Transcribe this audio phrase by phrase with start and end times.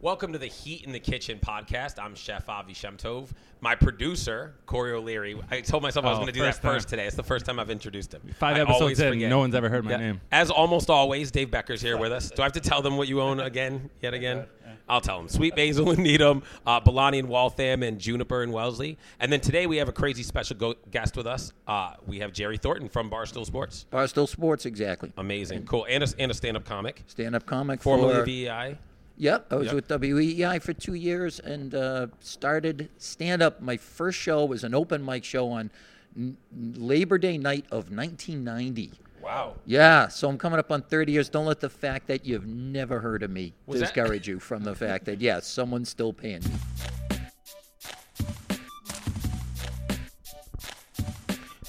[0.00, 2.00] Welcome to the Heat in the Kitchen podcast.
[2.00, 3.30] I'm Chef Avi Shemtov.
[3.60, 5.36] My producer, Corey O'Leary.
[5.50, 6.90] I told myself I was Oh, going to do that first time.
[6.98, 7.06] today.
[7.08, 8.22] It's the first time I've introduced him.
[8.38, 9.28] Five I episodes always in, forget.
[9.28, 9.96] no one's ever heard my Yeah.
[9.96, 10.20] name.
[10.30, 12.30] As almost always, Dave Becker's here with us.
[12.30, 14.46] Do I have to tell them what you own again, yet again?
[14.88, 15.28] I'll tell them.
[15.28, 18.96] Sweet Basil and Needham, uh, Balani and Waltham, and Juniper and Wellesley.
[19.18, 21.52] And then today we have a crazy special go- guest with us.
[21.66, 23.84] Uh, we have Jerry Thornton from Barstool Sports.
[23.92, 25.12] Barstool Sports, exactly.
[25.18, 27.82] Amazing, cool, and a, and a stand-up comic, Stand-up comic.
[27.82, 28.78] formerly for, VEI.
[29.20, 29.74] Yep, I was Yep.
[29.74, 33.60] with WEI for two years and uh, started stand-up.
[33.60, 35.70] My first show was an open mic show on
[36.16, 38.92] n- Labor Day night of 1990.
[39.20, 39.56] Wow.
[39.66, 41.28] Yeah, so I'm coming up on 30 years.
[41.28, 44.62] Don't let the fact that you've never heard of me Was that- discourage you from
[44.62, 46.50] the fact that yes, someone's still paying me.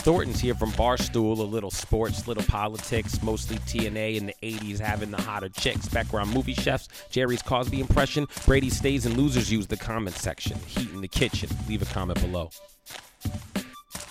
[0.02, 5.12] Thornton's here from Barstool, a little sports, little politics, mostly TNA in the 80s, having
[5.12, 5.88] the hotter chicks.
[5.90, 10.58] Background movie chefs, Jerry's Cosby impression, Brady stays and losers use the comment section.
[10.68, 11.50] Heat in the kitchen.
[11.68, 12.50] Leave a comment below.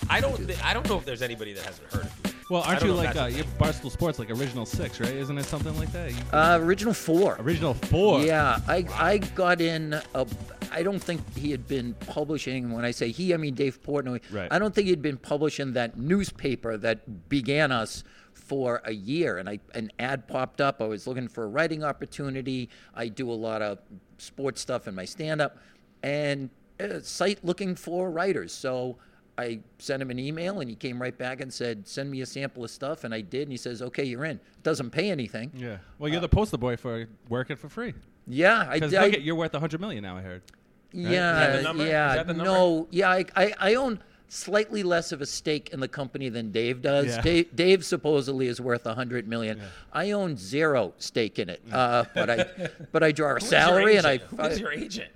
[0.09, 0.37] I don't.
[0.37, 2.28] thi- I don't know if there's anybody that hasn't heard of you.
[2.49, 5.13] Well, aren't you like uh, you have Barstool Sports, like Original Six, right?
[5.13, 6.11] Isn't it something like that?
[6.11, 7.35] You, Uh, original four.
[7.39, 8.21] original Four.
[8.21, 9.93] Yeah, I I got in.
[10.15, 10.25] A,
[10.71, 12.71] I don't think he had been publishing.
[12.71, 14.21] When I say he, I mean Dave Portnoy.
[14.31, 14.47] Right.
[14.51, 19.37] I don't think he'd been publishing that newspaper that began us for a year.
[19.37, 20.81] And I an ad popped up.
[20.81, 22.69] I was looking for a writing opportunity.
[22.95, 23.77] I do a lot of
[24.17, 25.57] sports stuff in my stand-up,
[26.01, 28.51] and a site looking for writers.
[28.53, 28.97] So.
[29.39, 32.25] I sent him an email and he came right back and said, "Send me a
[32.25, 33.43] sample of stuff." And I did.
[33.43, 35.51] And he says, "Okay, you're in." It Doesn't pay anything.
[35.55, 35.77] Yeah.
[35.97, 37.93] Well, you're the poster boy for working for free.
[38.27, 40.17] Yeah, I, look at you're worth a hundred million now.
[40.17, 40.43] I heard.
[40.91, 41.85] Yeah, that the number?
[41.87, 42.09] yeah.
[42.09, 42.51] Is that the number?
[42.51, 43.09] No, yeah.
[43.09, 47.07] I, I, I own slightly less of a stake in the company than Dave does.
[47.07, 47.21] Yeah.
[47.21, 49.61] Dave, Dave supposedly is worth a hundred million.
[49.91, 52.45] I own zero stake in it, uh, but I,
[52.91, 54.17] but I draw a salary and I.
[54.17, 55.11] Who's your agent?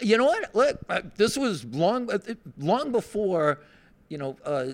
[0.00, 0.54] You know what?
[0.54, 2.18] Look, uh, this was long, uh,
[2.58, 3.60] long before,
[4.08, 4.72] you know, uh,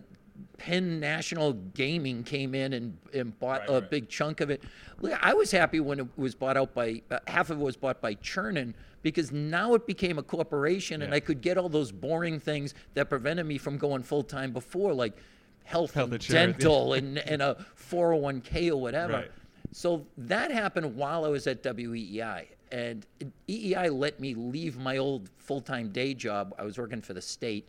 [0.59, 3.91] Penn National Gaming came in and, and bought Right, a right.
[3.91, 4.63] big chunk of it.
[5.01, 7.77] Look, I was happy when it was bought out by uh, half of it was
[7.77, 11.91] bought by Chernin because now it became a corporation and I could get all those
[11.91, 15.17] boring things that prevented me from going full time before, like
[15.65, 19.13] health, Health and dental and, and a 401k or whatever.
[19.15, 19.31] Right.
[19.73, 22.47] So that happened while I was at WEEI.
[22.73, 23.07] And
[23.49, 26.55] EEI let me leave my old full-time day job.
[26.59, 27.69] I was working for the state.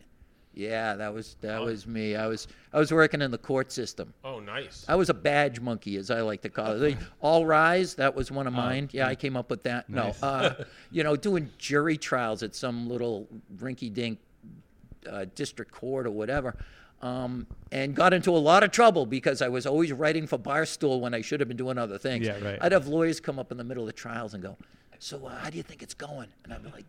[0.54, 2.14] Yeah, that was that was me.
[2.16, 4.14] I was I was working in the court system.
[4.24, 4.84] Oh, nice.
[4.88, 6.96] I was a badge monkey, as I like to call it.
[7.20, 8.88] All rise, that was one of mine.
[8.92, 9.90] Yeah, I came up with that.
[9.90, 10.22] Nice.
[10.22, 10.54] No, uh,
[10.90, 14.20] you know, doing jury trials at some little rinky-dink
[15.10, 16.56] uh, district court or whatever,
[17.02, 21.00] um, and got into a lot of trouble because I was always writing for Barstool
[21.00, 22.26] when I should have been doing other things.
[22.26, 22.58] Yeah, right.
[22.60, 24.56] I'd have lawyers come up in the middle of the trials and go,
[25.04, 26.86] "So, uh, how do you think it's going?" And I'm like.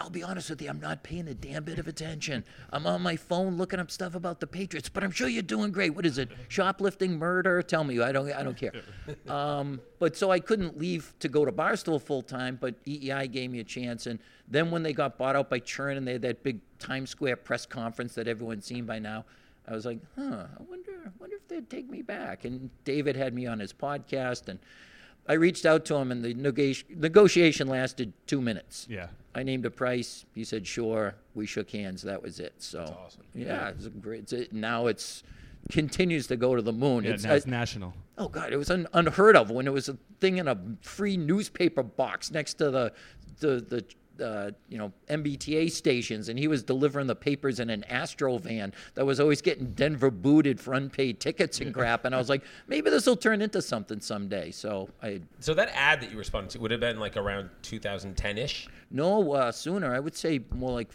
[0.00, 2.42] I'll be honest with you, I'm not paying a damn bit of attention.
[2.72, 5.72] I'm on my phone looking up stuff about the Patriots, but I'm sure you're doing
[5.72, 5.90] great.
[5.94, 6.30] What is it?
[6.48, 7.60] Shoplifting, murder?
[7.60, 8.00] Tell me.
[8.00, 8.72] I don't I don't care.
[9.28, 13.50] Um, but so I couldn't leave to go to Barstool full time, but EEI gave
[13.50, 14.06] me a chance.
[14.06, 14.18] And
[14.48, 17.36] then when they got bought out by Chernin and they had that big Times Square
[17.36, 19.26] press conference that everyone's seen by now,
[19.68, 22.44] I was like, huh, I wonder, I wonder if they'd take me back.
[22.46, 24.58] And David had me on his podcast, and
[25.28, 28.86] I reached out to him, and the negoti- negotiation lasted two minutes.
[28.90, 29.08] Yeah.
[29.34, 30.24] I named a price.
[30.34, 32.02] He said, "Sure." We shook hands.
[32.02, 32.54] That was it.
[32.58, 33.22] So, awesome.
[33.34, 34.22] yeah, it's a great.
[34.22, 35.22] It's it, now it's
[35.70, 37.04] continues to go to the moon.
[37.04, 37.12] Yeah.
[37.12, 37.94] it's, it's I- national.
[38.18, 41.16] oh god, it was un, unheard of when it was a thing in a free
[41.16, 42.92] newspaper box next to the
[43.38, 43.84] the the.
[44.20, 48.72] Uh, you know MBTA stations, and he was delivering the papers in an Astro van
[48.94, 52.04] that was always getting Denver booted for unpaid tickets and crap.
[52.04, 54.50] And I was like, maybe this will turn into something someday.
[54.50, 58.68] So I So that ad that you responded to would have been like around 2010-ish.
[58.90, 59.94] No, uh, sooner.
[59.94, 60.90] I would say more like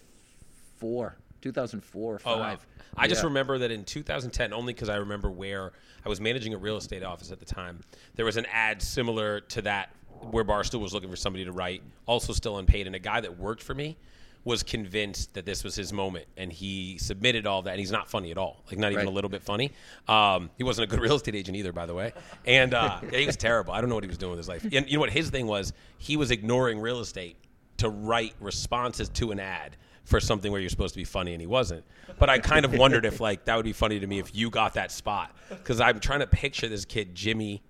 [0.78, 2.40] four, 2004 or Oh, five.
[2.60, 2.60] wow.
[2.98, 5.74] I just remember that in 2010, only because I remember where
[6.06, 7.82] I was managing a real estate office at the time.
[8.16, 9.90] There was an ad similar to that
[10.32, 13.38] where Barstool was looking for somebody to write, also still unpaid, and a guy that
[13.38, 13.98] worked for me
[14.44, 17.72] was convinced that this was his moment, and he submitted all that.
[17.72, 19.12] And he's not funny at all, like not even Right.
[19.12, 19.72] a little bit funny.
[20.08, 22.14] Um, he wasn't a good real estate agent either, by the way,
[22.46, 23.74] and uh, he was terrible.
[23.74, 24.64] I don't know what he was doing with his life.
[24.64, 25.74] And you know what his thing was?
[25.98, 27.38] He was ignoring real estate
[27.78, 31.42] to write responses to an ad for something where you're supposed to be funny and
[31.42, 31.84] he wasn't.
[32.20, 34.52] But I kind of wondered if like that would be funny to me if you
[34.52, 37.64] got that spot because I'm trying to picture this kid Jimmy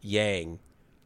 [0.00, 0.58] Yang.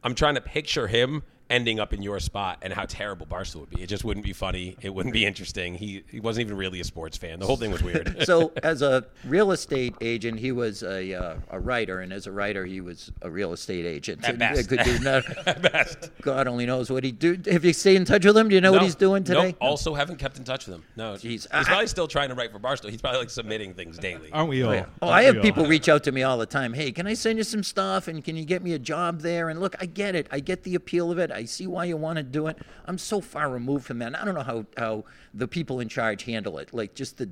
[0.05, 3.69] I'm trying to picture him ending up in your spot and how terrible Barstool would
[3.69, 3.81] be.
[3.81, 4.75] It just wouldn't be funny.
[4.81, 5.75] It wouldn't be interesting.
[5.75, 7.39] He he wasn't even really a sports fan.
[7.39, 8.23] The whole thing was weird.
[8.25, 12.31] so as a real estate agent, he was a uh, a writer, and as a
[12.31, 14.23] writer, he was a real estate agent.
[14.23, 14.69] At And best.
[14.69, 16.09] could do no- At best.
[16.21, 17.37] God only knows what he do.
[17.51, 18.49] Have you stayed in touch with him?
[18.49, 19.47] Do you know what he's doing today?
[19.49, 19.57] Nope.
[19.61, 20.83] Also, haven't kept in touch with him.
[20.95, 21.21] No, Jeez.
[21.21, 22.89] he's I- probably still trying to write for Barstool.
[22.89, 24.31] He's probably like submitting things daily.
[24.31, 24.69] Aren't we all?
[24.71, 24.85] Oh, yeah.
[25.01, 25.43] Oh, I have we all?
[25.43, 26.73] people reach out to me all the time.
[26.73, 28.07] Hey, can I send you some stuff?
[28.07, 29.49] And can you get me a job there?
[29.49, 30.27] And look, I get it.
[30.31, 31.31] I get the appeal of it.
[31.35, 32.57] I see why you want to do it.
[32.85, 34.07] I'm so far removed from that.
[34.07, 36.73] And I don't know how, how the people in charge handle it.
[36.73, 37.29] Like just the.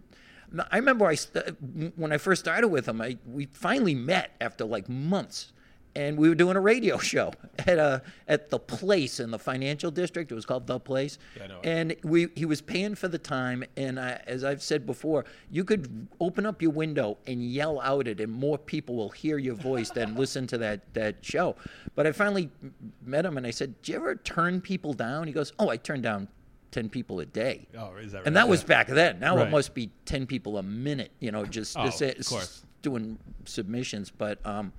[0.70, 1.16] I remember I
[1.96, 3.02] when I first started with them.
[3.02, 5.52] I we finally met after like months,
[5.96, 9.92] and we were doing a radio show at a at the place in the financial
[9.92, 10.32] district.
[10.32, 11.60] It was called the place, Yeah, I know.
[11.64, 13.64] and we he was paying for the time.
[13.78, 18.08] And I, as I've said before, you could open up your window and yell out
[18.08, 21.56] it, and more people will hear your voice than listen to that that show.
[21.96, 22.50] But I finally
[23.06, 25.78] met him, and I said, "Do you ever turn people down?" He goes, "Oh, I
[25.78, 26.28] turn down."
[26.72, 27.68] 10 people a day.
[27.78, 28.42] Oh, is that And right?
[28.42, 29.20] that was back then.
[29.20, 34.10] Now it must be 10 people a minute, you know, just, Oh, just doing submissions.
[34.10, 34.74] But um,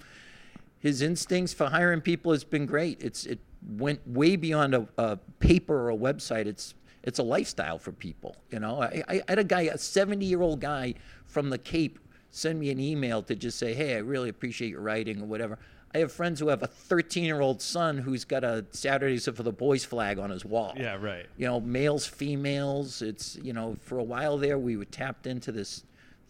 [0.84, 3.02] his instincts for hiring people has been great.
[3.02, 6.44] It's it went way beyond a, a paper or a website.
[6.44, 8.36] It's it's a lifestyle for people.
[8.50, 10.92] You know, I, I had a guy, a 70 year old guy
[11.24, 11.98] from the Cape,
[12.30, 15.58] send me an email to just say, "Hey, I really appreciate your writing or whatever."
[15.94, 19.42] I have friends who have a 13 year old son who's got a Saturdays for
[19.42, 21.24] the Boys flag on his wall Yeah, right.
[21.38, 23.00] you know, males, females.
[23.00, 25.84] It's, you know, for a while there, we were tapped into this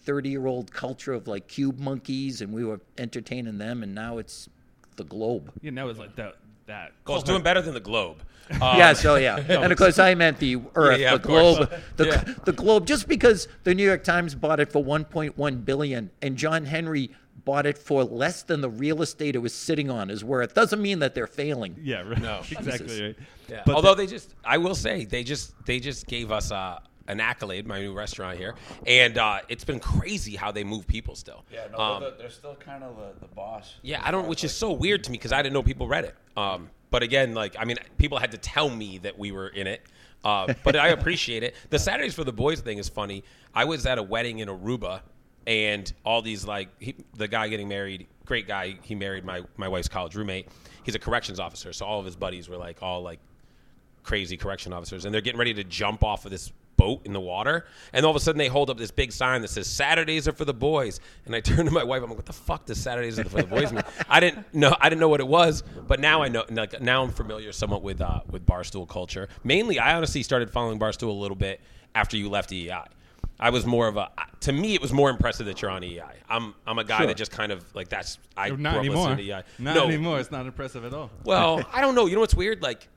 [0.05, 3.83] 30 year old culture of like cube monkeys and we were entertaining them.
[3.83, 4.49] And now it's
[4.97, 5.53] the globe.
[5.63, 6.37] You know, it's like that.
[6.67, 6.93] That.
[7.07, 8.23] Well, it's doing better than the Globe.
[8.51, 9.37] Um, yeah, so yeah.
[9.39, 12.35] and of course, I meant the Earth, yeah, the globe, the, Yeah.
[12.45, 12.87] the globe.
[12.87, 17.11] Just because the New York Times bought it for 1.1 billion and John Henry
[17.47, 20.81] bought it for less than the real estate it was sitting on is worth, doesn't
[20.83, 21.75] mean that they're failing.
[21.83, 22.21] Yeah, right.
[22.21, 22.41] No.
[22.51, 23.17] exactly right.
[23.49, 23.63] Yeah.
[23.65, 27.21] But Although they just, I will say, they just they just gave us uh, an
[27.21, 28.55] accolade, my new restaurant here,
[28.87, 31.45] and uh, it's been crazy how they move people still.
[31.53, 33.75] Yeah, no, Um, they're, they're still kind of the, the boss.
[33.83, 36.05] Yeah, I don't, which is so weird to me because I didn't know people read
[36.05, 36.15] it.
[36.37, 39.67] Um, but again, like I mean, people had to tell me that we were in
[39.67, 39.83] it.
[40.25, 41.55] Uh, but I appreciate it.
[41.69, 43.25] The Saturdays for the Boys thing is funny.
[43.55, 45.03] I was at a wedding in Aruba,
[45.47, 48.79] and all these like he, the guy getting married, great guy.
[48.83, 50.49] He married my my wife's college roommate.
[50.85, 53.19] He's a corrections officer, so all of his buddies were like all like
[54.03, 57.21] crazy correction officers, and they're getting ready to jump off of this boat in the
[57.21, 60.27] water, and all of a sudden they hold up this big sign that says Saturdays
[60.29, 61.01] are for the boys.
[61.27, 63.43] And I turn to my wife, I'm like, "What the fuck does Saturdays are for
[63.43, 66.29] the boys mean?" I didn't know, I didn't know what it was, but now I
[66.29, 66.45] know.
[66.51, 69.29] Like, now I'm familiar somewhat with uh, with barstool culture.
[69.43, 71.61] Mainly, I honestly started following barstool a little bit
[71.95, 72.87] after you left EEI.
[73.39, 74.11] I was more of a.
[74.41, 76.13] To me, it was more impressive that you're on EEI.
[76.29, 77.07] I'm I'm a guy Sure.
[77.09, 78.19] that just kind of like that's.
[78.37, 79.17] I Not grew anymore.
[79.59, 80.21] Not no, anymore.
[80.21, 81.11] It's not impressive at all.
[81.25, 82.07] Well, I don't know.
[82.07, 82.63] You know what's weird?
[82.63, 82.89] Like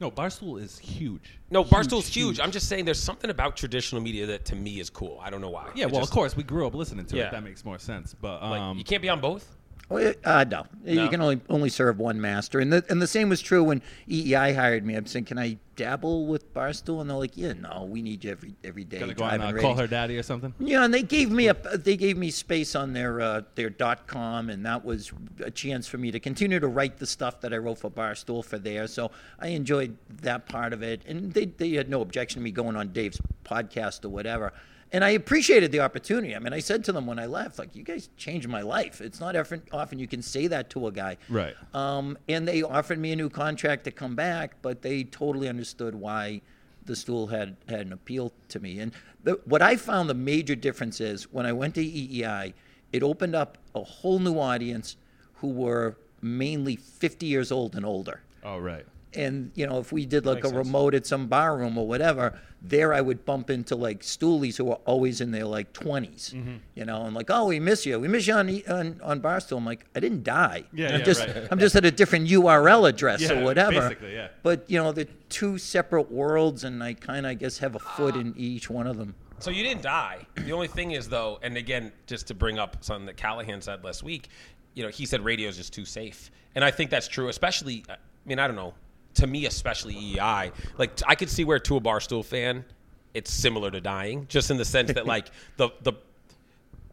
[0.00, 1.38] No, Barstool is huge.
[1.50, 2.40] no, Barstool's huge.
[2.40, 5.18] I'm just saying there's something about traditional media that to me is cool.
[5.22, 5.70] I don't know why.
[5.74, 7.26] Yeah, It well, just- of course, we grew up listening to Yeah.
[7.28, 7.32] it.
[7.32, 8.14] That makes more sense.
[8.18, 9.56] But Like, um, you can't be on both.
[9.90, 10.66] Oh, uh, no.
[10.84, 11.02] No?
[11.02, 13.82] you can only only serve one master, and the and the same was true when
[14.08, 14.94] EEI hired me.
[14.94, 17.00] I'm saying, can I dabble with Barstool?
[17.00, 19.00] And they're like, yeah, no, we need you every every day.
[19.00, 20.54] gotta go driving uh, call her daddy or something.
[20.60, 24.06] Yeah, and they gave me a they gave me space on their uh, their dot
[24.06, 25.10] com, and that was
[25.44, 28.44] a chance for me to continue to write the stuff that I wrote for Barstool
[28.44, 28.86] for there.
[28.86, 29.10] So
[29.40, 32.76] I enjoyed that part of it, and they they had no objection to me going
[32.76, 34.52] on Dave's podcast or whatever.
[34.92, 36.34] And I appreciated the opportunity.
[36.34, 39.00] I mean, I said to them when I left, like, "You guys changed my life."
[39.00, 41.54] It's not often often you can say that to a guy, Right.
[41.74, 45.94] um, and they offered me a new contract to come back, but they totally understood
[45.94, 46.40] why
[46.86, 48.80] the stool had, had an appeal to me.
[48.80, 48.90] And
[49.22, 52.52] the, what I found the major difference is when I went to EEI,
[52.92, 54.96] it opened up a whole new audience
[55.34, 58.22] who were mainly 50 years old and older.
[58.42, 58.84] Oh, right.
[59.14, 60.66] And you know, if we did like Makes a sense.
[60.66, 64.70] remote at some bar room or whatever, there I would bump into like stoolies who
[64.70, 66.54] are always in their like 20s, Mm-hmm.
[66.76, 69.20] you know, and like, oh, we miss you, we miss you on E- on, on
[69.20, 69.56] Barstool.
[69.56, 70.64] I'm like, I didn't die.
[70.72, 71.48] Yeah, I'm yeah, just right.
[71.50, 73.80] I'm just at a different URL address Yeah, or whatever.
[73.80, 74.28] basically, yeah.
[74.44, 77.80] But you know, they're two separate worlds, and I kind of I guess have a
[77.80, 79.14] foot in each one of them.
[79.40, 80.18] So you didn't die.
[80.36, 83.82] The only thing is though, and again, just to bring up something that Callahan said
[83.82, 84.28] last week,
[84.74, 87.28] you know, he said radio is just too safe, and I think that's true.
[87.28, 88.74] Especially, I mean, I don't know.
[89.14, 92.64] To me, especially EI, like I could see where to a barstool fan,
[93.12, 95.92] it's similar to dying, just in the sense that like the the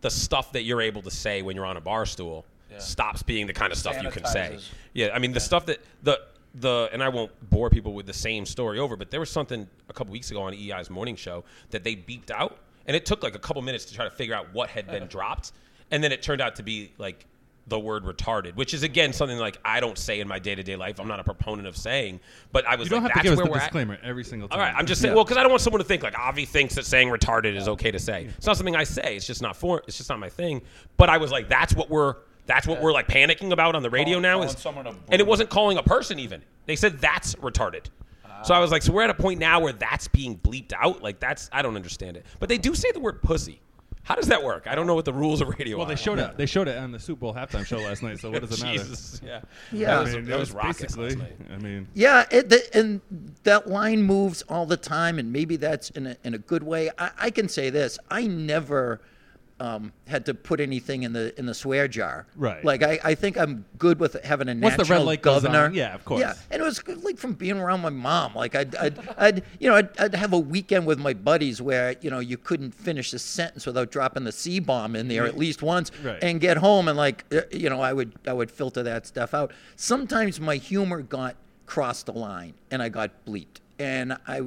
[0.02, 2.46] the stuff that you're able to say when you're on a bar stool
[2.80, 4.58] stops being the kind of stuff you can say.
[4.94, 6.20] Yeah, I mean the stuff that the
[6.56, 9.68] the and I won't bore people with the same story over, but there was something
[9.90, 12.58] a couple weeks ago on EI's morning show that they beeped out,
[12.88, 15.08] and it took like a couple minutes to try to figure out what had been
[15.08, 15.52] dropped,
[15.92, 17.26] and then it turned out to be like
[17.70, 20.64] the word retarded, which is again something like I don't say in my day to
[20.64, 21.00] day life.
[21.00, 22.20] I'm not a proponent of saying,
[22.52, 23.64] but I was You don't like, have to that's give us where the we're at.
[23.64, 24.60] disclaimer every single time.
[24.60, 25.14] All right, I'm just saying.
[25.14, 27.68] Well, because I don't want someone to think like Avi thinks that saying retarded is
[27.68, 28.26] okay to say.
[28.38, 29.16] It's not something I say.
[29.18, 29.84] It's just not for.
[29.88, 30.62] It's just not my thing.
[30.96, 32.16] But I was like, that's what we're.
[32.46, 34.34] That's what we're like panicking about on the radio Calling- now.
[34.36, 36.42] calling Is someone and it wasn't calling a person even.
[36.66, 37.88] They said that's retarded.
[38.44, 41.02] So I was like, so we're at a point now where that's being bleeped out.
[41.04, 42.26] Like that's I don't understand it.
[42.40, 43.60] But they do say the word pussy.
[44.08, 44.68] How does that work?
[44.68, 45.90] I don't know what the rules of radio Well, are.
[45.90, 46.38] they showed it.
[46.38, 48.20] They showed it on the Super Bowl halftime show last night.
[48.20, 48.78] So what does it matter?
[48.80, 49.42] Jesus, yeah,
[49.74, 49.88] Yeah.
[49.88, 51.06] That I was, mean, that it was raucous basically.
[51.10, 51.38] last night.
[51.54, 53.02] I mean, Yeah, it, the, and
[53.44, 56.90] that line moves all the time, and maybe that's in a, in a good way.
[56.98, 59.02] I, I can say this: I never
[59.60, 62.28] um, had to put anything in the in the swear jar.
[62.36, 62.64] Right.
[62.64, 65.66] Like I, I think I'm good with having a Once the red light goes governor.
[65.66, 66.22] on, yeah, of course.
[66.22, 68.36] Yeah, and it was good, like from being around my mom.
[68.36, 71.96] Like I'd, I'd, I'd you know, I'd, I'd have a weekend with my buddies where
[72.02, 75.38] you know you couldn't finish a sentence without dropping the c bomb in there at
[75.38, 76.20] least once, Right.
[76.22, 79.34] and get home and like uh, you know I would I would filter that stuff
[79.34, 79.52] out.
[79.76, 81.36] Sometimes my humor got
[81.66, 84.42] crossed the line and I got bleeped, and I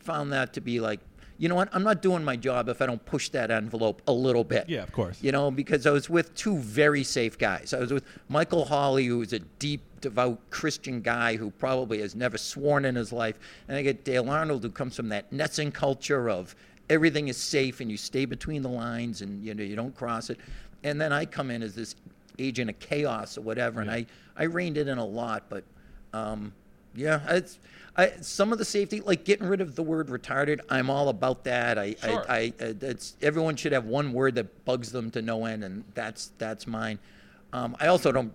[0.00, 0.98] found that to be like.
[1.38, 1.68] You know what?
[1.72, 4.68] I'm not doing my job if I don't push that envelope a little bit.
[4.68, 5.22] Yeah, of course.
[5.22, 7.72] You know, because I was with two very safe guys.
[7.72, 12.36] I was with Michael Holley, who's a deep, devout Christian guy who probably has never
[12.36, 13.38] sworn in his life.
[13.68, 16.56] And I get Dale Arnold, who comes from that NESN culture of
[16.90, 20.30] everything is safe and you stay between the lines and you know you don't cross
[20.30, 20.38] it.
[20.82, 21.94] And then I come in as this
[22.38, 25.64] agent of chaos or whatever, and I I reined it in a lot, but
[26.12, 26.52] um,
[26.94, 27.58] yeah, it's.
[27.98, 31.42] I, some of the safety, like getting rid of the word retarded, I'm all about
[31.44, 31.78] that.
[31.78, 32.24] I, Sure.
[32.30, 35.64] I, I, I it's everyone should have one word that bugs them to no end,
[35.64, 37.00] and that's that's mine.
[37.52, 38.32] Um, I also don't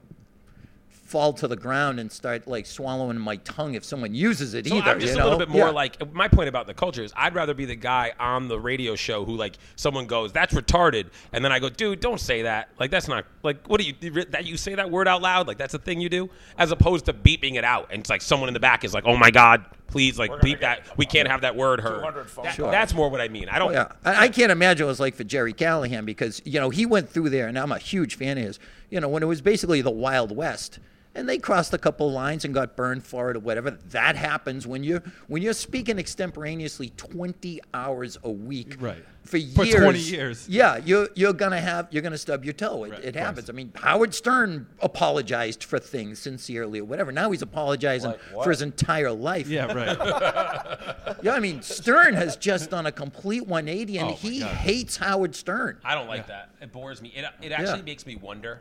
[1.13, 4.75] fall to the ground and start like swallowing my tongue if someone uses it So
[4.75, 4.89] either.
[4.89, 5.70] I'm just you a little bit more Yeah.
[5.70, 8.96] like my point about the culture is I'd rather be the guy on the radio
[8.96, 12.70] show who like someone goes that's retarded and then I go dude don't say that
[12.79, 13.93] like that's not like what do you
[14.32, 17.05] that you say that word out loud like that's a thing you do as opposed
[17.05, 19.29] to beeping it out and it's like someone in the back is like oh my
[19.29, 22.72] god please like beep that we can't have that word heard 200 That- calls.
[22.72, 24.91] that's more what I mean I don't Oh, yeah, I, I can't imagine what it
[24.93, 27.77] was like for Jerry Callahan because you know he went through there, and I'm a
[27.77, 28.60] huge fan of his.
[28.89, 30.79] You know, when it was basically the Wild West,
[31.15, 33.72] and they crossed a couple lines and got burned for it or whatever.
[33.72, 39.03] That happens when you're when you're speaking extemporaneously 20 hours a week, Right.
[39.24, 39.75] For For years.
[39.82, 40.50] 20 years.
[40.50, 42.84] Yeah, you're you're gonna have you're gonna stub your toe.
[42.84, 43.50] It, Right, it happens.
[43.50, 47.12] I mean, Howard Stern apologized for things sincerely or whatever.
[47.13, 49.48] Now he's apologizing Like for his entire life.
[49.48, 49.98] yeah, right.
[51.24, 54.50] Yeah, I mean, Stern has just done a complete 180, and Oh, he God.
[54.55, 55.77] hates Howard Stern.
[55.86, 56.50] I don't like that.
[56.62, 57.13] It bores me.
[57.15, 57.84] It, it actually Yeah.
[57.86, 58.60] makes me wonder.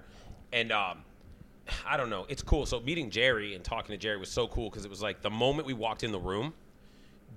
[0.52, 0.98] And um,
[1.86, 2.26] I don't know.
[2.28, 2.66] It's cool.
[2.66, 5.30] So meeting Jerry and talking to Jerry was so cool because it was like the
[5.30, 6.52] moment we walked in the room,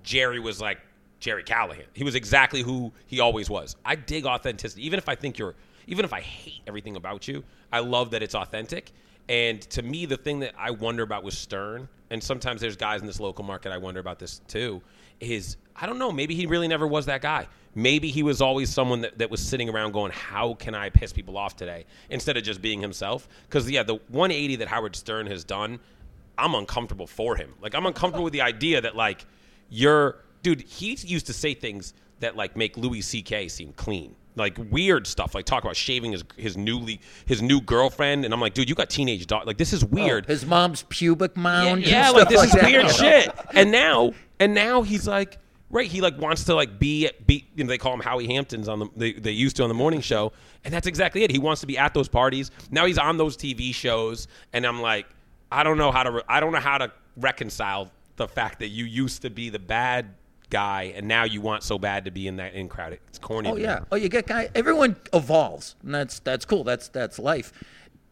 [0.04, 0.80] Jerry was like
[1.20, 1.86] Jerry Callahan.
[1.94, 3.76] He was exactly who he always was.
[3.86, 4.86] I dig authenticity.
[4.86, 5.56] Even if I think you're,
[5.88, 8.92] even if I hate everything about you, I love that it's authentic.
[9.28, 13.02] And to me, the thing that I wonder about with Stern, and sometimes there's guys
[13.02, 14.82] in this local market I wonder about this too,
[15.20, 17.48] is I don't know, maybe he really never was that guy.
[17.74, 21.12] Maybe he was always someone that, that was sitting around going, How can I piss
[21.12, 21.86] people off today?
[22.10, 23.28] Instead of just being himself.
[23.48, 25.80] Because, yeah, the 180 that Howard Stern has done,
[26.38, 27.54] I'm uncomfortable for him.
[27.62, 29.26] Like, I'm uncomfortable with the idea that, like,
[29.70, 33.50] you're, dude, he used to say things that, like, make Louis C.K.
[33.50, 34.16] seem clean.
[34.38, 38.42] Like weird stuff, like talk about shaving his his newly his new girlfriend, and I'm
[38.42, 39.46] like, dude, you got teenage daughter.
[39.46, 40.26] Like this is oh, weird.
[40.26, 41.84] His mom's pubic mound.
[41.84, 42.66] and Yeah, like this is that.
[42.66, 43.30] weird shit.
[43.54, 45.38] And now, and now he's like,
[45.70, 47.48] right, he like wants to like be be.
[47.56, 49.76] You know, they call him Howie Hamptons on the they, they used to on the
[49.76, 50.32] morning show,
[50.64, 51.32] and that's exactly it.
[51.32, 52.52] He wants to be at those parties.
[52.72, 55.08] Now he's on those TV shows, and I'm like,
[55.52, 58.70] I don't know how to re- I don't know how to reconcile the fact that
[58.70, 60.16] you used to be the bad
[60.50, 62.98] guy, and now you want so bad to be in that in crowd.
[63.08, 63.50] It's corny.
[63.50, 63.80] Oh yeah.
[63.92, 64.50] Oh, you get guy.
[64.56, 66.64] Everyone evolves, and that's that's cool.
[66.64, 67.52] That's that's life.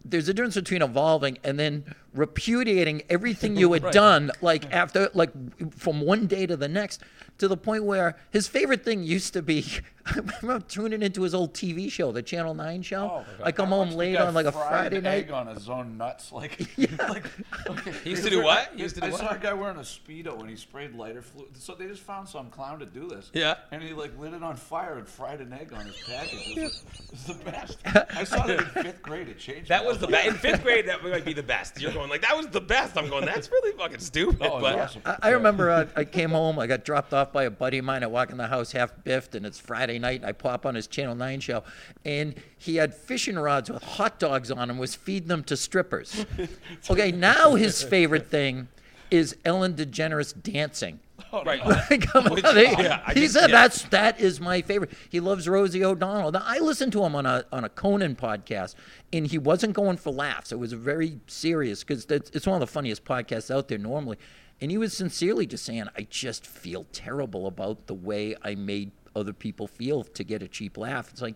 [0.05, 5.31] There's a difference between evolving and then repudiating everything you had done, like after, like
[5.73, 7.01] from one day to the next,
[7.43, 9.65] to the point where his favorite thing used to be.
[10.05, 13.23] I remember tuning into his old TV show, the Channel Nine show.
[13.25, 15.25] Oh, I come I home late on like a Friday an night.
[15.25, 16.59] egg on his own nuts, like,
[16.99, 17.25] like
[17.67, 17.93] okay.
[18.03, 18.71] He used to do what?
[18.75, 19.19] He used to do I what?
[19.19, 21.55] saw a guy wearing a speedo and he sprayed lighter fluid.
[21.55, 23.31] So they just found some clown to do this.
[23.33, 23.55] Yeah.
[23.71, 26.57] And he like lit it on fire and fried an egg on his package.
[26.57, 27.77] It was, it was the best.
[28.15, 29.29] I saw that in fifth grade.
[29.29, 29.69] It changed.
[29.69, 29.87] That me.
[29.87, 30.27] was the best.
[30.27, 31.79] In fifth grade, that might be the best.
[31.79, 32.97] You're going like that was the best.
[32.97, 34.49] I'm going that's really fucking stupid.
[34.51, 35.01] Oh, it but awesome.
[35.05, 37.85] I, I remember uh, I came home, I got dropped off by a buddy of
[37.85, 38.03] mine.
[38.03, 40.75] I walk in the house half biffed, and it's Friday night, and I pop on
[40.75, 41.63] his Channel 9 show,
[42.05, 46.25] and he had fishing rods with hot dogs on them, was feeding them to strippers.
[46.89, 48.67] Okay, now his favorite thing
[49.11, 50.99] is Ellen DeGeneres dancing.
[51.31, 51.61] Oh, right.
[52.15, 53.61] On, Which- oh, he, yeah, he just- said yeah.
[53.61, 54.91] that's that is my favorite.
[55.09, 56.31] He loves Rosie O'Donnell.
[56.31, 58.75] Now, I listened to him on a on a Conan podcast,
[59.11, 60.51] and he wasn't going for laughs.
[60.51, 64.17] It was very serious because it's one of the funniest podcasts out there normally.
[64.61, 68.91] And he was sincerely just saying, "I just feel terrible about the way I made
[69.15, 71.35] other people feel to get a cheap laugh." It's like,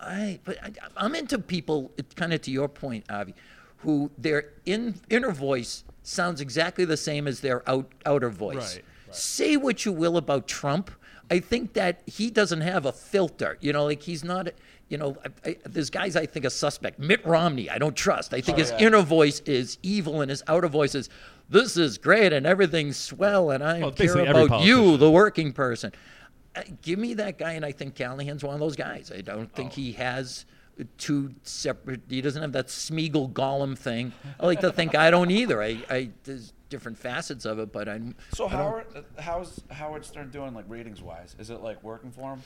[0.00, 1.92] I but I, I'm into people.
[1.96, 3.34] It's kind of to your point, Avi,
[3.78, 8.76] who their in, inner voice sounds exactly the same as their out, outer voice.
[8.76, 8.84] Right,
[9.14, 10.90] Say what you will about Trump.
[11.30, 13.56] I think that he doesn't have a filter.
[13.60, 14.48] You know, like he's not.
[14.88, 17.00] You know, I, I, there's guys I think are suspect.
[17.00, 18.32] Mitt Romney, I don't trust.
[18.32, 18.86] I think his yeah.
[18.86, 21.08] inner voice is evil and his outer voice is,
[21.48, 25.92] "This is great and everything's swell and I Well, care about you, the working person."
[26.56, 29.12] Uh, give me that guy, and I think Callahan's one of those guys.
[29.14, 30.46] I don't think he has
[30.98, 32.02] two separate.
[32.08, 34.12] He doesn't have that Smeagol Gollum thing.
[34.40, 35.62] I like to think I don't either.
[35.62, 38.14] I, I there's different facets of it, but I'm.
[38.32, 38.86] So Howard,
[39.18, 41.36] how's Howard Stern doing like ratings wise?
[41.38, 42.42] Is it like working for him?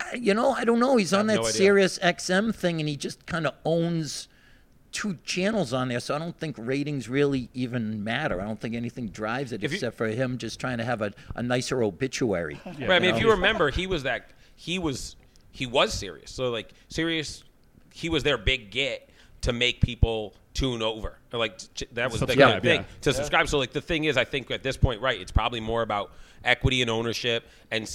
[0.00, 0.96] I- You know, I don't know.
[0.96, 1.42] He's on that no.
[1.44, 4.28] Sirius XM thing, and he just kind of owns
[4.94, 5.98] two channels on there.
[6.00, 8.40] So I don't think ratings really even matter.
[8.40, 11.02] I don't think anything drives it If you- except for him just trying to have
[11.02, 12.58] a, a nicer obituary.
[12.64, 12.72] Yeah.
[12.88, 12.96] Right.
[12.96, 13.16] I mean, know?
[13.16, 15.16] if you remember, he was that he was
[15.50, 16.30] he was serious.
[16.30, 17.44] So like Sirius,
[17.92, 19.10] he was their big get
[19.42, 21.18] to make people tune over.
[21.32, 21.58] Or, Like
[21.92, 22.86] that was the Subscribe, thing yeah.
[23.02, 23.48] to subscribe.
[23.48, 26.12] So like the thing is, I think at this point, right, it's probably more about
[26.44, 27.44] equity and ownership.
[27.72, 27.86] And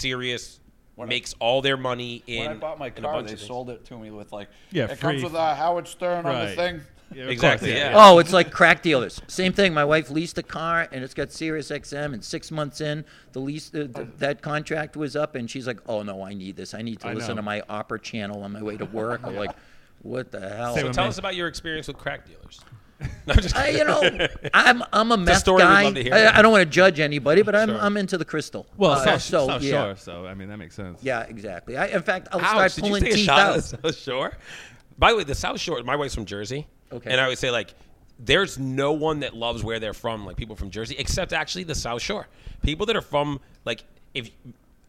[0.99, 2.43] Sirius makes all their money in.
[2.43, 3.41] When I bought my car, they things.
[3.45, 4.97] sold it to me with like, Yeah, it free.
[4.97, 6.81] comes with a Howard Stern on the thing.
[7.11, 7.93] Yeah, Exactly, course, yeah.
[7.95, 9.19] Oh, it's like crack dealers.
[9.27, 9.73] Same thing.
[9.73, 12.13] My wife leased a car, and it's got Sirius XM.
[12.13, 15.79] And six months in, the lease uh, th- that contract was up, and she's like,
[15.87, 16.75] "Oh no, I need this.
[16.75, 17.35] I need to I listen know.
[17.37, 19.55] to my opera channel on my way to work." I'm like,
[20.03, 21.09] "What the hell?" So tell me.
[21.09, 22.61] us about your experience with crack dealers.
[22.99, 25.83] No, I'm just I, you know, I'm I'm a meth story guy.
[25.83, 26.13] love to hear.
[26.13, 27.77] I, I don't want to judge anybody, but I'm Sure.
[27.79, 28.67] I'm into the crystal.
[28.75, 30.99] Well, Uh, South, so South yeah, Shore, so I mean that makes sense.
[31.01, 31.77] yeah, exactly.
[31.77, 33.55] I, in fact, I'll Ouch, start did you pulling take a teeth shot out.
[33.55, 34.33] the South Shore?
[34.97, 36.67] By the way, the South Shore, my wife's from Jersey.
[36.91, 37.09] Okay.
[37.11, 37.73] And I would say, like,
[38.19, 41.75] there's no one that loves where they're from, like people from Jersey, except actually the
[41.75, 42.27] South Shore.
[42.63, 44.29] People that are from, like, if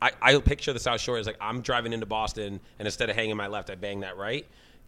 [0.02, 3.14] I, I picture the South Shore as like I'm driving into Boston and instead of
[3.14, 4.46] hanging my left, I bang that right.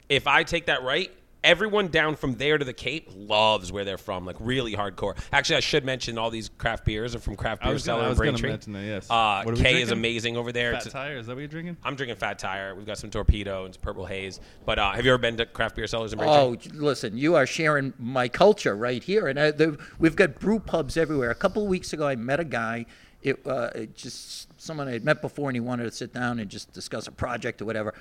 [0.09, 1.13] If I take that right,
[1.45, 5.17] everyone down from there to the Cape loves where they're from, like really hardcore.
[5.33, 8.03] Actually, I should mention all these craft beers are from Craft Beer was gonna- Cellar
[8.03, 8.51] I in was gonna Braintree.
[8.51, 9.11] mention that, yes.
[9.11, 10.73] Uh, What are is amazing over there.
[10.73, 11.77] Fat It's- Tire, is that what you're drinking?
[11.85, 12.75] I'm drinking Fat Tire.
[12.75, 14.41] We've got some Torpedo and some Purple Haze.
[14.65, 16.37] But uh, have you ever been to craft beer cellars in Braintree?
[16.37, 20.61] Oh, listen, you are sharing my culture right here, and I, the, we've got brew
[20.61, 21.31] pubs everywhere.
[21.31, 22.87] A couple of weeks ago, I met a guy.
[23.23, 26.39] It, uh, it just someone I had met before, and he wanted to sit down
[26.41, 27.95] and just discuss a project or whatever.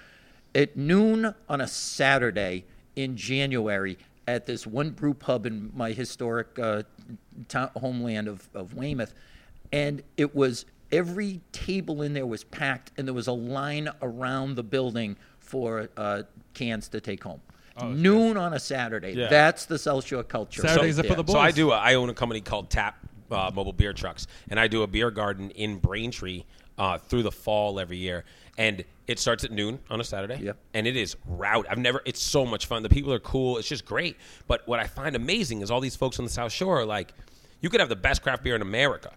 [0.56, 6.58] At noon on a Saturday in January, at this one brew pub in my historic
[6.60, 6.84] uh,
[7.48, 9.14] town, homeland of, of Weymouth,
[9.72, 14.56] and it was every table in there was packed, and there was a line around
[14.56, 16.24] the building for uh,
[16.54, 17.42] cans to take home.
[17.82, 19.14] Noon on a Saturday.
[19.14, 19.28] Yeah.
[19.28, 20.62] That's the South Shore culture.
[20.62, 21.72] Saturdays right are for the the So I do.
[21.72, 23.00] A, I own a company called Tap
[23.32, 26.44] uh, Mobile Beer Trucks, and I do a beer garden in Braintree
[26.82, 28.26] uh, through the fall every year.
[28.58, 30.40] And it starts at noon on a Saturday.
[30.42, 30.58] Yep.
[30.74, 31.68] And it is route.
[31.70, 32.02] I've never.
[32.06, 32.82] It's so much fun.
[32.82, 33.60] The people are cool.
[33.60, 34.18] It's just great.
[34.48, 37.14] But what I find amazing is all these folks on the South Shore are like,
[37.62, 39.12] you could have the best craft beer in America,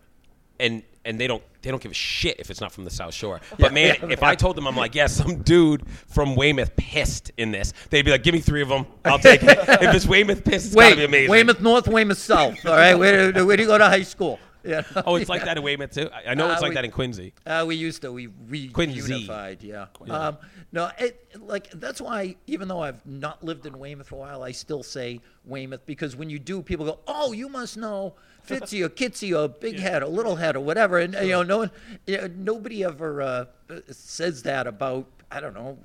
[0.61, 3.15] and and they don't they don't give a shit if it's not from the South
[3.15, 3.41] Shore.
[3.59, 7.51] But man, if I told them I'm like, yeah, some dude from Weymouth pissed in
[7.51, 8.87] this, they'd be like, give me three of them.
[9.07, 9.59] I'll take it.
[9.59, 11.31] if it's Weymouth pissed, it's gotta Wait, be amazing.
[11.31, 12.65] Weymouth North, Weymouth South.
[12.67, 14.39] All right, where, where do you go to high school?
[14.65, 14.83] Yeah.
[15.07, 16.09] Oh, it's like that in Weymouth too.
[16.13, 17.33] I I know it's Uh, like we- that in Quincy.
[17.47, 18.97] Uh, we used to we we Quincy.
[19.13, 19.87] unified, yeah.
[20.09, 20.39] Um,
[20.73, 24.43] no, it, like that's why even though I've not lived in Weymouth for a while,
[24.43, 28.15] I still say Weymouth because when you do, people go, "Oh, you must know
[28.47, 31.59] Fitzy or Kitsy or Big Head or Little Head or whatever," and you know, no
[31.59, 31.71] one,
[32.07, 33.45] you know, nobody ever uh,
[33.91, 35.79] says that about I don't know.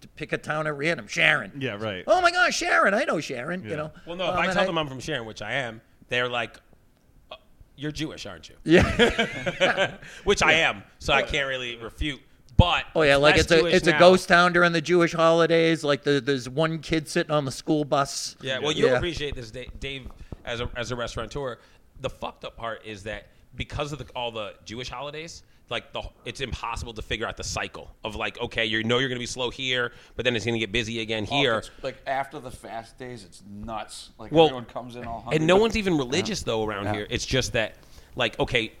[0.00, 1.52] To pick a town at random, Sharon.
[1.58, 2.04] Yeah, right.
[2.06, 2.94] Oh my gosh, Sharon!
[2.94, 3.62] I know Sharon.
[3.64, 3.70] Yeah.
[3.70, 3.92] You know.
[4.06, 6.28] Well, no, if Um, I and tell them I'm from Sharon, which I am, they're
[6.28, 6.56] like,
[7.80, 9.96] "You're Jewish, aren't you?" yeah.
[10.24, 12.20] Which I am, so I can't really refute.
[12.56, 15.82] But Oh yeah, like it's a Jewish it's a ghost town during the Jewish holidays.
[15.82, 18.36] Like the, there's one kid sitting on the school bus.
[18.42, 18.96] Yeah, well, you'll Yeah.
[18.96, 20.08] appreciate this, Da- Dave,
[20.44, 21.58] as a as a restaurateur.
[22.02, 26.02] The fucked up part is that because of the, all the Jewish holidays, like the
[26.24, 29.20] it's impossible to figure out the cycle of like, okay, you know you're going to
[29.22, 31.58] be slow here, but then it's going to get busy again Oh, here.
[31.58, 34.10] it's like after the fast days, it's nuts.
[34.18, 35.36] Like Well, everyone comes in all hungry.
[35.36, 36.94] and no one's even religious though around Yeah.
[36.94, 37.06] here.
[37.08, 37.76] It's just that,
[38.16, 38.72] like, okay,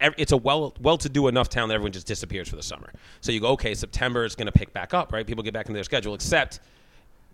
[0.00, 2.92] it's a well well-to-do enough town that everyone just disappears for the summer.
[3.20, 5.26] So you go, okay, September is going to pick back up, right?
[5.26, 6.14] People get back into their schedule.
[6.14, 6.60] Except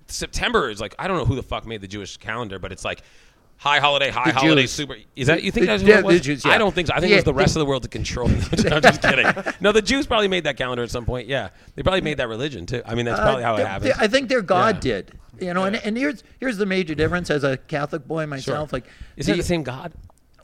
[0.06, 2.84] September is like I don't know who the fuck made the Jewish calendar, but it's
[2.84, 3.02] like
[3.56, 4.72] High holiday, high The holiday, Jews.
[4.72, 4.96] super.
[5.16, 6.14] Is that you think that's yeah, what it was?
[6.16, 6.52] the Jews, yeah.
[6.52, 6.94] I don't think so.
[6.94, 8.28] I think it was the rest of the world to control.
[8.68, 9.26] I'm just kidding.
[9.60, 11.28] No, the Jews probably made that calendar at some point.
[11.28, 12.82] Yeah, they probably made that religion too.
[12.84, 13.94] I mean, that's probably Uh, how it happened.
[13.98, 14.80] I think their God Yeah.
[14.80, 15.12] did.
[15.40, 18.72] You know, and, and here's here's the major difference as a Catholic boy myself.
[18.72, 18.84] Like,
[19.16, 19.92] Is it the same God?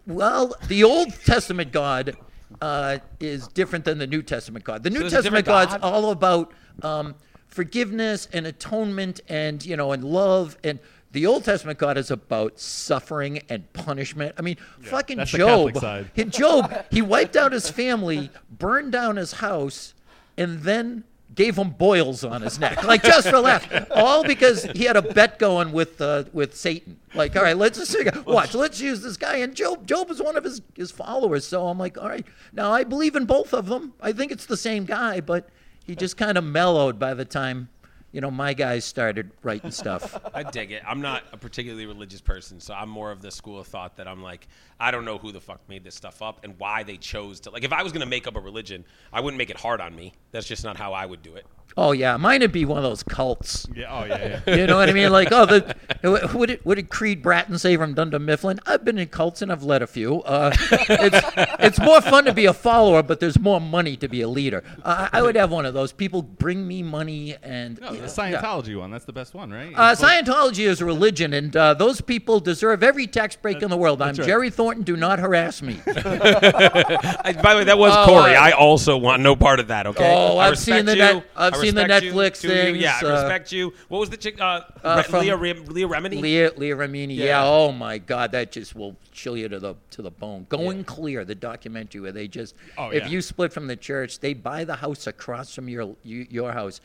[0.07, 2.17] Well, the Old Testament God
[2.61, 4.83] uh, is different than the New Testament God.
[4.83, 5.83] The New a Testament God's God?
[5.83, 7.15] all about um,
[7.49, 10.57] forgiveness and atonement, and you know, and love.
[10.65, 10.79] And
[11.13, 14.35] the Old Testament God is about suffering and punishment.
[14.39, 15.73] I mean, fucking Job.
[15.73, 16.11] Catholic side.
[16.15, 19.95] He- Job, he wiped out his family, burned down his house,
[20.37, 24.85] and then gave him boils on his neck, like just for laughs, all because he
[24.85, 26.99] had a bet going with uh, with Satan.
[27.15, 28.55] Like, all right, let's just watch.
[28.55, 29.37] Let's use this guy.
[29.37, 31.47] And Job, Job is one of his his followers.
[31.47, 33.95] So I'm like, all right, now I believe in both of them.
[34.01, 35.49] I think it's the same guy, but
[35.85, 37.69] he just kind of mellowed by the time,
[38.13, 40.21] you know, my guys started writing stuff.
[40.35, 40.83] I dig it.
[40.87, 44.09] I'm not a particularly religious person, so I'm more of the school of thought that
[44.09, 46.97] I'm like, I don't know who the fuck made this stuff up and why they
[46.97, 47.51] chose to.
[47.51, 49.95] Like, if I was gonna make up a religion, I wouldn't make it hard on
[49.95, 50.13] me.
[50.33, 51.47] That's just not how I would do it.
[51.77, 53.67] Oh yeah, mine would be one of those cults.
[53.75, 53.87] Yeah.
[53.91, 54.41] Oh yeah.
[54.47, 54.55] yeah.
[54.57, 55.11] You know what I mean?
[55.11, 55.77] Like, oh, the,
[56.33, 58.59] what did what did Creed Bratton say from Dunder Mifflin?
[58.67, 60.23] I've been in cults and I've led a few.
[60.23, 61.27] Uh, it's
[61.61, 64.63] it's more fun to be a follower, but there's more money to be a leader.
[64.83, 65.93] Uh, I would have one of those.
[65.93, 68.05] People bring me money, and No, the yeah.
[68.05, 68.91] Scientology one.
[68.91, 69.73] That's the best one, right?
[69.75, 73.77] Uh, Scientology is a religion, and uh, those people deserve every tax break in the
[73.77, 74.03] world.
[74.03, 74.27] I'm right.
[74.27, 74.85] Jerry Thornton.
[74.85, 75.81] Do not harass me.
[75.87, 78.35] I, by the way, that was Oh, Corey.
[78.37, 79.87] I also want no part of that.
[79.87, 80.05] Okay.
[80.11, 81.23] Oh, I I've seen the you.
[81.37, 82.13] I've I seen the you.
[82.13, 82.51] Netflix you?
[82.51, 83.73] things, Yeah, I uh, respect you.
[83.89, 84.41] What was the chick?
[84.41, 86.21] Uh, Uh, Re- Leah, Ram- Leah Remini.
[86.21, 87.17] Leah, Leah Remini.
[87.17, 87.25] Yeah.
[87.25, 87.45] Yeah.
[87.45, 90.47] Oh my God, that just will chill you to the to the bone.
[90.49, 93.09] Going clear, the documentary where they just, Oh, if yeah.
[93.09, 96.81] you split from the church, they buy the house across from your you, your house.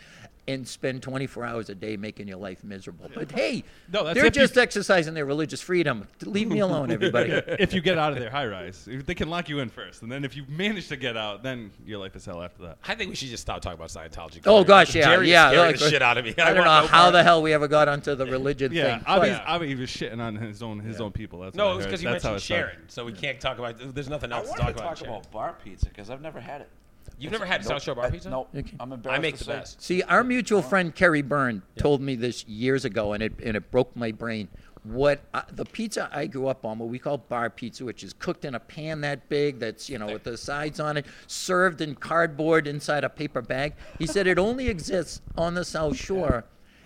[0.48, 3.10] And spend 24 hours a day making your life miserable.
[3.16, 6.08] But hey, No, that's they're if you- just exercising their religious freedom.
[6.24, 7.32] Leave me alone, everybody.
[7.48, 10.12] if you get out of their high rise, they can lock you in first, and
[10.12, 12.78] then if you manage to get out, then your life is hell after that.
[12.88, 14.42] I think we should just stop talking about Scientology.
[14.46, 15.50] Oh gosh, yeah, Jerry's yeah.
[15.50, 16.36] scaring like, the shit out of me.
[16.38, 17.14] I don't know no how part.
[17.14, 19.08] the hell we ever got onto the religion Yeah, thing.
[19.08, 21.40] Avi, but- Avi was shitting on his own his own people.
[21.40, 22.70] That's No, what it was because you mentioned it started.
[22.70, 23.78] Sharon, so we can't talk about.
[23.96, 24.98] There's nothing else to wanted talk to about.
[24.98, 26.70] talk about bar pizza because I've never had it.
[27.18, 27.70] You've never had Nope.
[27.74, 28.30] South Shore bar I- pizza?
[28.30, 28.76] No, Okay.
[28.80, 29.20] I'm embarrassed.
[29.20, 29.54] I make to the say.
[29.54, 29.82] best.
[29.82, 33.72] See, our mutual friend Kerry Byrne told me this years ago, and it and it
[33.72, 34.48] broke my brain.
[34.84, 38.14] What I, the pizza I grew up on, what we call bar pizza, which is
[38.14, 41.82] cooked in a pan that big, that's you know with the sides on it, served
[41.82, 43.74] in cardboard inside a paper bag.
[43.98, 46.46] He said it only exists on the South Shore,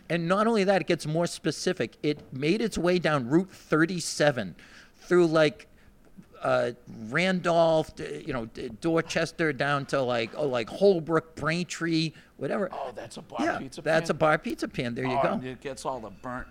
[0.09, 1.97] and not only that, it gets more specific.
[2.01, 4.55] It made its way down Route 37
[5.01, 5.67] through like
[6.41, 6.71] uh,
[7.09, 8.45] Randolph, you know,
[8.81, 12.69] Dorchester down to like oh like Holbrook, Braintree, whatever.
[12.71, 13.81] Oh, that's a bar yeah, pizza.
[13.81, 14.95] that's a bar pizza pan.
[14.95, 15.41] There you Oh, go.
[15.47, 16.47] It gets all the burnt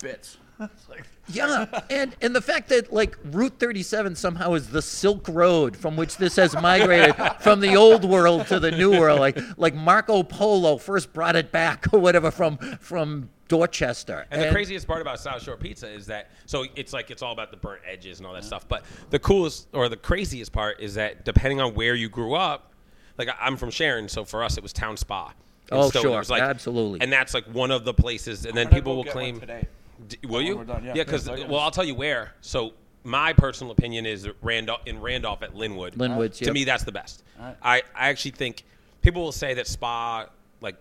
[0.00, 0.38] bits.
[0.60, 5.28] It's like- Yeah, and and the fact that like Route 37 somehow is the Silk
[5.28, 9.38] Road from which this has migrated from the old world to the new world, like
[9.56, 14.26] like Marco Polo first brought it back or whatever from from Dorchester.
[14.30, 17.32] And the craziest part about South Shore Pizza is that so it's like it's all
[17.32, 18.66] about the burnt edges and all that stuff.
[18.66, 22.72] But the coolest or the craziest part is that depending on where you grew up,
[23.18, 25.28] like I- I'm from Sharon, so for us it was Town Spa.
[25.70, 26.00] in Oh, Stoughton.
[26.08, 26.16] sure.
[26.16, 27.00] It was like, Absolutely.
[27.02, 28.46] And that's like one of the places.
[28.46, 29.40] And then gonna people will get one claim.
[29.40, 29.66] today.
[30.06, 30.56] D- will you?
[30.58, 30.92] we're done, yeah.
[30.92, 32.32] because Yeah, well, I'll tell you where.
[32.40, 32.72] So
[33.04, 35.94] my personal opinion is Randolph in Randolph at Lynwood.
[35.96, 36.54] Lynwood's, To yep.
[36.54, 37.24] me, that's the best.
[37.38, 37.56] Alright.
[37.62, 38.64] I, I actually think
[39.02, 40.26] people will say that Spa
[40.60, 40.76] like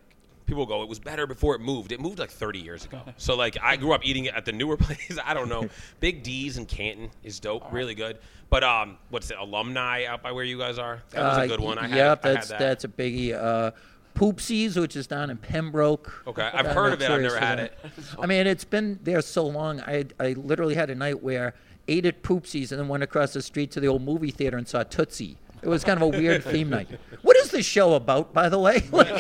[0.46, 1.92] people go it was better before it moved.
[1.92, 3.02] It moved like 30 years ago.
[3.18, 5.18] so like I grew up eating it at the newer place.
[5.24, 5.70] I don't know.
[6.00, 8.18] Big D's in Canton is dope, really good.
[8.50, 9.38] But um, what's it?
[9.38, 11.04] Alumni out by where you guys are.
[11.12, 11.78] That was Uh, a good one.
[11.78, 12.60] I had, yep, I had that's that.
[12.60, 13.34] that's a biggie.
[13.34, 13.72] Uh,
[14.18, 16.24] Poopsies, which is down in Pembroke.
[16.26, 17.78] Okay, I I've got heard of it, I've never had it.
[18.20, 19.82] I mean, it's been there so long.
[19.82, 21.54] I I literally had a night where
[21.88, 24.68] ate at Poopsies and then went across the street to the old movie theater and
[24.68, 25.38] saw Tootsie.
[25.62, 26.88] It was kind of a weird theme night.
[27.24, 28.84] What is this show about, by the way?
[28.92, 29.08] Like,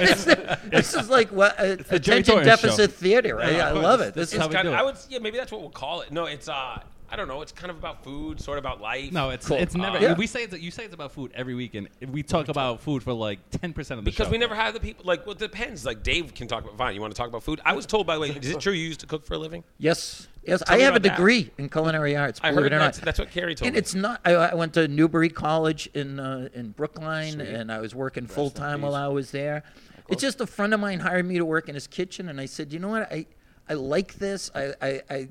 [0.00, 2.96] this, this is like what uh, the attention deficit show.
[2.96, 3.36] theater.
[3.36, 3.60] Right?
[3.60, 4.14] I love it.
[4.14, 4.74] This is kind of.
[4.74, 6.12] I would, yeah, maybe that's what we'll call it.
[6.12, 7.40] No, it's uh, I don't know.
[7.40, 9.12] It's kind of about food, sort of about life.
[9.12, 9.56] No, it's Cool.
[9.56, 9.96] it's never.
[9.96, 10.14] Uh, yeah.
[10.14, 13.02] We say it's you say it's about food every week, and we talk about food
[13.02, 14.30] for like ten percent of the because show.
[14.32, 15.04] we never have the people.
[15.06, 15.86] Like, well, it depends.
[15.86, 16.76] Like Dave can talk about.
[16.76, 17.60] Fine, you want to talk about food?
[17.64, 19.38] I was told, by the way, is it true you used to cook for a
[19.38, 19.64] living?
[19.78, 20.62] Yes, yes.
[20.66, 21.16] Tell I have a about that.
[21.16, 22.40] degree in culinary arts.
[22.42, 23.04] I heard it or that's, not.
[23.06, 23.78] that's what Kerry told and me.
[23.78, 24.20] it's not.
[24.26, 28.50] I, I went to Newbury College in uh, in Brookline, and I was working full
[28.50, 29.62] time while I was there.
[30.10, 32.44] It's just a friend of mine hired me to work in his kitchen, and I
[32.46, 33.24] said, you know what, I
[33.66, 34.50] I like this.
[34.54, 35.28] I I, I,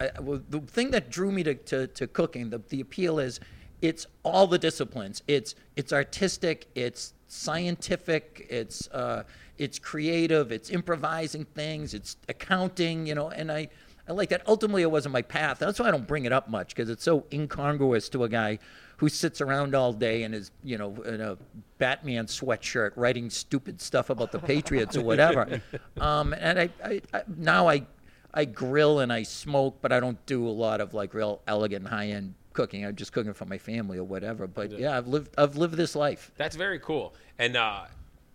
[0.00, 3.40] I well, the thing that drew me to, to, to cooking, the the appeal is,
[3.82, 5.22] it's all the disciplines.
[5.26, 6.68] It's it's artistic.
[6.74, 8.46] It's scientific.
[8.50, 9.24] It's uh,
[9.56, 10.52] it's creative.
[10.52, 11.94] It's improvising things.
[11.94, 13.06] It's accounting.
[13.06, 13.68] You know, and I.
[14.06, 14.40] I like that.
[14.48, 15.58] Ultimately, it wasn't my path.
[15.58, 18.58] That's why I don't bring it up much because it's so incongruous to a guy
[18.98, 21.36] who sits around all day and is, you know, in a
[21.78, 25.60] Batman sweatshirt writing stupid stuff about the Patriots or whatever.
[26.00, 27.84] Um, and I, I, I now I,
[28.32, 31.88] I grill and I smoke, but I don't do a lot of like real elegant
[31.88, 32.84] high end cooking.
[32.84, 34.46] I'm just cooking for my family or whatever.
[34.46, 36.30] But yeah, I've lived I've lived this life.
[36.36, 37.14] That's very cool.
[37.38, 37.84] And uh,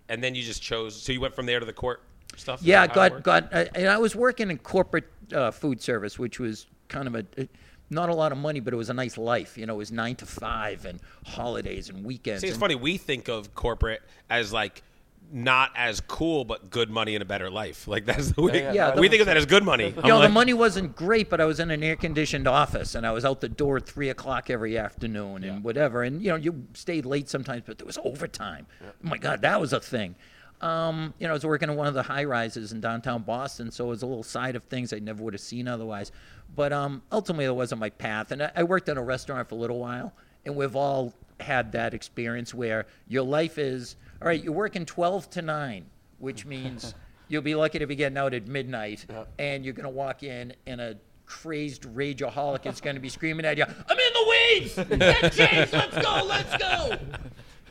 [0.10, 1.00] and then you just chose.
[1.00, 2.02] So you went from there to the court
[2.38, 2.62] stuff.
[2.62, 3.54] Yeah, got got.
[3.54, 7.26] Uh, and I was working in corporate uh, food service, which was kind of a.
[7.42, 7.46] uh,
[7.90, 9.56] not a lot of money, but it was a nice life.
[9.58, 12.42] You know, it was nine to five and holidays and weekends.
[12.42, 12.76] See, it's and- funny.
[12.76, 14.82] We think of corporate as like
[15.32, 17.88] not as cool, but good money and a better life.
[17.88, 18.62] Like that's the way.
[18.62, 19.90] Yeah, yeah, we the- think of that as good money.
[19.90, 22.96] You I'm know, like, the money wasn't great, but I was in an air-conditioned office,
[22.96, 26.04] and I was out the door at three o'clock every afternoon, and whatever.
[26.04, 28.68] And you know, you stayed late sometimes, but there was overtime.
[28.84, 30.16] Oh my God, that was a thing.
[30.62, 33.70] Um, you know, I was working in one of the high rises in downtown Boston,
[33.70, 36.12] so it was a little side of things I never would have seen otherwise.
[36.56, 38.32] But um, ultimately, it wasn't my path.
[38.32, 40.14] And I, I worked in a restaurant for a little while,
[40.46, 44.44] and we've all had that experience where your life is all right.
[44.44, 45.86] You're working twelve to nine,
[46.18, 46.96] which means
[47.28, 49.06] you'll be lucky to be getting out at midnight,
[49.38, 53.46] and you're going to walk in and a crazed rageaholic is going to be screaming
[53.46, 54.76] at you, "I'm in the weeds!
[55.00, 55.74] Get changed!
[55.74, 56.24] Let's go!
[56.26, 56.98] Let's go!"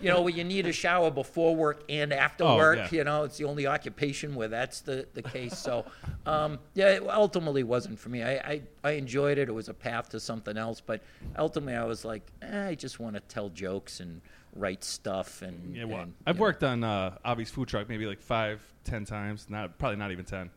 [0.00, 2.76] You know, where you need a shower before work and after Oh, work.
[2.76, 2.88] yeah.
[2.90, 5.56] You know, it's the only occupation where that's the, the case.
[5.56, 5.84] So,
[6.26, 8.20] um, yeah, it ultimately wasn't for me.
[8.24, 9.48] I, I, I enjoyed it.
[9.48, 10.80] It was a path to something else.
[10.80, 11.02] But
[11.38, 14.20] ultimately, I was like, eh, I just want to tell jokes and
[14.54, 15.42] write stuff.
[15.42, 16.42] And, Yeah, well, and, I've know.
[16.42, 19.46] worked on uh, Avi's food truck maybe like five, ten times.
[19.48, 20.50] Not probably not even ten.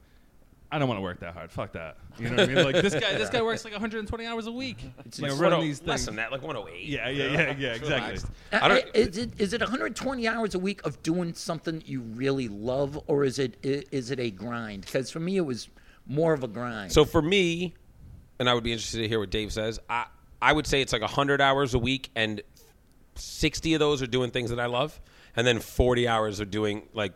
[0.72, 1.52] I don't want to work that hard.
[1.52, 1.96] Fuck that.
[2.18, 2.66] You know what I mean?
[2.66, 4.84] Like this guy, this guy works like 120 hours a week.
[5.06, 6.84] It's like like running 10 these less than that, like 108.
[6.86, 8.30] Yeah, yeah, yeah, yeah, exactly.
[8.52, 12.48] I don't- is it is it 120 hours a week of doing something you really
[12.50, 14.86] love, or is it is it a grind?
[14.86, 15.70] Because for me, it was
[16.08, 16.92] more of a grind.
[16.92, 17.76] So for me,
[18.40, 19.80] and I would be interested to hear what Dave says.
[19.90, 20.08] I
[20.42, 22.42] I would say it's like 100 hours a week, and
[23.16, 25.00] 60 of those are doing things that I love,
[25.36, 27.14] and then 40 hours are doing like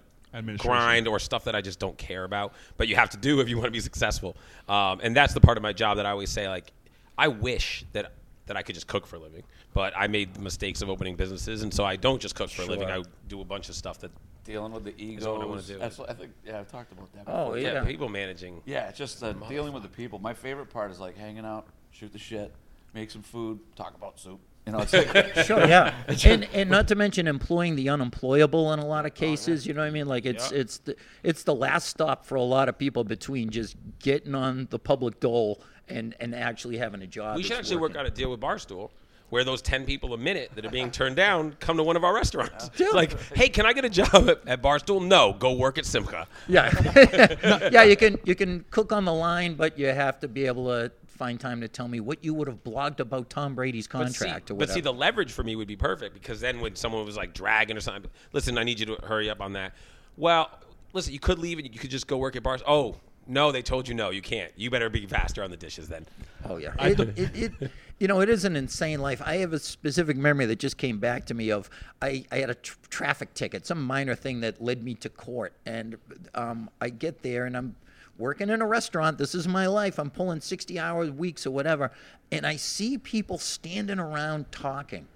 [0.58, 2.54] grind or stuff that I just don't care about.
[2.78, 4.36] But you have to do if you want to be successful.
[4.68, 6.72] Um, and that's the part of my job that I always say like,
[7.18, 8.14] I wish that
[8.46, 9.44] that I could just cook for a living,
[9.76, 12.64] but I made the mistakes of opening businesses, and so I don't just cook for
[12.64, 12.90] a living.
[12.90, 14.12] I do a bunch of stuff that
[14.44, 15.34] Dealing with the ego.
[15.34, 15.78] what I wanna do.
[15.78, 16.32] That's what I think.
[16.44, 17.26] Yeah, I've talked about that.
[17.28, 17.74] Oh, yeah.
[17.74, 18.64] yeah, people managing.
[18.66, 20.18] Yeah, it's just uh, dealing with the people.
[20.18, 22.52] My favorite part is like hanging out, shoot the shit,
[22.96, 24.40] make some food, talk about soup.
[24.70, 28.80] You know, it's like Sure, yeah, and and not to mention employing the unemployable in
[28.80, 29.66] a lot of oh, cases.
[29.66, 30.06] You know what I mean?
[30.06, 30.60] Like it's Yeah.
[30.60, 34.68] it's the it's the last stop for a lot of people between just getting on
[34.70, 37.38] the public dole and and actually having a job.
[37.38, 38.92] We should that's actually work out a deal with Barstool
[39.30, 42.04] where those 10 people a minute that are being turned down come to one of
[42.04, 42.70] our restaurants.
[42.78, 42.88] Yeah.
[43.00, 45.06] Like, hey, can I get a job at, at Barstool?
[45.06, 46.28] No, go work at Simcha.
[46.48, 46.70] Yeah,
[47.72, 47.84] yeah.
[47.84, 50.92] You can you can cook on the line, but you have to be able to
[51.20, 54.20] find time to tell me what you would have blogged about Tom Brady's But see,
[54.20, 57.06] contract or but see, the leverage for me would be perfect because then when someone
[57.06, 59.74] was like dragging or something, listen, I need you to hurry up on that.
[60.16, 60.50] Well,
[60.94, 62.64] listen, you could leave and you could just go work at bars.
[62.66, 62.96] Oh,
[63.28, 64.52] no, they told you no, you can't.
[64.56, 66.06] You better be faster on the dishes then.
[66.46, 69.22] Oh yeah, it, it, it, you know, it is an insane life.
[69.24, 71.70] I have a specific memory that just came back to me of
[72.02, 75.52] I, I had a tr- traffic ticket, some minor thing that led me to court,
[75.66, 75.98] and
[76.34, 77.76] um, I get there and I'm
[78.20, 79.18] working in a restaurant.
[79.18, 79.98] This is my life.
[79.98, 81.92] I'm pulling 60 hours weeks or whatever,
[82.32, 85.08] and I see people standing around talking,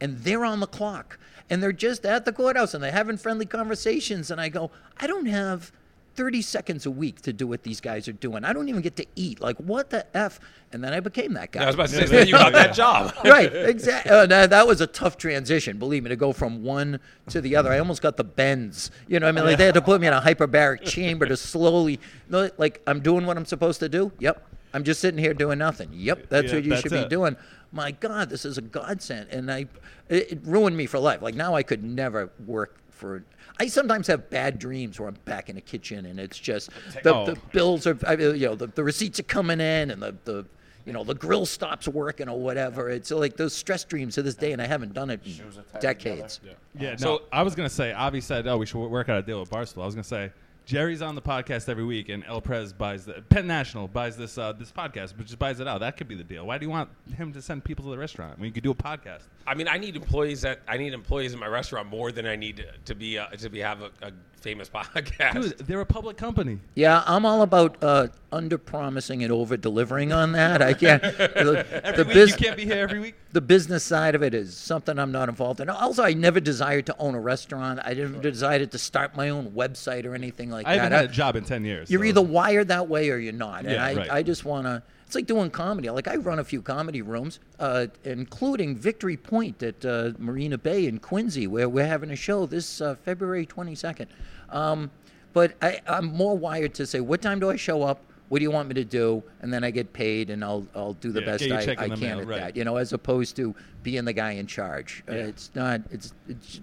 [0.00, 1.18] and they're on the clock,
[1.50, 5.06] and they're just at the courthouse and they're having friendly conversations, and I go, I
[5.06, 5.72] don't have
[6.14, 8.44] 30 seconds a week to do what these guys are doing.
[8.44, 9.40] I don't even get to eat.
[9.40, 10.40] Like, what the F?
[10.72, 11.62] And then I became that guy.
[11.62, 13.14] I was about to say, you got that job.
[13.24, 14.10] right, exactly.
[14.10, 17.56] Uh, that, that was a tough transition, believe me, to go from one to the
[17.56, 17.70] other.
[17.72, 18.90] I almost got the bends.
[19.08, 21.26] You know, what I mean, like they had to put me in a hyperbaric chamber
[21.26, 24.12] to slowly, no, like I'm doing what I'm supposed to do.
[24.18, 25.90] Yep, I'm just sitting here doing nothing.
[25.92, 27.36] Yep, that's Yeah, what you that's should be doing.
[27.72, 29.66] My God, this is a godsend, and I,
[30.08, 31.22] it, it ruined me for life.
[31.22, 33.24] Like now, I could never work for.
[33.58, 36.70] I sometimes have bad dreams where I'm back in the kitchen and it's just
[37.02, 37.26] the, Oh.
[37.26, 40.44] the bills are, you know, the, the receipts are coming in and the, the,
[40.84, 42.88] you know, the grill stops working or whatever.
[42.90, 45.56] It's like those stress dreams to this day, and I haven't done it in Shoes
[45.58, 46.40] are tied decades.
[46.76, 47.92] Yeah, no, So- I was gonna say.
[47.92, 50.32] Avi said, "Oh, we should work out a deal with Barstool." I was gonna say,
[50.64, 54.38] Jerry's on the podcast every week, and El Prez buys the Penn National buys this
[54.38, 55.80] uh, this podcast, but just buys it out.
[55.80, 56.46] That could be the deal.
[56.46, 58.70] Why do you want him to send people to the restaurant when you could do
[58.70, 59.22] a podcast?
[59.46, 62.36] I mean, I need employees that I need employees in my restaurant more than I
[62.36, 65.32] need to be uh, to be have a, a famous podcast.
[65.40, 66.58] Dude, they're a public company.
[66.74, 70.60] Yeah, I'm all about uh, under promising and over delivering on that.
[70.60, 71.02] I can't.
[71.42, 73.14] The, Every the week bus- you can't be here every week.
[73.32, 75.68] the business side of it is something I'm not involved in.
[75.70, 77.80] Also, I never desired to own a restaurant.
[77.82, 80.82] I didn't desire to start my own website or anything like I that.
[80.82, 81.90] haven't had a job in ten years.
[81.90, 83.60] You're so- either wired that way or you're not.
[83.64, 84.10] And Yeah, I, right.
[84.12, 84.82] I just want to.
[85.12, 85.90] It's like doing comedy.
[85.90, 90.86] Like I run a few comedy rooms, uh, including Victory Point at uh, Marina Bay
[90.86, 94.06] in Quincy, where we're having a show this uh, February 22nd.
[94.48, 94.90] Um,
[95.34, 98.00] but I, I'm more wired to say, what time do I show up?
[98.30, 99.22] What do you want me to do?
[99.42, 102.00] And then I get paid, and I'll I'll do the Yeah, best I, I can
[102.00, 102.40] mail, at right.
[102.40, 102.56] that.
[102.56, 105.04] You know, as opposed to being the guy in charge.
[105.06, 105.82] Uh, it's not.
[105.90, 106.14] It's.
[106.26, 106.62] it's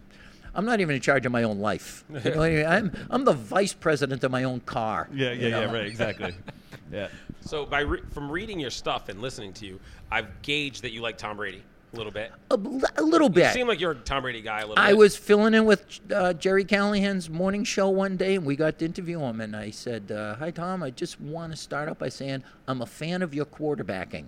[0.56, 2.04] I'm not even in charge of my own life.
[2.26, 2.66] You know I mean?
[2.66, 5.08] I'm I'm the vice president of my own car.
[5.14, 5.72] Yeah, you yeah, yeah.
[5.72, 6.34] Right, exactly.
[6.92, 7.10] yeah.
[7.41, 9.80] So by re- from reading your stuff and listening to you,
[10.12, 12.32] I've gauged that you like Tom Brady a little bit.
[12.52, 13.54] A, l- a little You bit.
[13.54, 14.97] seem like you're a Tom Brady guy a little I bit.
[14.97, 18.86] was filling in with uh, Jerry Callahan's morning show one day, and we got to
[18.86, 19.41] interview him.
[19.41, 20.84] And I said, uh, "Hi, Tom.
[20.84, 24.25] I just want to start out by saying I'm a fan of your quarterbacking."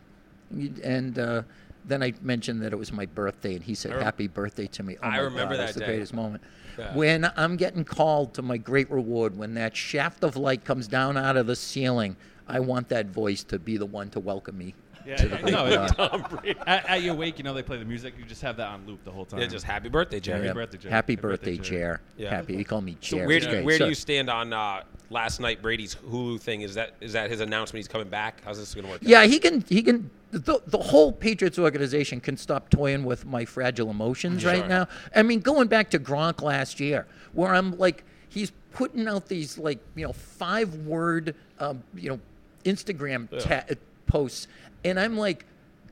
[0.83, 1.43] And uh,
[1.85, 4.97] then I mentioned that it was my birthday, and he said, "Happy birthday to me."
[5.03, 6.41] Oh I remember God, that It's the greatest moment.
[6.79, 6.95] Yeah.
[6.95, 11.17] When I'm getting called to my great reward, when that shaft of light comes down
[11.17, 12.15] out of the ceiling,
[12.51, 14.75] I want that voice to be the one to welcome me.
[15.05, 15.95] Yeah, yeah, no, dog.
[15.95, 16.59] Tom Brady.
[16.67, 18.13] At, at your wake, you know they play the music.
[18.19, 19.39] You just have that on loop the whole time.
[19.39, 20.45] Yeah, just happy birthday, Jerry.
[20.45, 20.53] Yeah.
[20.53, 20.91] birthday, Jerry.
[20.91, 21.79] Happy Happy birthday, birthday, Jerry.
[21.79, 22.01] Chair.
[22.17, 22.29] Yeah.
[22.29, 22.55] Happy.
[22.55, 23.21] He called me Jerry.
[23.21, 23.65] So where do you, great.
[23.65, 26.61] where do you stand on uh, last night Brady's Hulu thing?
[26.61, 28.41] Is that is that his announcement he's coming back?
[28.45, 29.01] How's this going to work?
[29.01, 29.07] out?
[29.07, 29.61] Yeah, he can.
[29.67, 30.09] He can.
[30.31, 34.67] The, the whole Patriots organization can stop toying with my fragile emotions right Sure.
[34.67, 34.87] now.
[35.15, 39.57] I mean, going back to Gronk last year, where I'm like, he's putting out these
[39.57, 42.19] like you know five word um, you know
[42.63, 43.65] Instagram ta-
[44.07, 44.47] posts,
[44.83, 45.45] and I'm like.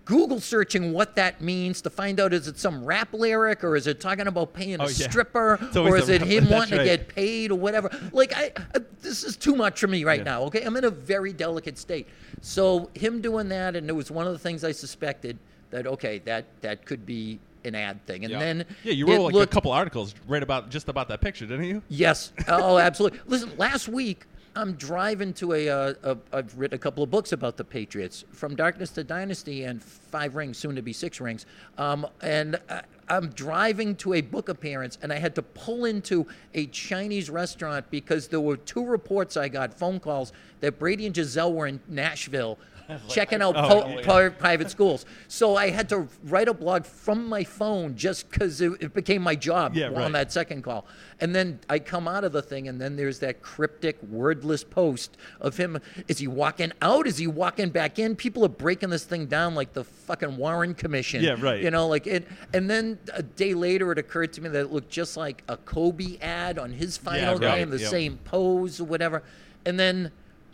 [0.05, 3.85] Google searching what that means to find out is it some rap lyric or is
[3.85, 5.07] it talking about paying a Oh, yeah.
[5.07, 6.83] stripper or is it him wanting right.
[6.83, 7.91] to get paid or whatever.
[8.11, 10.23] Like I, I this is too much for me right Yeah.
[10.23, 10.41] now.
[10.45, 12.07] Okay, I'm in a very delicate state.
[12.41, 15.37] So him doing that, and it was one of the things I suspected
[15.69, 18.39] that okay, that that could be an ad thing, and Yeah.
[18.39, 21.45] then Yeah, you wrote like looked- a couple articles right about just about that picture,
[21.45, 21.83] didn't you?
[21.87, 22.31] Yes.
[22.47, 23.19] Oh, absolutely.
[23.27, 26.17] Listen, last week I'm driving to a, uh, a.
[26.33, 30.35] I've written a couple of books about the Patriots, from Darkness to Dynasty and Five
[30.35, 31.45] Rings, soon to be Six Rings.
[31.77, 36.27] Um, and I, I'm driving to a book appearance, and I had to pull into
[36.53, 41.15] a Chinese restaurant because there were two reports I got, phone calls that Brady and
[41.15, 42.59] Gisele were in Nashville.
[43.09, 44.01] Checking out po- yeah.
[44.01, 48.61] pri- private schools, so I had to write a blog from my phone just because
[48.61, 50.11] it, it became my job Yeah, on right.
[50.13, 50.85] that second call.
[51.19, 55.17] And then I come out of the thing, and then there's that cryptic, wordless post
[55.41, 55.79] of him.
[56.07, 57.07] Is he walking out?
[57.07, 58.15] Is he walking back in?
[58.15, 61.21] People are breaking this thing down like the fucking Warren Commission.
[61.21, 61.61] Yeah, right.
[61.61, 62.27] You know, like it.
[62.53, 65.57] And then a day later, it occurred to me that it looked just like a
[65.57, 67.89] Kobe ad on his final right, game, the yep.
[67.89, 69.23] same pose or whatever.
[69.65, 70.11] And then.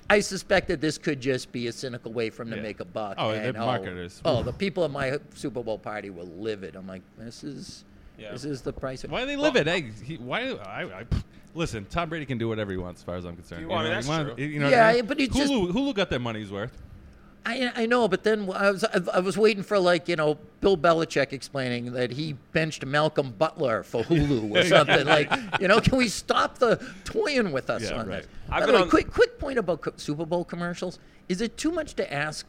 [0.09, 2.61] I suspect that this could just be a cynical way for him to Yeah.
[2.61, 3.15] make a buck.
[3.17, 4.21] Oh, and, they're oh, marketers.
[4.23, 6.75] Oh, the people at my Super Bowl party were livid.
[6.75, 7.83] I'm like, this is,
[8.17, 8.31] Yeah.
[8.31, 9.03] this is the price.
[9.03, 9.67] Of, Why do they live it?
[9.67, 10.51] Hey, he, why?
[10.51, 11.05] I, I,
[11.55, 13.67] listen, Tom Brady can do whatever he wants, as far as I'm concerned.
[13.67, 14.43] Well, I mean, that's you wanna- true.
[14.45, 15.05] You know Yeah, I mean?
[15.07, 16.81] but he just- Hulu, Hulu got their money's worth.
[17.47, 20.75] I, I know, but then I was I was waiting for like you know Bill
[20.75, 25.31] Belichick explaining that he benched Malcolm Butler for Hulu or something like
[25.61, 28.21] you know can we stop the toying with us Yeah, on right.
[28.23, 28.27] this?
[28.49, 30.97] I've By the way, on- quick quick point about Super Bowl commercials:
[31.29, 32.47] is it too much to ask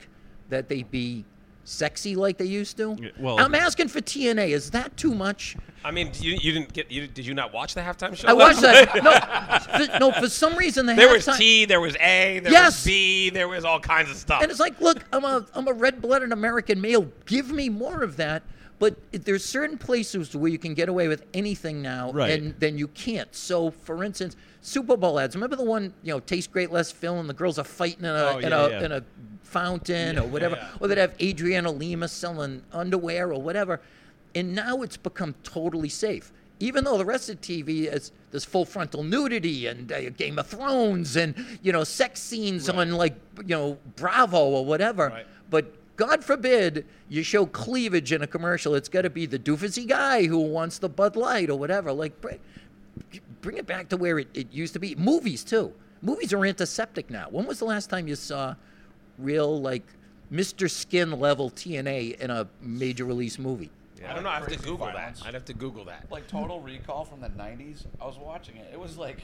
[0.49, 1.25] that they be
[1.67, 2.97] sexy like they used to?
[2.99, 4.49] Yeah, well- I'm asking for TNA.
[4.51, 5.57] Is that too much?
[5.85, 6.91] I mean, you, you didn't get.
[6.91, 8.27] You, did you not watch the halftime show?
[8.29, 8.95] I watched that.
[9.05, 12.79] No, for, no, for some reason the There was T, there was A, there Yes.
[12.79, 14.43] was B, there was all kinds of stuff.
[14.43, 17.09] And it's like, look, I'm a I'm a red-blooded American male.
[17.27, 18.43] Give me more of that.
[18.79, 22.31] But there's certain places where you can get away with anything now, Right.
[22.39, 23.35] and then you can't.
[23.35, 25.37] So, for instance, Super Bowl ads.
[25.37, 28.11] Remember the one, you know, tastes great, less fill, and the girls are fighting in
[28.11, 28.85] a Oh, in a yeah.
[28.85, 29.05] in a
[29.43, 33.81] fountain or whatever, or they'd have Adriana Lima selling underwear or whatever.
[34.35, 36.33] And now it's become totally safe.
[36.59, 40.47] Even though the rest of TV is there's full frontal nudity and uh, Game of
[40.47, 45.27] Thrones and you know sex scenes on like you know Bravo or whatever, Right.
[45.49, 48.75] but God forbid you show cleavage in a commercial.
[48.75, 51.91] It's got to be the doofusy guy who wants the Bud Light or whatever.
[51.93, 52.21] Like,
[53.47, 54.95] bring, bring it back to where it, it used to be.
[54.97, 55.73] Movies too.
[56.03, 57.29] Movies are antiseptic now.
[57.31, 58.55] When was the last time you saw
[59.19, 59.85] real like
[60.33, 60.71] Mr.
[60.71, 63.71] Skin level TNA in a major release movie?
[64.07, 64.29] I don't know.
[64.29, 65.21] I have to Google violence.
[65.21, 65.29] that.
[65.29, 66.11] I'd have to Google that.
[66.11, 67.87] Like Total Recall from the '90s.
[68.01, 68.69] I was watching it.
[68.73, 69.23] It was like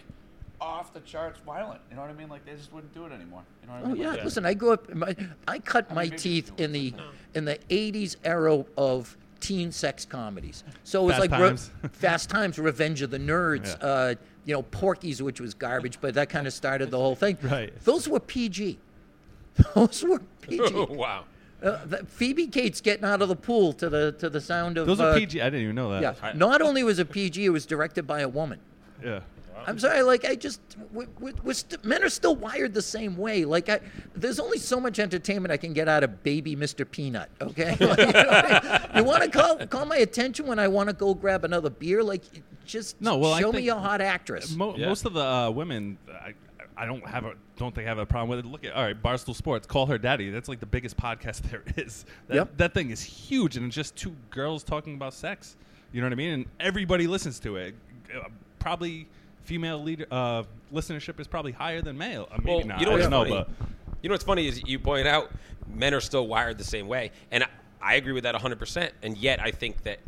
[0.61, 1.80] off the charts violent.
[1.90, 2.28] You know what I mean?
[2.28, 3.42] Like they just wouldn't do it anymore.
[3.62, 4.02] You know what I Oh mean?
[4.02, 4.11] yeah.
[4.12, 4.92] Like, Listen, I grew up.
[4.94, 5.14] My,
[5.46, 6.62] I cut my teeth oh.
[6.62, 6.94] in the
[7.35, 10.64] in the '80s era of teen sex comedies.
[10.85, 11.40] So it was Fast like
[11.83, 13.76] Re- Fast Times, Revenge of the Nerds.
[13.78, 13.87] Yeah.
[13.87, 17.37] Uh, you know, Porky's, which was garbage, but that kind of started the whole thing.
[17.42, 17.72] Right.
[17.85, 18.79] Those were PG.
[19.75, 20.62] Those were PG.
[20.75, 21.25] Oh, wow.
[21.62, 24.87] Uh, the- Phoebe Cates getting out of the pool to the to the sound of.
[24.87, 25.40] Those uh, are PG.
[25.40, 26.02] I didn't even know that.
[26.02, 26.33] Yeah.
[26.35, 28.58] Not only was it PG, it was directed by a woman.
[29.04, 29.21] Yeah.
[29.67, 30.60] I'm sorry, like I just,
[30.92, 33.44] we, we, we're st- men are still wired the same way.
[33.44, 33.81] Like I,
[34.15, 36.88] there's only so much entertainment I can get out of baby Mr.
[36.90, 37.29] Peanut.
[37.40, 38.96] Okay, Like, you, know what I mean?
[38.96, 42.02] You want to call call my attention when I want to go grab another beer?
[42.02, 42.23] Like,
[42.65, 44.54] just No, well, show me a hot actress.
[44.54, 44.88] Mo- Yeah.
[44.88, 46.35] Most of the uh, women, I,
[46.77, 48.48] I don't have a don't think have a problem with it.
[48.48, 50.31] Look at all right, Barstool Sports, call her daddy.
[50.31, 52.04] That's like the biggest podcast there is.
[52.29, 52.56] That, Yep.
[52.56, 55.56] that thing is huge, and it's just two girls talking about sex.
[55.92, 56.33] You know what I mean?
[56.33, 57.75] And everybody listens to it.
[58.17, 59.06] Uh, probably
[59.45, 62.29] female leader uh, listenership is probably higher than male.
[62.31, 62.81] Uh, maybe Well, not.
[62.81, 63.47] you know I what's don't know, funny?
[63.59, 63.67] but
[64.03, 65.31] You know what's funny is you point out
[65.69, 67.49] men are still wired the same way, and I,
[67.81, 68.59] I agree with that 100.
[68.59, 69.99] percent And yet, I think that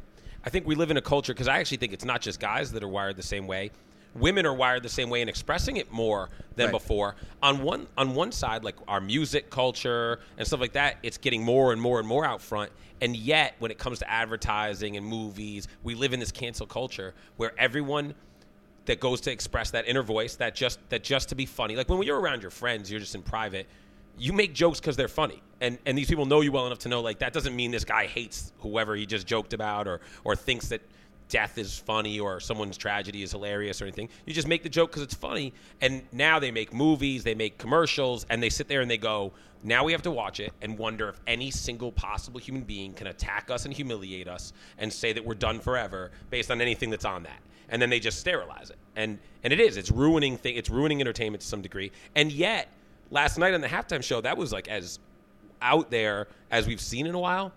[0.44, 2.70] I think we live in a culture because I actually think it's not just guys
[2.72, 3.70] that are wired the same way.
[4.14, 6.72] Women are wired the same way and expressing it more than Right.
[6.72, 7.16] before.
[7.42, 11.42] On one on one side, like our music culture and stuff like that, it's getting
[11.42, 12.70] more and more and more out front.
[13.00, 17.12] And yet, when it comes to advertising and movies, we live in this cancel culture
[17.38, 18.14] where everyone
[18.86, 21.76] that goes to express that inner voice that just that just to be funny.
[21.76, 23.66] Like when you're around your friends you're just in private
[24.16, 25.42] you make jokes because they're funny.
[25.60, 27.84] And and these people know you well enough to know like that doesn't mean this
[27.84, 30.82] guy hates whoever he just joked about or or thinks that
[31.28, 34.08] death is funny or someone's tragedy is hilarious or anything.
[34.26, 35.54] You just make the joke because it's funny.
[35.80, 39.32] And now they make movies they make commercials and they sit there and they go
[39.66, 43.06] now we have to watch it and wonder if any single possible human being can
[43.06, 47.06] attack us and humiliate us and say that we're done forever based on anything that's
[47.06, 48.76] on that and then they just sterilize it.
[48.96, 49.76] And and it is.
[49.76, 50.56] It's ruining thing.
[50.56, 51.92] It's ruining entertainment to some degree.
[52.14, 52.68] And yet,
[53.10, 54.98] last night on the halftime show, that was like as
[55.60, 57.52] out there as we've seen in a while.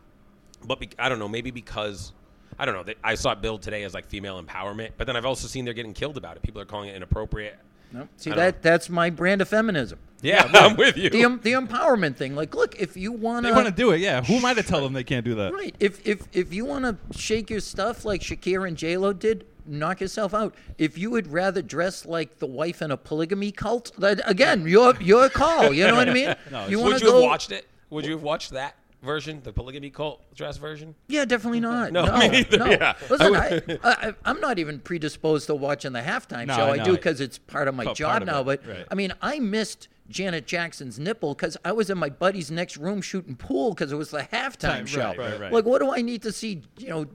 [0.63, 1.27] But be, I don't know.
[1.27, 2.13] Maybe because
[2.57, 2.83] I don't know.
[2.83, 5.65] They, I saw it billed today as like female empowerment, but then I've also seen
[5.65, 6.43] they're getting killed about it.
[6.43, 7.57] People are calling it inappropriate.
[7.91, 8.07] No.
[8.17, 9.99] See I don't that that's my brand of feminism.
[10.21, 11.09] Yeah, I'm with you.
[11.09, 12.35] The em- the empowerment thing.
[12.35, 13.99] Like, look, if you want they want to do it.
[13.99, 14.23] Yeah.
[14.23, 15.53] Who am I to tell them they can't do that?
[15.53, 15.75] Right.
[15.79, 19.45] If if if you want to shake your stuff like Shakira and J Lo did,
[19.67, 20.55] knock yourself out.
[20.77, 24.95] If you would rather dress like the wife in a polygamy cult, that, again, your
[25.01, 25.73] your call.
[25.73, 26.35] You know what I mean?
[26.69, 27.21] you Would want to you go?
[27.21, 27.67] have watched it?
[27.89, 30.95] Would you have watched that version, the polygamy cult dress version?
[31.07, 31.91] Yeah, definitely not.
[31.97, 32.65] No, no, me neither, no.
[32.65, 32.93] yeah.
[33.09, 36.67] Listen, I, I, I'm not even predisposed to watching the halftime No, show.
[36.69, 38.41] I do because it's part of my Part job of now.
[38.41, 38.85] it, But right.
[38.91, 43.01] I mean, I missed Janet Jackson's nipple because I was in my buddy's next room
[43.01, 44.99] shooting pool because it was the halftime Time, show.
[45.01, 45.53] right, right, right.
[45.53, 46.63] Like, what do I need to see?
[46.77, 47.05] You know.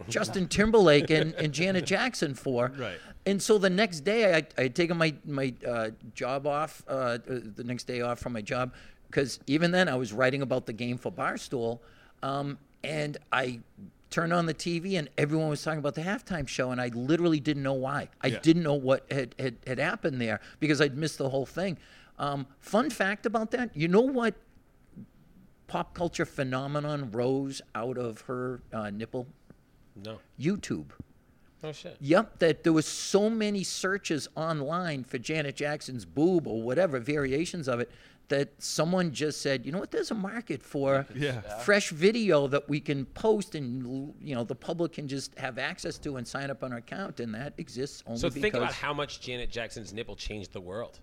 [0.08, 2.72] Justin Timberlake and, and Janet Jackson for.
[2.78, 2.98] Right.
[3.26, 6.92] And so the next day, I, I had taken my my uh, job off, uh,
[6.92, 8.72] uh, the next day off from my job,
[9.08, 11.80] because even then I was writing about the game for Barstool,
[12.22, 13.60] um, and I
[14.08, 17.40] turned on the TV and everyone was talking about the halftime show, and I literally
[17.40, 18.08] didn't know why.
[18.22, 18.38] I Yeah.
[18.40, 21.76] didn't know what had, had, had happened there because I'd missed the whole thing.
[22.18, 24.34] Um, fun fact about that, you know what
[25.68, 29.26] pop culture phenomenon rose out of her uh, nipple?
[30.04, 30.18] No.
[30.38, 30.86] YouTube.
[31.62, 31.96] Oh shit.
[32.00, 37.68] Yep, that there was so many searches online for Janet Jackson's boob or whatever variations
[37.68, 37.90] of it
[38.28, 41.40] that someone just said, you know what, there's a market for Yeah.
[41.64, 45.98] fresh video that we can post and you know the public can just have access
[45.98, 48.72] to and sign up on our account, and that exists only So because think about
[48.72, 51.00] how much Janet Jackson's nipple changed the world.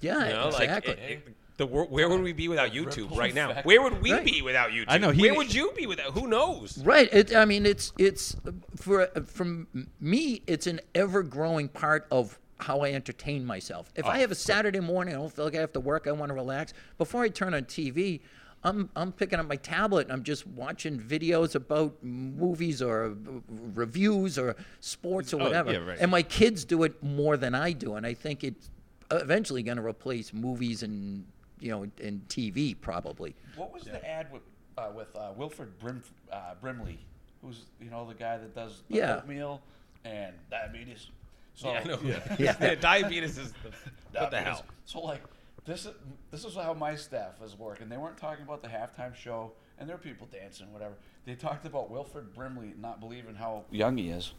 [0.00, 0.92] yeah, You know, exactly.
[0.94, 3.50] like it- it- the wor- where would we be without YouTube ripple right now?
[3.50, 3.66] effect.
[3.66, 4.24] Where would we Right.
[4.24, 4.86] be without YouTube?
[4.88, 6.12] I know, he- where would you be without?
[6.12, 6.78] Who knows?
[6.78, 7.08] Right.
[7.12, 8.34] It, I mean, it's it's
[8.76, 9.68] for from
[10.00, 10.42] me.
[10.46, 13.92] It's an ever growing part of how I entertain myself.
[13.96, 16.06] If I have a Saturday morning, I don't feel like I have to work.
[16.06, 16.72] I want to relax.
[16.98, 18.20] Before I turn on TV,
[18.64, 23.14] I'm I'm picking up my tablet and I'm just watching videos about movies or uh,
[23.74, 25.72] reviews or sports or Oh, whatever.
[25.72, 25.98] yeah, right.
[26.00, 28.70] And my kids do it more than I do, and I think it's
[29.10, 31.26] eventually going to replace movies and
[31.62, 33.34] you know in TV probably.
[33.56, 34.42] What was the ad with
[34.76, 36.02] uh, with uh, Wilford Brim,
[36.32, 36.98] uh, Brimley,
[37.42, 39.16] who's you know the guy that does the Yeah.
[39.16, 39.60] oatmeal
[40.04, 41.08] and diabetes?
[41.54, 41.98] So Yeah, I know.
[42.38, 42.74] Yeah.
[42.76, 43.70] Diabetes is the,
[44.18, 44.64] what the hell?
[44.86, 45.22] So like
[45.64, 45.92] this is
[46.30, 47.88] this is how my staff is working.
[47.88, 50.94] They weren't talking about the halftime show and there were people dancing, whatever.
[51.24, 54.32] They talked about Wilford Brimley not believing how young he is.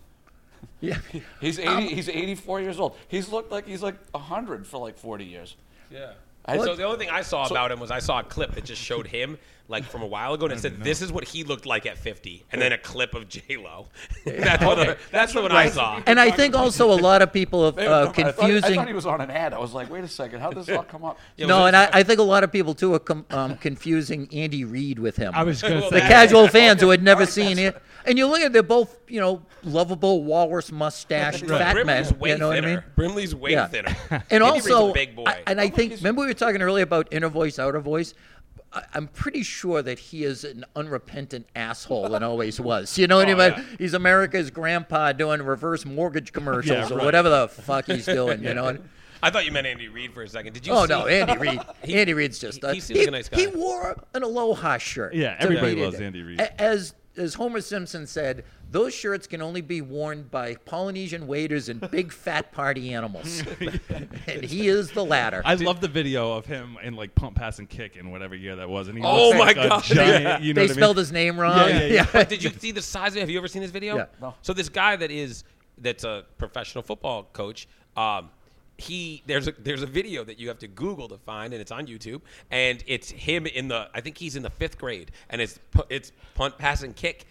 [0.80, 0.97] Yeah.
[1.41, 1.93] He's eighty.
[1.93, 2.95] he's eighty-four years old.
[3.09, 5.55] He's looked like he's like hundred for like forty years.
[5.91, 6.13] Yeah.
[6.45, 8.53] I- so the only thing I saw So- about him was I saw a clip
[8.55, 9.37] that just showed him
[9.69, 11.97] like from a while ago, and it said this is what he looked like at
[11.97, 13.87] 50, and then a clip of J Lo.
[14.25, 14.95] that's what Okay.
[15.09, 16.01] that's the one I saw.
[16.05, 18.31] And I think also a lot of people have They- uh, no, I thought- I
[18.33, 19.53] thought, he was on an ad.
[19.53, 21.17] I was like, wait a second, how does this all come up?
[21.37, 24.27] Yeah, no, and I, I think a lot of people too are com- um, confusing
[24.33, 25.31] Andy Reid with him.
[25.33, 27.81] I was going Well, to the casual fans who had never Alright, seen that's- it,
[28.05, 31.85] and you look at they're both you know lovable walrus mustache But fat men.
[31.85, 32.73] Brimley's way You know what I thinner.
[32.75, 32.83] mean?
[32.95, 33.67] Brimley's way Yeah.
[33.67, 33.95] thinner.
[34.29, 35.23] And also, a big boy.
[35.27, 38.13] I- and I think remember we were talking earlier about inner voice, outer voice.
[38.71, 42.97] I- I'm pretty sure that he is an unrepentant asshole and always was.
[42.97, 43.53] You know oh, what I mean?
[43.57, 43.75] Oh, yeah.
[43.77, 47.05] He's America's grandpa doing reverse mortgage commercials Yeah, or right.
[47.05, 48.43] whatever the fuck he's doing.
[48.43, 48.77] You know?
[49.21, 50.51] I thought you meant Andy Reid for a second.
[50.53, 50.73] Did you?
[50.73, 51.61] Oh see- no, Andy Reid.
[51.87, 52.61] Andy Reid's just.
[52.61, 53.37] he- a- he seems like a nice guy.
[53.39, 55.13] He wore an Aloha shirt.
[55.13, 56.01] Yeah, everybody loves.
[56.01, 56.41] Andy Reid.
[56.41, 61.80] As as Homer Simpson said, those shirts can only be worn by Polynesian waiters and
[61.91, 63.43] big fat party animals,
[64.28, 65.41] and he is the latter.
[65.45, 68.55] I love the video of him in like punt, pass, and kick in whatever year
[68.55, 69.84] that was, and he Oh looks my like a God.
[69.84, 70.82] giant, you know they what I mean?
[70.84, 71.70] spelled his name wrong.
[71.70, 72.07] Yeah, yeah, yeah.
[72.11, 73.20] But did you see the size of it?
[73.22, 73.95] Have you ever seen this video?
[73.95, 74.05] Yeah.
[74.22, 74.34] No.
[74.41, 75.43] So this guy that is
[75.78, 77.68] that's a professional football coach.
[77.95, 78.30] Um,
[78.78, 81.71] he there's a there's a video that you have to Google to find, and it's
[81.71, 82.21] on YouTube,
[82.51, 85.84] and it's him in the I think he's in the fifth grade, and it's pu-
[85.89, 87.26] it's punt, pass, and kick.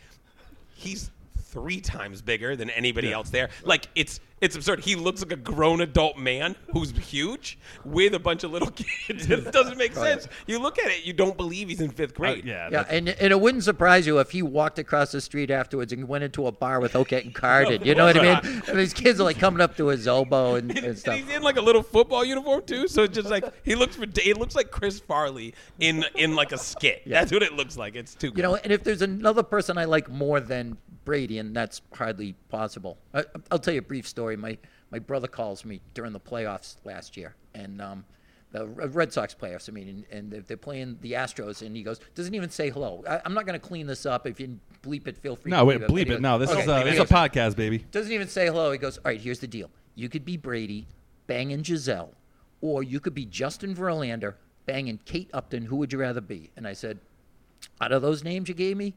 [0.75, 3.15] He's three times bigger than anybody Yeah.
[3.15, 3.51] else there.
[3.65, 4.81] Like it's it's absurd.
[4.81, 9.31] He looks like a grown adult man who's huge with a bunch of little kids.
[9.31, 10.29] it doesn't make sense.
[10.47, 12.45] You look at it, you don't believe he's in fifth Uh, grade.
[12.45, 15.93] yeah, Yeah, and, and it wouldn't surprise you if he walked across the street afterwards
[15.93, 17.87] and went into a bar without getting carded.
[17.87, 18.63] You know what I mean?
[18.69, 21.17] And these kids are like coming up to his elbow and, and And stuff.
[21.17, 24.03] he's in like a little football uniform too, so it's just like he looks for.
[24.05, 27.03] It looks like Chris Farley in in like a skit.
[27.07, 27.95] That's what it looks like.
[27.95, 28.33] It's too.
[28.35, 32.35] You know, and if there's another person I like more than Brady, and that's hardly
[32.49, 32.97] possible.
[33.13, 34.32] I, I'll tell you a brief story.
[34.37, 34.59] My
[34.91, 38.05] my brother calls me during the playoffs last year, and um,
[38.53, 39.69] the Red Sox playoffs.
[39.69, 43.03] I mean, and, and they're- playing the Astros, and he goes, doesn't even say hello.
[43.09, 44.27] I, I'm not going to clean this up.
[44.27, 45.51] If you bleep it, feel free.
[45.51, 46.09] no, to wait, bleep it.
[46.09, 47.79] goes, No, this "Okay." is a, this is a podcast, baby.
[47.91, 48.71] doesn't even say hello.
[48.71, 49.71] He goes, all right, here's the deal.
[49.95, 50.87] You could be Brady
[51.27, 52.13] banging Gisele,
[52.61, 54.35] or you could be Justin Verlander
[54.67, 55.65] banging Kate Upton.
[55.65, 56.51] Who would you rather be?
[56.57, 56.99] And I said,
[57.81, 58.95] out of those names you gave me,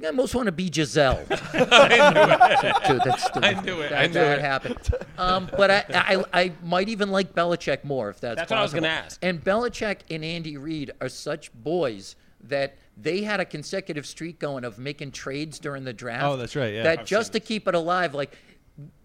[0.00, 1.24] think I most want to be Gisele.
[1.28, 3.90] Dude, that's the, I knew it.
[3.90, 4.40] That, I knew that it.
[4.40, 4.94] happened.
[5.16, 8.36] Um, but I, I, I might even like Belichick more if that's.
[8.36, 9.18] That's what I was gonna ask.
[9.22, 14.64] And Belichick and Andy Reid are such boys that they had a consecutive streak going
[14.64, 16.24] of making trades during the draft.
[16.24, 16.82] Oh, that's right, yeah.
[16.82, 18.36] That I've just to keep it alive, like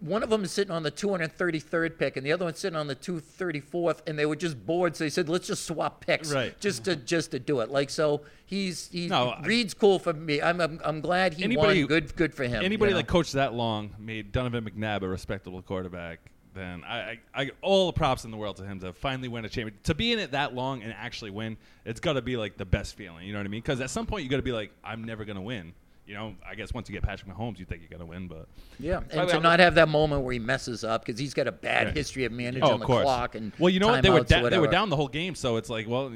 [0.00, 2.86] one of them is sitting on the 233rd pick, and the other one's sitting on
[2.86, 4.94] the 234th, and they were just bored.
[4.96, 6.58] So they said, "Let's just swap picks, Right.
[6.60, 10.40] just to just to do it." Like so, he's he's No, Reid's cool for me.
[10.40, 11.88] I'm I'm, I'm glad he Anybody- won.
[11.88, 12.60] Good good for him.
[12.60, 12.98] you Anybody know?
[12.98, 16.20] that coached that long made Donovan McNabb a respectable quarterback.
[16.54, 19.44] Then I, I, I, all the props in the world to him to finally win
[19.44, 19.82] a championship.
[19.84, 22.64] To be in it that long and actually win, it's got to be like the
[22.64, 23.26] best feeling.
[23.26, 23.60] You know what I mean?
[23.60, 25.72] Because at some point you got to be like, I'm never gonna win.
[26.06, 28.46] You know, I guess once you get Patrick Mahomes, you think you're gonna win, but
[28.78, 31.52] Yeah, and to not have that moment where he messes up because he's got a
[31.52, 31.96] bad Right.
[31.96, 33.04] history of managing oh, of the course.
[33.04, 34.02] clock and well, you know what?
[34.02, 36.12] They were da- they were down the whole game, so it's like, well,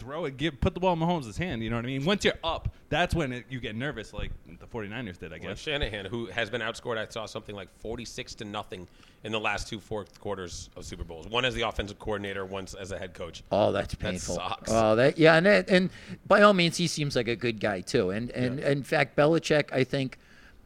[0.00, 1.62] throw it, give, put the ball in Mahomes' hand.
[1.62, 2.04] You know what I mean?
[2.04, 5.50] Once you're up, that's when it, you get nervous, like the 49ers did, I Well,
[5.50, 5.58] guess.
[5.60, 8.88] Shanahan, who has been outscored, I saw something like forty-six to nothing
[9.22, 11.28] in the last two fourth quarters of Super Bowls.
[11.28, 13.42] One as the offensive coordinator, once as a head coach.
[13.52, 14.36] Oh, that's painful.
[14.36, 14.70] sucks.
[14.72, 15.90] Oh, that yeah, and that, and
[16.26, 18.10] by all means, he seems like a good guy too.
[18.10, 20.18] And and in fact, Belichick, I think,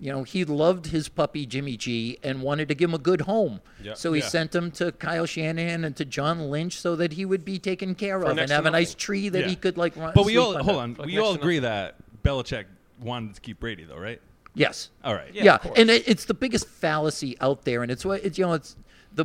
[0.05, 3.23] you know, he loved his puppy Jimmy G and wanted to give him a good
[3.23, 3.63] home.
[3.83, 3.95] Yeah.
[3.95, 4.29] So he Yeah.
[4.29, 7.95] sent him to Kyle Shanahan and to John Lynch so that he would be taken
[7.95, 9.49] care of and have a nice tree that Yeah.
[9.49, 10.13] he could like run.
[10.15, 10.63] But we sleep all under.
[10.65, 10.95] hold on.
[10.99, 12.67] Like we all agree that Belichick
[13.01, 14.21] wanted to keep Brady, though, right?
[14.55, 14.91] Yes.
[15.03, 15.33] All right.
[15.35, 18.45] Yeah, Yeah, and it, it's the biggest fallacy out there, and it's what it's you
[18.45, 18.77] know it's
[19.15, 19.25] the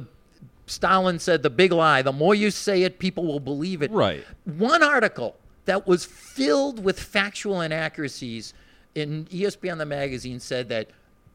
[0.65, 2.01] Stalin said the big lie.
[2.03, 3.91] The more you say it, people will believe it.
[3.91, 4.23] Right.
[4.45, 8.53] One article that was filled with factual inaccuracies
[8.95, 10.89] in ESPN the magazine said that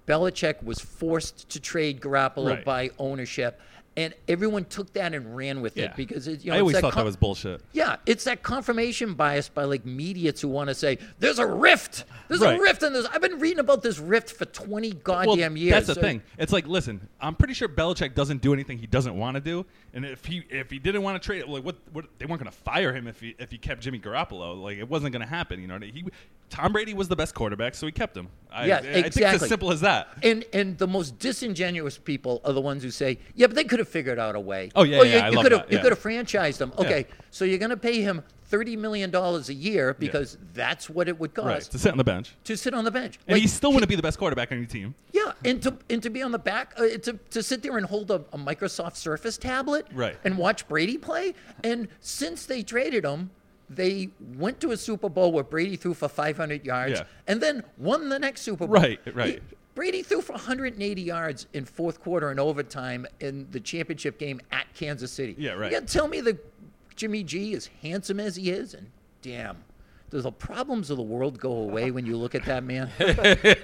[0.07, 2.65] Belichick was forced to trade Garoppolo Right.
[2.65, 3.61] by ownership,
[3.97, 5.85] and everyone took that and ran with Yeah.
[5.85, 7.61] it because it, you know I it's always that thought con- that was bullshit.
[7.73, 12.05] yeah, it's that confirmation bias by like mediates who want to say there's a rift.
[12.29, 12.59] There's Right.
[12.59, 13.07] a rift in this.
[13.07, 15.73] I've been reading about this rift for 20 goddamn years.
[15.75, 16.23] That's the So- thing.
[16.39, 19.65] It's like, listen, I'm pretty sure Belichick doesn't do anything he doesn't want to do,
[19.93, 22.41] and if he if he didn't want to trade, it, like what, what they weren't
[22.43, 24.61] going to fire him if he if he kept Jimmy Garoppolo.
[24.61, 25.61] Like it wasn't going to happen.
[25.61, 26.05] You know, he
[26.51, 28.29] Tom Brady was the best quarterback, so he kept him.
[28.53, 30.09] I, Yeah, I think it's as simple as that.
[30.23, 33.79] And and the most disingenuous people are the ones who say, "Yeah, but they could
[33.81, 35.83] have figured out a way." Oh, yeah, yeah, you, I you could have you yeah.
[35.83, 36.73] could have franchised them.
[36.79, 41.09] Okay, so you're going to pay him thirty million dollars a year because that's what
[41.09, 43.19] it would cost Right to sit on the bench, to sit on the bench.
[43.27, 44.95] and Like, he still wouldn't be the best quarterback on your team.
[45.13, 47.87] Yeah, and to and to be on the back, uh, to to sit there and
[47.87, 50.17] hold a, a Microsoft Surface tablet, Right.
[50.25, 51.35] and watch Brady play.
[51.63, 53.31] And since they traded him,
[53.71, 57.05] they went to a Super Bowl where Brady threw for 500 yards, Yeah.
[57.27, 58.75] and then won the next Super Bowl.
[58.77, 59.41] Right, right.
[59.49, 64.41] He- Brady threw for 180 yards in fourth quarter and overtime in the championship game
[64.53, 65.35] at Kansas City.
[65.37, 65.73] Yeah, right.
[65.73, 66.39] You gotta tell me that
[66.97, 68.91] Jimmy G, as handsome as he is, and
[69.23, 69.57] damn.
[70.11, 72.89] Does the problems of the world go away when you look at that man?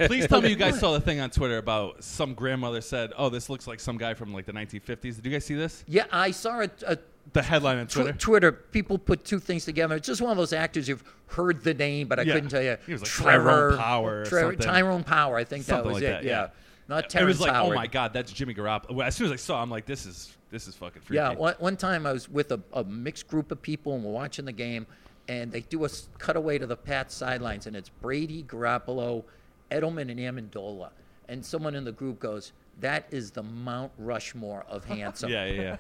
[0.09, 3.29] Please tell me you guys saw the thing on Twitter about some grandmother said, "Oh,
[3.29, 5.85] this looks like some guy from like the 1950s." Did you guys see this?
[5.87, 6.99] Yeah, I saw a, a
[7.33, 8.13] the headline on Tw- Twitter.
[8.15, 9.95] Twitter, people put two things together.
[9.97, 12.35] It's just one of those actors you've heard the name, but I Yeah.
[12.35, 12.77] couldn't tell you.
[12.87, 14.67] He was like Trevor Tyrone Power or Trevor, something.
[14.69, 16.07] Tyrone Power, I think that was like it.
[16.07, 16.31] that, yeah.
[16.43, 16.49] yeah.
[16.89, 17.73] not it was like, oh Howard.
[17.73, 19.05] oh my god, that's Jimmy Garoppolo.
[19.05, 21.17] As soon as I saw, I'm like, this is this is fucking freaky.
[21.19, 24.11] Yeah, one, one time I was with a, a mixed group of people and we're
[24.11, 24.85] watching the game,
[25.29, 29.23] and they do a cutaway to the Pats sidelines, and it's Brady, Garoppolo,
[29.71, 30.89] Edelman, and Amendola.
[31.29, 35.31] And someone in the group goes, That is the Mount Rushmore of handsome.
[35.31, 35.77] yeah, yeah, yeah.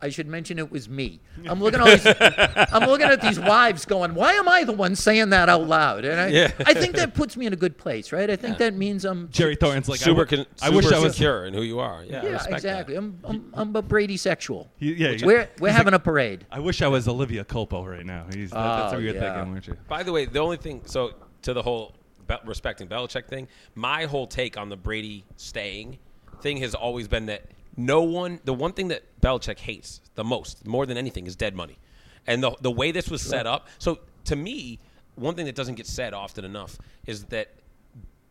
[0.00, 1.20] I should mention it was me.
[1.46, 2.14] I'm looking at these,
[2.72, 6.04] I'm looking at these wives going, Why am I the one saying that out loud?
[6.04, 6.52] And I, Yeah.
[6.66, 8.30] I think that puts me in a good place, right?
[8.30, 10.98] I think that means I'm Jerry Thornton's like, super, I, w- con- I wish I
[11.00, 11.14] was.
[11.14, 12.04] secure in who you are.
[12.04, 12.94] Yeah, yeah, respect exactly.
[12.94, 13.00] That.
[13.00, 14.68] I'm, I'm, I'm a Brady sexual.
[14.78, 16.46] He- yeah, he- We're, we're he's having like, a parade.
[16.52, 18.26] I wish I was Olivia Culpo right now.
[18.32, 19.34] He's, that, that's Oh, what you're yeah.
[19.34, 19.76] thinking, weren't you?
[19.88, 21.94] By the way, the only thing, so to the whole
[22.28, 25.98] Be- respecting Belichick thing, my whole take on the Brady staying
[26.40, 27.42] thing has always been that
[27.78, 31.54] no one, the one thing that Belichick hates the most, more than anything, is dead
[31.54, 31.78] money.
[32.26, 34.80] And the, the way this was set up, so to me,
[35.14, 36.76] one thing that doesn't get said often enough
[37.06, 37.54] is that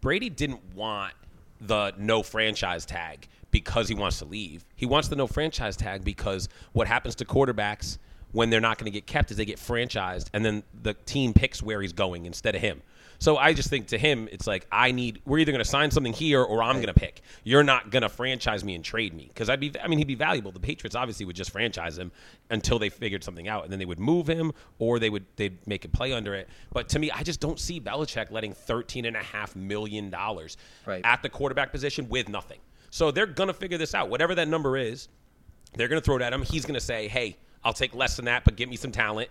[0.01, 1.13] Brady didn't want
[1.61, 4.65] the no franchise tag because he wants to leave.
[4.75, 7.97] He wants the no franchise tag because what happens to quarterbacks
[8.33, 11.33] when they're not going to get kept is they get franchised and then the team
[11.33, 12.81] picks where he's going instead of him.
[13.19, 15.21] So I just think to him, it's like I need.
[15.25, 17.21] We're either going to sign something here, or I'm going to pick.
[17.43, 19.71] You're not going to franchise me and trade me because I'd be.
[19.81, 20.51] I mean, he'd be valuable.
[20.51, 22.11] The Patriots obviously would just franchise him
[22.51, 25.65] until they figured something out, and then they would move him, or they would they'd
[25.65, 26.47] make a play under it.
[26.71, 30.57] But to me, I just don't see Belichick letting thirteen and a half million dollars
[30.85, 31.01] Right.
[31.03, 32.59] at the quarterback position with nothing.
[32.91, 34.09] So they're going to figure this out.
[34.09, 35.07] Whatever that number is,
[35.73, 36.43] they're going to throw it at him.
[36.43, 39.29] He's going to say, "Hey, I'll take less than that, but give me some talent."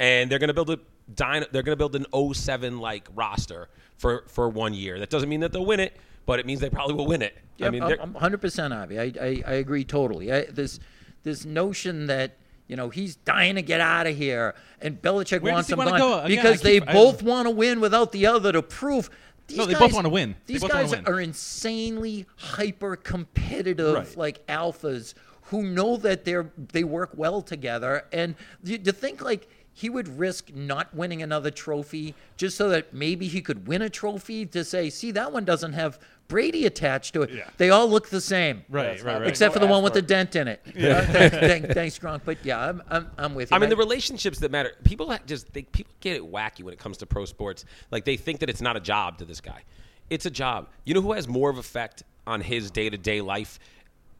[0.00, 0.78] And they're going to build a
[1.12, 4.98] dyna- They're going to build an 07 like roster for for one year.
[4.98, 5.96] That doesn't mean that they'll win it,
[6.26, 7.34] but it means they probably will win it.
[7.36, 8.98] I Yep, mean, I'm, they're- I'm 100% Avi.
[8.98, 10.32] I, I, I agree totally.
[10.32, 10.80] I, this
[11.22, 12.36] this notion that
[12.66, 15.82] you know he's dying to get out of here and Belichick Where wants does he
[15.82, 16.26] him gone go?
[16.26, 19.10] Because I they keep- I- both want to win without the other to prove.
[19.46, 20.34] These No, they guys, both wanna win.
[20.46, 21.06] They These both guys win.
[21.06, 24.16] are insanely hyper competitive, Right.
[24.16, 25.12] like alphas
[25.48, 28.06] who know that they're they work well together.
[28.12, 28.34] And
[28.64, 29.46] you- to think like
[29.76, 33.90] he would risk not winning another trophy just so that maybe he could win a
[33.90, 35.98] trophy to say, see, that one doesn't have
[36.28, 37.30] Brady attached to it.
[37.30, 37.50] Yeah.
[37.58, 38.64] They all look the same.
[38.70, 39.28] Right, right, right.
[39.28, 40.62] Except for the one with the dent in it.
[40.68, 42.20] Uh, thanks, thanks, thanks, Gronk.
[42.24, 43.56] But yeah, I'm, I'm, I'm with you.
[43.56, 44.72] I mean, the relationships that matter.
[44.84, 47.64] People just they, people get it wacky when it comes to pro sports.
[47.90, 49.64] Like they think that it's not a job to this guy.
[50.08, 50.68] It's a job.
[50.84, 53.58] You know who has more of effect on his day to day life?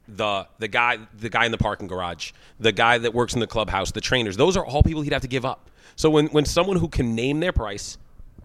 [0.09, 3.47] The the guy the guy in the parking garage, the guy that works in the
[3.47, 4.37] clubhouse, the trainers.
[4.37, 5.71] Those are all people he'd have to give up.
[5.97, 7.97] So when when someone who can name their price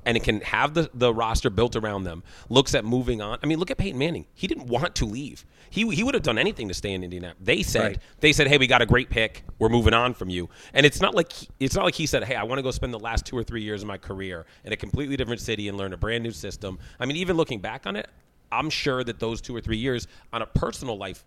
[0.06, 3.38] and it can have the, the roster built around them looks at moving on.
[3.44, 4.26] I mean, look at Peyton Manning.
[4.34, 5.46] He didn't want to leave.
[5.70, 7.46] He, he would have done anything to stay in Indianapolis.
[7.46, 7.98] They said Right.
[8.22, 9.44] they said, "Hey, we got a great pick.
[9.60, 12.36] We're moving on from you." And it's not like it's not like he said, "Hey,
[12.36, 14.72] I want to go spend the last two or three years of my career in
[14.72, 17.86] a completely different city and learn a brand new system." I mean, even looking back
[17.86, 18.08] on it,
[18.52, 21.24] I'm sure that those two or three years on a personal life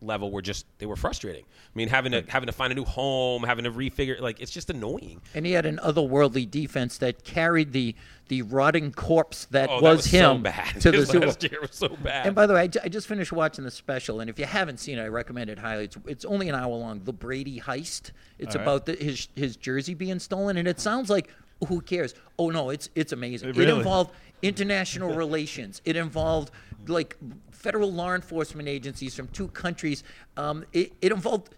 [0.00, 1.44] level were just they were frustrating.
[1.44, 4.50] I mean, having to having to find a new home, having to refigure like it's
[4.50, 5.20] just annoying.
[5.34, 7.94] and he had an otherworldly defense that carried the
[8.28, 10.80] the rotting corpse that Oh, was, that was him so bad.
[10.80, 11.28] to the His Super Bowl.
[11.28, 12.26] last year was so bad.
[12.26, 14.98] And by the way, I, just finished watching the special, and if you haven't seen
[14.98, 15.84] it, I recommend it highly.
[15.84, 17.02] It's, it's only an hour long.
[17.04, 18.12] The Brady heist.
[18.38, 18.68] It's All right.
[18.68, 21.28] about the, his his jersey being stolen, and it sounds like
[21.68, 22.14] who cares?
[22.38, 23.50] Oh no, it's it's amazing.
[23.50, 23.78] It, Really?
[23.78, 24.12] involved
[24.42, 25.80] international relations.
[25.84, 26.50] It involved
[26.88, 27.16] like
[27.50, 30.02] federal law enforcement agencies from two countries.
[30.36, 31.54] Um, it, it involved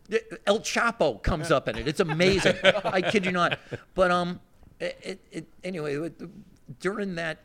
[0.47, 1.89] El Chapo comes up in it.
[1.89, 2.57] It's amazing.
[2.85, 3.59] I kid you not.
[3.95, 4.41] But um,
[4.80, 6.11] it, it, anyway
[6.80, 7.39] during that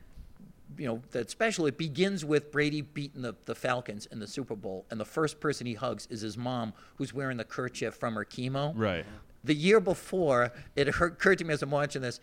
[0.78, 4.56] you know that special it begins with brady beating the, the falcons in the super
[4.56, 8.16] bowl and the first person he hugs is his mom who's wearing the kerchief from
[8.16, 9.06] her chemo Right.
[9.44, 12.20] the year before it occurred to me as i'm watching this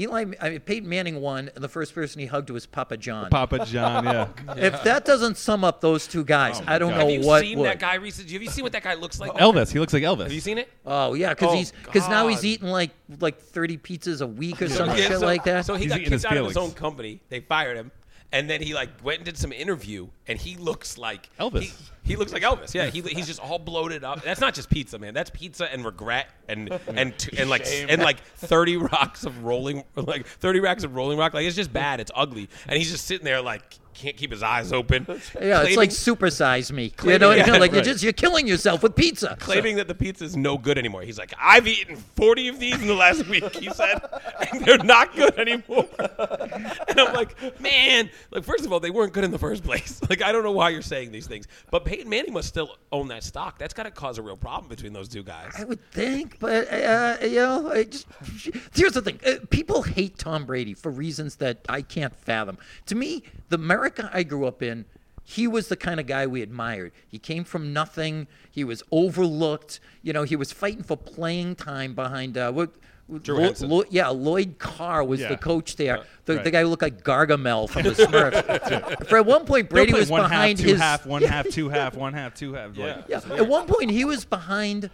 [0.00, 3.28] eli I mean, peyton manning won and the first person he hugged was papa john
[3.30, 4.28] Papa John, yeah.
[4.48, 6.98] Oh, if that doesn't sum up those two guys oh, i don't God.
[6.98, 7.66] know have you what seen would.
[7.68, 8.32] that guy recently?
[8.32, 9.32] Have you seen what that guy looks like?
[9.32, 10.24] Elvis, he looks like Elvis.
[10.24, 10.68] Have you seen it?
[10.86, 12.44] oh yeah because Oh, he's because now he's God.
[12.46, 12.90] eating like
[13.20, 15.92] like 30 pizzas a week or some Yeah, shit so- like that So he He's
[15.92, 16.70] got eating his kicked out of his feelings.
[16.72, 17.20] own company.
[17.28, 17.90] They fired him,
[18.32, 21.62] and then he like went and did some interview, and he looks like Elvis.
[21.62, 21.72] He,
[22.04, 22.72] he looks like Elvis.
[22.74, 24.22] Yeah, he, he's just all bloated up.
[24.22, 25.14] That's not just pizza, man.
[25.14, 27.88] That's pizza and regret and and t- and like Shame.
[27.90, 31.34] and like thirty rocks of rolling like thirty racks of rolling rock.
[31.34, 31.98] Like it's just bad.
[32.00, 35.06] It's ugly, and he's just sitting there like can't keep his eyes open.
[35.40, 36.92] Yeah, it's Claiming- like supersize me.
[37.04, 39.36] You know, Yeah, you know, like you're just you're killing yourself with pizza.
[39.40, 41.02] claiming that the pizza is no good anymore.
[41.02, 44.00] He's like, I've eaten 40 of these in the last week, he said,
[44.52, 45.88] and they're not good anymore.
[45.98, 50.00] and I'm like, man, like, first of all, they weren't good in the first place.
[50.08, 51.46] Like, I don't know why you're saying these things.
[51.70, 53.58] But Peyton Manning must still own that stock.
[53.58, 55.52] That's got to cause a real problem between those two guys.
[55.58, 58.06] I would think, but uh, you know, I just
[58.74, 62.58] here's the thing: uh, people hate Tom Brady for reasons that I can't fathom.
[62.86, 63.58] To me, the
[63.98, 64.84] America I grew up in,
[65.24, 66.92] he was the kind of guy we admired.
[67.06, 68.26] He came from nothing.
[68.50, 69.80] He was overlooked.
[70.02, 72.70] You know, he was fighting for playing time behind uh, what.
[73.26, 75.30] Lo- Lo- yeah, Lloyd Carr was Yeah.
[75.30, 76.04] the coach there.
[76.26, 76.52] the, the right.
[76.52, 79.06] guy who looked like Gargamel from the Smurfs.
[79.08, 81.68] For at one point, Brady was one behind half, two his half, one half, two
[81.68, 82.78] half, one half, two half.
[82.78, 83.20] like- yeah.
[83.34, 84.90] At one point, he was behind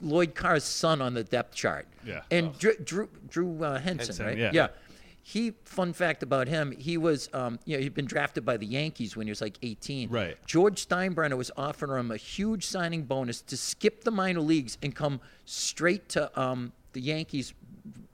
[0.00, 1.88] Lloyd Carr's son on the depth chart.
[2.06, 2.20] Yeah.
[2.30, 4.38] And Drew Drew, Drew uh, Henson, Henson, right?
[4.54, 4.68] yeah.
[5.22, 8.66] He fun fact about him, he was um, you know, he'd been drafted by the
[8.66, 10.10] Yankees when he was like 18.
[10.10, 10.36] Right.
[10.46, 14.94] George Steinbrenner was offering him a huge signing bonus to skip the minor leagues and
[14.94, 17.54] come straight to um, the Yankees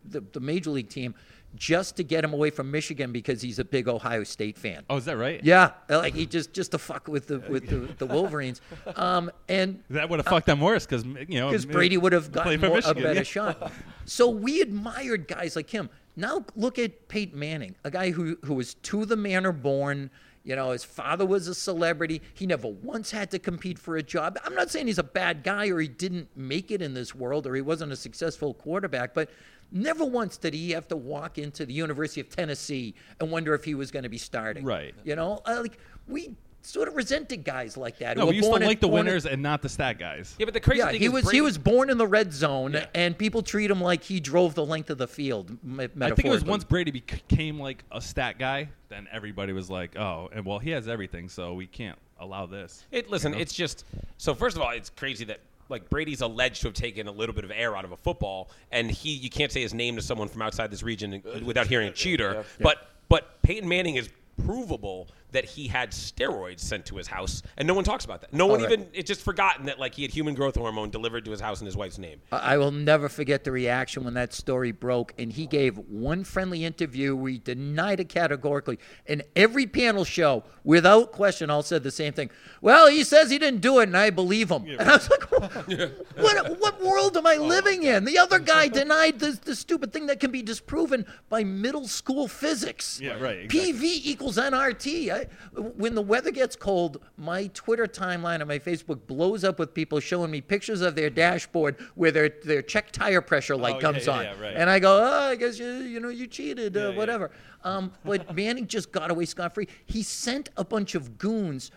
[0.08, 1.14] the, the major league team
[1.54, 4.84] just to get him away from Michigan because he's a big Ohio State fan.
[4.90, 5.42] Oh, is that right?
[5.42, 8.60] Yeah, like he just just to fuck with the with the, the Wolverines,
[8.96, 12.30] um, and That would have fucked them worse because you know because Brady would have
[12.30, 13.22] gotten more, a better yeah.
[13.22, 13.72] shot.
[14.08, 15.90] So we admired guys like him.
[16.16, 20.10] Now look at Peyton Manning, a guy who who was to the manor born.
[20.42, 22.22] You know, his father was a celebrity.
[22.32, 24.38] He never once had to compete for a job.
[24.44, 27.48] I'm not saying he's a bad guy or he didn't make it in this world
[27.48, 29.28] or he wasn't a successful quarterback, but
[29.72, 33.64] never once did he have to walk into the University of Tennessee and wonder if
[33.64, 34.64] he was going to be starting.
[34.64, 34.94] Right.
[35.02, 36.36] You know, uh, like we
[36.66, 38.16] sort of resented guys like that.
[38.16, 39.62] who No, were we used to born in- like the born in- winners and not
[39.62, 40.34] the stat guys.
[40.38, 42.06] Yeah, but the crazy yeah, thing he is was Brady, he was born in the
[42.06, 45.56] red zone, and people treat him like he drove the length of the field.
[45.78, 49.96] I think it was once Brady became like a stat guy, then everybody was like,
[49.96, 53.84] "Oh, and well, he has everything, so we can't allow this." It listen, it's just
[54.18, 54.34] so.
[54.34, 57.44] First of all, it's crazy that like Brady's alleged to have taken a little bit
[57.44, 60.28] of air out of a football, and he you can't say his name to someone
[60.28, 62.44] from outside this region uh, without hearing a cheater.
[62.60, 64.08] But but Peyton Manning is
[64.44, 68.32] provable that he had steroids sent to his house, and no one talks about that.
[68.32, 68.72] No one right.
[68.72, 71.60] even it's just forgotten that like he had human growth hormone delivered to his house
[71.60, 72.20] in his wife's name.
[72.32, 76.24] I I will never forget the reaction when that story broke, and he gave one
[76.24, 78.78] friendly interview where he denied it categorically.
[79.06, 82.30] And every panel show, without question, all said the same thing.
[82.62, 84.64] Well, he says he didn't do it, and I believe him.
[84.66, 85.30] And I was like,
[86.16, 88.04] what, what world am I oh, living in?
[88.04, 92.26] The other guy denied the, the stupid thing that can be disproven by middle school
[92.26, 92.98] physics.
[93.02, 93.74] Yeah, right, exactly.
[93.74, 95.12] PV equals NRT.
[95.16, 95.24] I,
[95.60, 99.98] when the weather gets cold, my Twitter timeline and my Facebook blows up with people
[100.00, 104.06] showing me pictures of their dashboard where their their check tire pressure light Oh, comes
[104.06, 104.54] yeah, on, yeah, right.
[104.56, 106.96] and I go, oh, I guess you you know you cheated, uh, Yeah, yeah.
[106.96, 107.30] whatever.
[107.64, 109.68] Um, but Manning just got away scot free.
[109.86, 111.70] He sent a bunch of goons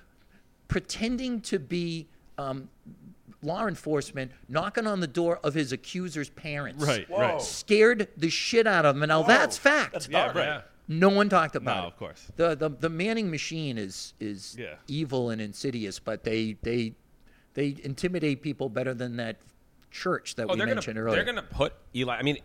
[0.67, 2.07] pretending to be.
[2.37, 2.69] Um,
[3.41, 6.85] Law enforcement knocking on the door of his accuser's parents.
[6.85, 7.19] Right, Whoa.
[7.21, 7.41] right.
[7.41, 9.03] Scared the shit out of him.
[9.03, 9.93] And now that's fact.
[9.93, 10.61] That's Yeah, right.
[10.91, 11.87] No one talked about No, it.
[11.87, 12.27] of course.
[12.35, 14.75] The, the the Manning machine is is Yeah.
[14.87, 16.95] evil and insidious, but they they
[17.53, 19.37] they intimidate people better than that
[19.91, 21.15] church that Oh, we mentioned gonna earlier.
[21.23, 22.15] they're gonna put Eli.
[22.17, 22.39] I mean,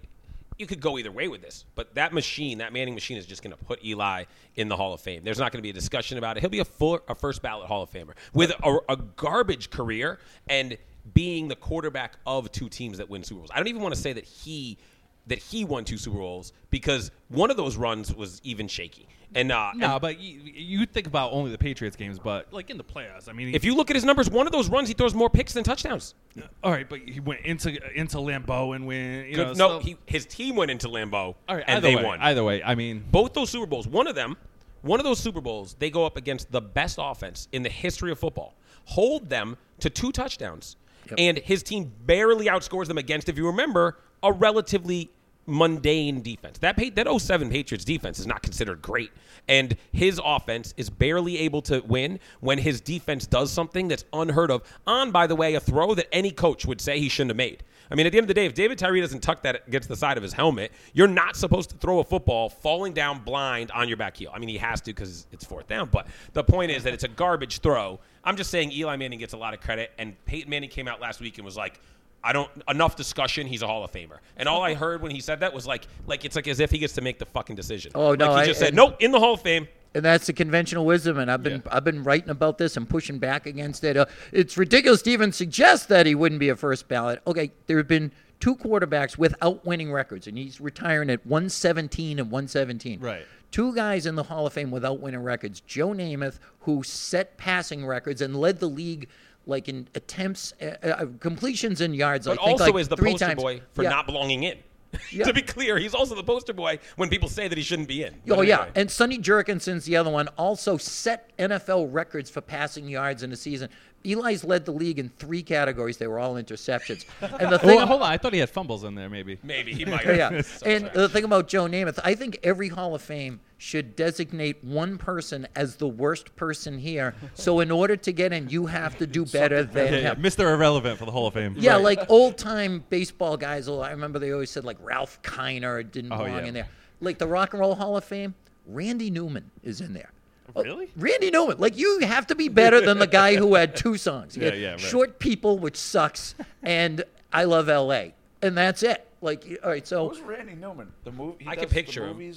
[0.58, 3.42] you could go either way with this, but that machine, that Manning machine, is just
[3.42, 4.24] gonna put Eli
[4.56, 5.24] in the Hall of Fame.
[5.24, 6.40] There's not gonna be a discussion about it.
[6.40, 10.18] He'll be a full, a first ballot Hall of Famer with a, a garbage career
[10.48, 10.76] and
[11.14, 13.50] being the quarterback of two teams that win Super Bowls.
[13.52, 14.78] I don't even want to say that he
[15.26, 19.08] that he won two Super Bowls because one of those runs was even shaky.
[19.34, 22.70] And uh, No, and but you, you think about only the Patriots games, but like
[22.70, 24.86] in the playoffs, I mean, if you look at his numbers, one of those runs
[24.88, 26.14] he throws more picks than touchdowns.
[26.62, 29.26] all right, but he went into into Lambeau and win.
[29.26, 32.04] You know, no, so- he, his team went into Lambeau all right, and they way,
[32.04, 32.20] won.
[32.20, 34.36] Either way, I mean, both those Super Bowls, one of them,
[34.82, 38.12] one of those Super Bowls, they go up against the best offense in the history
[38.12, 38.54] of football,
[38.84, 40.76] hold them to two touchdowns,
[41.18, 45.10] and his team barely outscores them against, if you remember, a relatively
[45.46, 46.58] mundane defense.
[46.58, 49.10] That that 07 Patriots defense is not considered great,
[49.48, 54.50] and his offense is barely able to win when his defense does something that's unheard
[54.50, 54.62] of.
[54.86, 57.62] On, by the way, a throw that any coach would say he shouldn't have made.
[57.90, 59.90] I mean, at the end of the day, if David Tyree doesn't tuck that against
[59.90, 63.70] the side of his helmet, you're not supposed to throw a football falling down blind
[63.72, 64.30] on your back heel.
[64.34, 67.04] I mean, he has to because it's fourth down, but the point is that it's
[67.04, 68.00] a garbage throw.
[68.24, 71.00] I'm just saying Eli Manning gets a lot of credit, and Peyton Manning came out
[71.00, 71.78] last week and was like,
[72.24, 73.46] I don't enough discussion.
[73.46, 75.86] He's a Hall of Famer, and all I heard when he said that was like,
[76.06, 77.92] like it's like as if he gets to make the fucking decision.
[77.94, 79.68] Oh, no, like he I- just said, and- nope, in the Hall of Fame.
[79.94, 81.72] and that's the conventional wisdom, and I've been Yeah.
[81.76, 83.96] I've been writing about this and pushing back against it.
[83.96, 87.20] Uh, it's ridiculous to even suggest that he wouldn't be a first ballot.
[87.26, 88.10] Okay, there have been
[88.40, 93.00] two quarterbacks without winning records, and he's retiring at 117 and 117.
[93.00, 93.26] Right.
[93.52, 95.60] two guys in the Hall of Fame without winning records.
[95.60, 99.08] Joe Namath, who set passing records and led the league
[99.46, 102.26] like in attempts, uh, uh, completions and yards.
[102.26, 103.42] But I think also like is the poster times.
[103.42, 103.90] boy for Yeah.
[103.90, 104.58] not belonging in.
[105.10, 105.24] Yeah.
[105.24, 108.04] to be clear, he's also the poster boy when people say that he shouldn't be
[108.04, 108.14] in.
[108.30, 110.28] Oh But yeah, and Sonny Jurgensen's the other one.
[110.38, 113.70] Also set NFL records for passing yards in a season.
[114.06, 115.96] Eli's led the league in three categories.
[115.96, 117.04] They were all interceptions.
[117.40, 118.10] And the thing, Oh, hold on.
[118.12, 119.08] I thought he had fumbles in there.
[119.08, 119.38] Maybe.
[119.42, 120.04] maybe he might.
[120.06, 120.92] yeah, So and sorry.
[120.94, 125.48] the thing about Joe Namath, I think every Hall of Fame should designate one person
[125.56, 127.14] as the worst person here.
[127.34, 130.22] So in order to get in, you have to do better than Yeah, yeah, him.
[130.22, 130.52] Mr.
[130.52, 131.54] Irrelevant for the Hall of Fame.
[131.58, 133.68] Yeah, like old time baseball guys.
[133.68, 136.44] Oh, I remember they always said like Ralph Kiner didn't Oh, belong yeah.
[136.46, 136.68] in there.
[137.00, 138.34] Like the Rock and Roll Hall of Fame,
[138.66, 140.10] Randy Newman is in there.
[140.54, 140.90] Oh, Really?
[140.96, 141.58] Randy Newman.
[141.58, 144.34] Like you have to be better than the guy who had two songs.
[144.34, 144.80] He Yeah, yeah, right.
[144.80, 148.14] Short People, which sucks, and I Love L.A.
[148.42, 149.06] And that's it.
[149.20, 150.92] Like, all right, so Who's Randy Newman?
[151.04, 151.46] The movie.
[151.48, 152.32] I can does the picture him.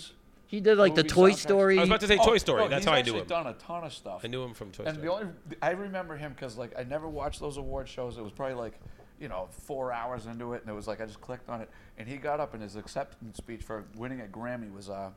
[0.47, 1.35] He did like the movie Toy soundtracks.
[1.37, 1.77] Story.
[1.77, 2.61] I was about to say Toy Story.
[2.61, 3.23] no, That's how I actually knew him.
[3.25, 4.21] He's done a ton of stuff.
[4.23, 5.07] I knew him from Toy And Story.
[5.07, 8.17] the only I remember him because like I never watched those award shows.
[8.17, 8.79] It was probably like
[9.19, 11.69] you know four hours into it, and it was like I just clicked on it,
[11.97, 15.09] and he got up and his acceptance speech for winning a Grammy was uh.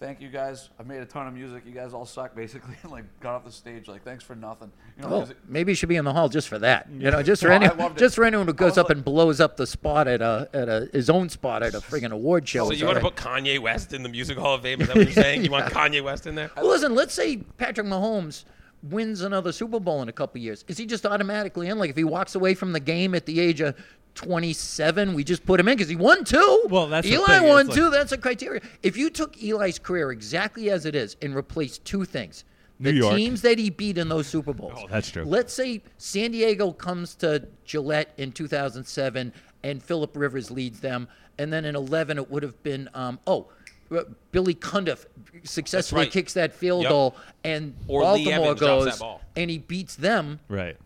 [0.00, 0.68] Thank you guys.
[0.78, 1.62] I made a ton of music.
[1.64, 4.70] You guys all suck, basically, and like got off the stage like thanks for nothing.
[4.96, 6.88] You know, 'cause it- maybe you should be in the hall just for that.
[6.90, 8.00] You know, just for No, any, I loved it.
[8.00, 10.68] just for anyone who goes up like- and blows up the spot at a at
[10.68, 12.66] a his own spot at a friggin' award show.
[12.66, 14.80] So you want to put Kanye West in the Music Hall of Fame?
[14.80, 15.44] Is that what you're saying?
[15.44, 16.50] You want Kanye West in there?
[16.56, 18.44] Well, listen, let's say Patrick Mahomes
[18.82, 20.64] wins another Super Bowl in a couple years.
[20.68, 21.78] Is he just automatically in?
[21.78, 23.74] Like if he walks away from the game at the age of
[24.14, 26.66] 27, we just put him in because he won two.
[26.68, 27.90] Well, that's Eli thing, won like- two.
[27.90, 28.60] That's a criteria.
[28.82, 32.44] If you took Eli's career exactly as it is and replaced two things.
[32.78, 33.16] New the York.
[33.16, 34.72] teams that he beat in those Super Bowls.
[34.76, 35.24] Oh, that's true.
[35.24, 41.06] Let's say San Diego comes to Gillette in 2007 and Philip Rivers leads them.
[41.38, 43.46] And then in 11, it would have been, um, oh,
[43.94, 44.02] uh,
[44.32, 45.06] Billy Cundiff
[45.44, 46.10] successfully right.
[46.10, 46.90] kicks that field Yep.
[46.90, 50.40] goal, and Or Baltimore Evans drops that goes and he beats them.
[50.48, 50.76] Right.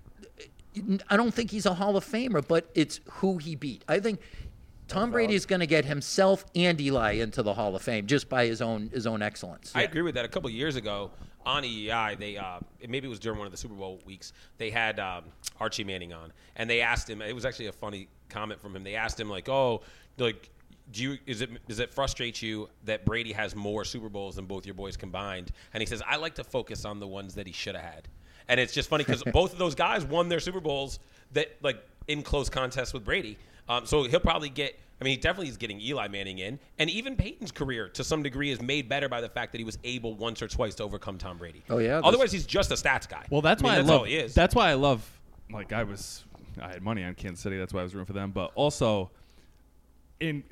[1.08, 3.84] I don't think he's a Hall of Famer, but it's who he beat.
[3.88, 4.20] I think
[4.88, 8.28] Tom Brady is going to get himself and Eli into the Hall of Fame just
[8.28, 9.70] by his own his own excellence.
[9.74, 10.24] I agree with that.
[10.24, 11.10] A couple years ago
[11.44, 12.58] on EEI, they uh,
[12.88, 14.32] maybe it was during one of the Super Bowl weeks.
[14.56, 15.24] They had um,
[15.60, 17.20] Archie Manning on, and they asked him.
[17.20, 18.82] It was actually a funny comment from him.
[18.82, 19.82] They asked him like, "Oh,
[20.16, 20.50] like."
[20.90, 24.46] Do you is it does it frustrate you that Brady has more Super Bowls than
[24.46, 25.52] both your boys combined?
[25.74, 28.08] And he says, I like to focus on the ones that he should have had.
[28.48, 30.98] And it's just funny because both of those guys won their Super Bowls
[31.32, 33.36] that like in close contest with Brady.
[33.68, 34.78] Um, so he'll probably get.
[35.00, 38.20] I mean, he definitely is getting Eli Manning in, and even Peyton's career to some
[38.24, 40.82] degree is made better by the fact that he was able once or twice to
[40.82, 41.62] overcome Tom Brady.
[41.70, 43.24] Oh, yeah, Otherwise, he's just a stats guy.
[43.30, 44.00] Well, that's I mean, why I love.
[44.00, 44.34] all he is.
[44.34, 45.08] That's why I love.
[45.52, 46.24] Like I was,
[46.60, 47.56] I had money on Kansas City.
[47.58, 48.32] That's why I was rooting for them.
[48.32, 49.10] But also,
[50.18, 50.42] in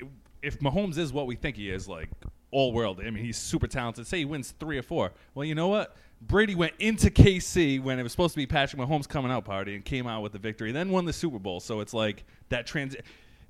[0.41, 2.09] if Mahomes is what we think he is, like
[2.51, 3.01] all world.
[3.05, 4.07] I mean, he's super talented.
[4.07, 5.11] Say he wins three or four.
[5.35, 5.95] Well, you know what?
[6.21, 9.75] Brady went into KC when it was supposed to be Patrick Mahomes' coming out party
[9.75, 10.71] and came out with the victory.
[10.71, 11.59] Then won the Super Bowl.
[11.59, 12.95] So it's like that trans.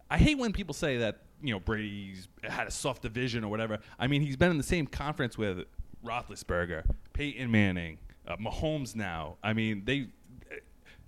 [0.09, 3.79] I hate when people say that you know Brady's had a soft division or whatever.
[3.99, 5.65] I mean, he's been in the same conference with
[6.05, 8.95] Roethlisberger, Peyton Manning, uh, Mahomes.
[8.95, 10.07] Now, I mean, they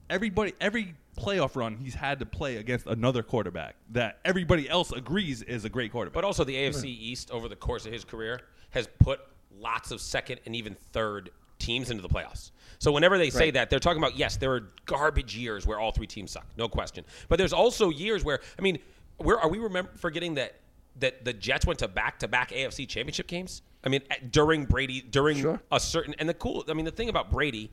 [0.09, 5.41] everybody every playoff run he's had to play against another quarterback that everybody else agrees
[5.41, 6.13] is a great quarterback.
[6.13, 8.39] But also, the AFC East over the course of his career
[8.71, 9.19] has put
[9.59, 12.51] lots of second and even third teams into the playoffs.
[12.79, 13.53] So whenever they say Right.
[13.55, 16.67] that, they're talking about yes, there are garbage years where all three teams suck, no
[16.67, 17.03] question.
[17.27, 18.79] But there's also years where I mean,
[19.17, 20.55] where are we remember forgetting that
[20.99, 23.61] that the Jets went to back to back AFC Championship games?
[23.83, 25.61] I mean, at- during Brady, during Sure.
[25.71, 26.63] a certain and the cool.
[26.67, 27.69] I mean, the thing about Brady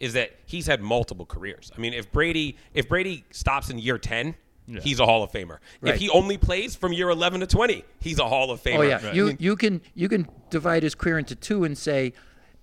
[0.00, 1.70] is that he's had multiple careers.
[1.76, 4.36] I mean, if Brady if Brady stops in year ten.
[4.80, 5.58] He's a Hall of Famer.
[5.80, 5.92] Right.
[5.94, 8.78] If he only plays from year 11 to 20, he's a Hall of oh, Famer.
[8.78, 12.14] Oh yeah, I you you can you can divide his career into two and say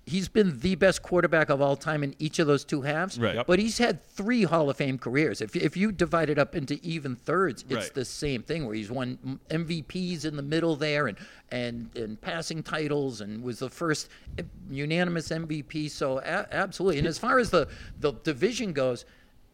[0.06, 3.18] he's been the best quarterback of all time in each of those two halves.
[3.18, 3.36] Right.
[3.36, 3.46] Yep.
[3.46, 5.40] But he's had three Hall of Fame careers.
[5.40, 7.94] If if you divide it up into even thirds, it's Right.
[7.94, 11.18] the same thing where he's won MVPs in the middle there and
[11.52, 15.88] and and passing titles and was the first eh, unanimous MVP.
[15.90, 16.98] So a- absolutely.
[16.98, 17.68] And as far as the
[18.00, 19.04] the division goes,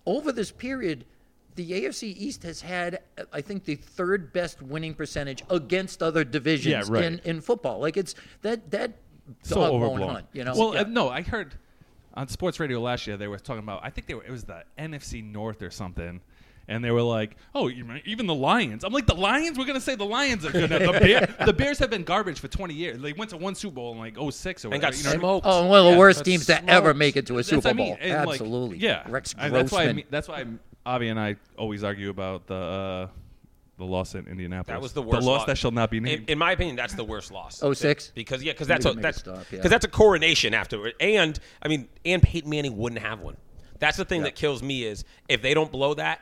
[0.07, 1.05] over this period.
[1.57, 2.99] The AFC East has had,
[3.32, 7.05] I think, the third best winning percentage against other divisions Yeah, right.
[7.05, 7.78] in, in football.
[7.80, 8.92] Like it's that that
[9.42, 10.10] so dog overblown.
[10.14, 10.26] hunt.
[10.32, 10.54] You know.
[10.56, 10.80] Well, Yeah.
[10.82, 11.54] uh, no, I heard
[12.14, 13.80] on sports radio last year they were talking about.
[13.84, 14.24] I think they were.
[14.24, 16.20] It was the NFC North or something.
[16.68, 19.56] And they were like, "Oh, even the Lions." I'm like, "The Lions?
[19.56, 22.48] We're gonna say the Lions are good." the, Bear, the Bears have been garbage for
[22.48, 23.00] 20 years.
[23.00, 25.12] They went to one Super Bowl in like 06 or and got you know what
[25.12, 25.20] I mean?
[25.20, 25.46] smoked.
[25.48, 27.48] oh, one of the Yeah, worst got teams to ever make it to a That's
[27.50, 27.86] Super I mean.
[27.90, 27.98] Bowl.
[28.00, 28.78] And, like, Absolutely.
[28.78, 29.04] yeah.
[29.08, 32.48] Rex And that's why I mean, that's why I'm, Avi and I always argue about
[32.48, 33.08] the uh,
[33.78, 34.74] The loss in Indianapolis.
[34.74, 35.46] That was the worst The loss loss.
[35.48, 36.30] that shall not be named.
[36.30, 37.62] in my opinion, that's the worst loss.
[37.62, 38.10] Oh, six?
[38.14, 39.42] Because yeah, because that's a, Maybe make a that's stop, yeah.
[39.58, 40.94] because that's a coronation afterward.
[40.98, 43.36] And I mean, and Peyton Manning wouldn't have one.
[43.78, 46.20] That's the thing that kills me is if they don't blow that,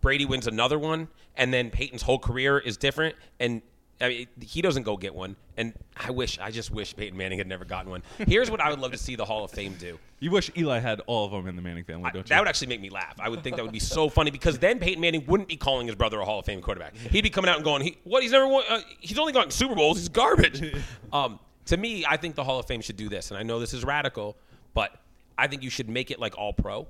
[0.00, 3.14] Brady wins another one, and then Peyton's whole career is different.
[3.38, 3.62] And
[4.00, 5.36] I mean, he doesn't go get one.
[5.56, 8.02] And I wish, I just wish Peyton Manning had never gotten one.
[8.18, 9.98] Here's what I would love to see the Hall of Fame do.
[10.20, 12.28] you wish Eli had all of them in the Manning family, I- don't you?
[12.28, 13.14] that would actually make me laugh.
[13.18, 15.86] I would think that would be so funny because then Peyton Manning wouldn't be calling
[15.86, 16.94] his brother a Hall of Fame quarterback.
[16.96, 18.22] He'd be coming out and going, he, "What?
[18.22, 18.64] He's never won.
[18.68, 19.98] Uh, he's only gotten Super Bowls.
[19.98, 20.62] He's garbage."
[21.12, 23.58] um, to me, I think the Hall of Fame should do this, and I know
[23.60, 24.36] this is radical,
[24.74, 24.92] but
[25.38, 26.86] I think you should make it like All Pro,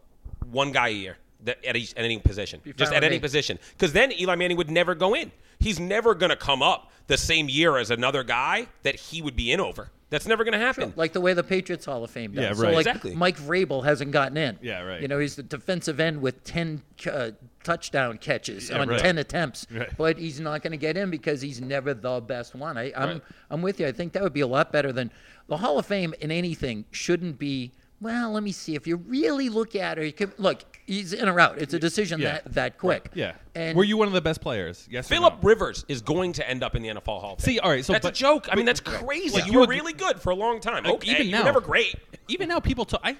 [0.51, 3.21] one guy a year that, at, each, at any position, Be just at any me.
[3.21, 5.31] position, because then Eli Manning would never go in.
[5.59, 9.37] He's never going to come up the same year as another guy that he would
[9.37, 9.91] be in over.
[10.09, 10.93] That's never going to happen.
[10.95, 12.43] Like the way the Patriots Hall of Fame does.
[12.45, 12.75] Yeah, So right.
[12.75, 13.15] like Exactly.
[13.17, 14.57] Mike Vrabel hasn't gotten in.
[14.63, 15.03] Yeah, right.
[15.03, 16.81] You know, he's the defensive end with 10
[17.11, 17.31] uh,
[17.65, 19.01] touchdown catches Yeah, on right.
[19.01, 19.67] 10 attempts.
[19.77, 19.91] Right.
[19.97, 22.77] But he's not going to get in because he's never the best one.
[22.79, 23.23] I, I'm, Right.
[23.51, 23.87] I'm with you.
[23.89, 25.11] I think that would be a lot better than
[25.49, 27.73] the Hall of Fame in anything shouldn't be.
[28.01, 28.75] Well, let me see.
[28.75, 31.59] If you really look at it, you could, look, he's in or out.
[31.59, 32.33] It's a decision Yeah.
[32.43, 33.11] that, that quick.
[33.15, 33.33] yeah.
[33.55, 34.87] And Were you one of the best players?
[34.91, 35.09] Yes.
[35.09, 35.49] Philip no?
[35.49, 37.55] Rivers is going to end up in the NFL Hall of Fame.
[37.55, 38.49] See, all right, so that's but- a joke.
[38.53, 39.35] I mean, that's crazy.
[39.37, 40.85] Like, you you were really good for a long time.
[40.85, 41.95] Like, Okay, even you now- were never great.
[42.29, 43.01] Even now, people talk.
[43.03, 43.17] I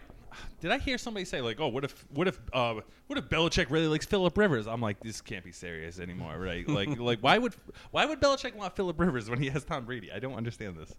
[0.61, 2.75] did I hear somebody say like, "Oh, what if, what if, uh,
[3.07, 6.69] what if Belichick really likes Philip Rivers?" I'm like, this can't be serious anymore, right?
[6.69, 7.55] Like, like why would,
[7.93, 10.13] why would Belichick want Philip Rivers when he has Tom Brady?
[10.13, 10.95] I don't understand this.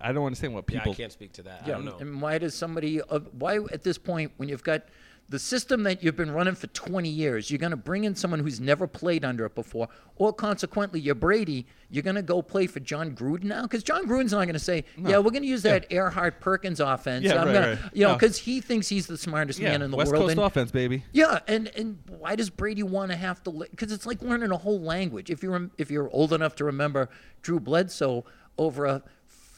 [0.00, 0.92] I don't understand what Yeah, people.
[0.92, 1.62] I can't speak to that.
[1.64, 1.96] I Yeah, don't know.
[1.98, 3.00] and why does somebody?
[3.02, 4.82] Uh, why at this point, when you've got
[5.28, 8.40] the system that you've been running for 20 years, you're going to bring in someone
[8.40, 11.64] who's never played under it before, or consequently, you're Brady.
[11.88, 14.58] You're going to go play for Jon Gruden now because Jon Gruden's not going to
[14.58, 17.78] say, "Yeah, we're going to use that Erhardt Perkins offense." Yeah, I'm right, gonna, right.
[17.94, 18.14] you know, No.
[18.18, 20.24] because he thinks he's the smartest yeah, man in the West world.
[20.24, 21.04] Coast and- offense, baby.
[21.12, 23.50] yeah, and and why does Brady want to have to?
[23.70, 25.30] Because it's like learning a whole language.
[25.30, 27.08] If you're if you're old enough to remember
[27.42, 28.24] Drew Bledsoe,
[28.58, 29.02] over a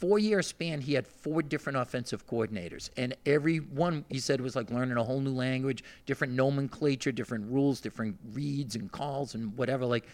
[0.04, 4.70] four-year span, he had four different offensive coordinators, and every one he said was like
[4.70, 9.86] learning a whole new language, different nomenclature, different rules, different reads and calls and whatever.
[9.86, 10.06] Like,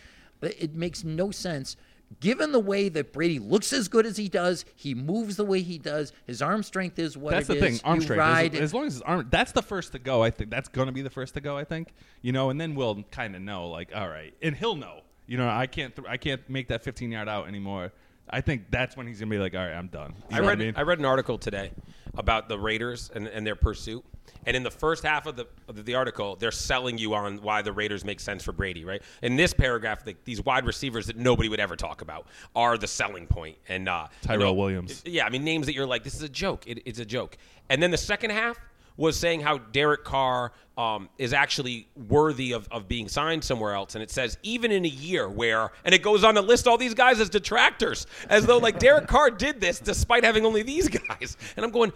[0.43, 1.77] it makes no sense.
[2.21, 5.63] Given the way that Brady looks as good as he does, he moves the way
[5.63, 6.13] he does.
[6.27, 7.81] His arm strength is what That's it the thing.
[7.85, 8.19] Arm You strength.
[8.19, 10.23] ride As, as long as his arm, that's the first to go.
[10.23, 11.57] I think that's going to be the first to go.
[11.57, 13.69] I think you know, and then we'll kind of know.
[13.69, 15.03] Like, all right, and he'll know.
[15.27, 15.95] You know, I can't.
[15.95, 17.93] Th- I can't make that 15 yard out anymore.
[18.33, 20.15] I think that's when he's gonna be like, all right, I'm done.
[20.31, 20.75] You I know read what I mean?
[20.77, 21.73] I read an article today
[22.17, 24.05] about the Raiders and, and their pursuit.
[24.47, 27.63] And in the first half of the of the article, they're selling you on why
[27.63, 29.03] the Raiders make sense for Brady, right?
[29.23, 32.87] In this paragraph, the, these wide receivers that nobody would ever talk about are the
[32.87, 33.57] selling point.
[33.69, 35.03] And uh, you Tyrell know, Williams.
[35.05, 36.67] Yeah, I mean names that you're like, this is a joke.
[36.67, 37.37] It, it's a joke.
[37.69, 38.59] And then the second half
[38.97, 43.95] was saying how Derek Carr um, is actually worthy of, of being signed somewhere else.
[43.95, 46.79] And it says, even in a year where, and it goes on to list all
[46.79, 50.89] these guys as detractors, as though like Derek Carr did this despite having only these
[50.89, 51.37] guys.
[51.57, 51.93] And I'm going,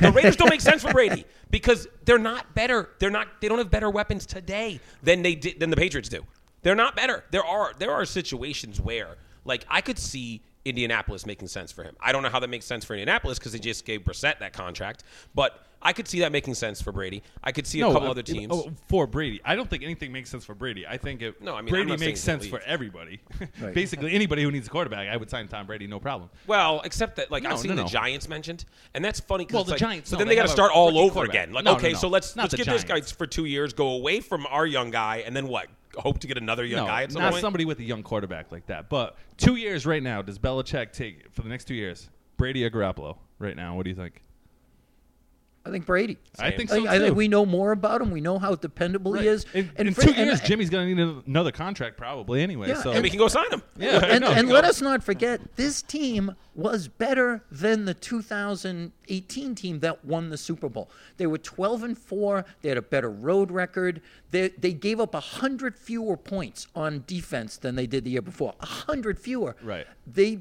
[0.00, 2.90] the Raiders don't make sense for Brady because they're not better.
[2.98, 3.40] They're not.
[3.40, 6.24] They don't have better weapons today than they did than the Patriots do.
[6.62, 7.24] They're not better.
[7.30, 11.96] There are there are situations where like I could see Indianapolis making sense for him.
[12.00, 14.52] I don't know how that makes sense for Indianapolis because they just gave Brissett that
[14.52, 17.22] contract, but I could see that making sense for Brady.
[17.42, 18.52] I could see a couple uh, other teams.
[18.52, 19.40] oh, for Brady.
[19.44, 20.86] I don't think anything makes sense for Brady.
[20.86, 23.20] I think it, No, I mean, Brady makes sense for everybody.
[23.60, 23.74] Right.
[23.74, 26.30] Basically, anybody who needs a quarterback, I would sign Tom Brady, no problem.
[26.46, 27.88] Well, except that like No, I've seen no, the no.
[27.88, 28.64] Giants mentioned,
[28.94, 29.44] and that's funny.
[29.44, 31.24] 'cause Well, the like- Giants, So no, then they they got to start all over
[31.24, 31.52] again.
[31.52, 31.98] Like, No, no, okay, no.
[31.98, 34.66] so let's Not let's the give this guy for two years, go away from our
[34.66, 35.68] young guy, and then what?
[35.96, 37.40] Hope to get another young no, guy at some not point.
[37.40, 38.88] somebody with a young quarterback like that.
[38.88, 42.08] But two years right now, does Belichick take for the next two years?
[42.36, 43.16] Brady or Garoppolo?
[43.38, 44.22] Right now, what do you think?
[45.64, 46.16] I think Brady.
[46.38, 46.58] I Same.
[46.58, 47.04] think I, so I too.
[47.04, 48.10] think we know more about him.
[48.10, 49.44] We know how dependable he is.
[49.52, 52.68] In, in for- two and- years, Jimmy's going to need another contract probably anyway.
[52.68, 53.62] Yeah, so and we can go sign him.
[53.76, 54.30] yeah, I and, know.
[54.30, 60.30] and let us not forget, this team was better than the 2018 team that won
[60.30, 60.90] the Super Bowl.
[61.16, 62.44] They were 12 and four.
[62.62, 64.00] They had a better road record.
[64.30, 68.54] They they gave up hundred fewer points on defense than they did the year before.
[68.60, 69.56] hundred fewer.
[69.62, 69.86] Right.
[70.06, 70.40] They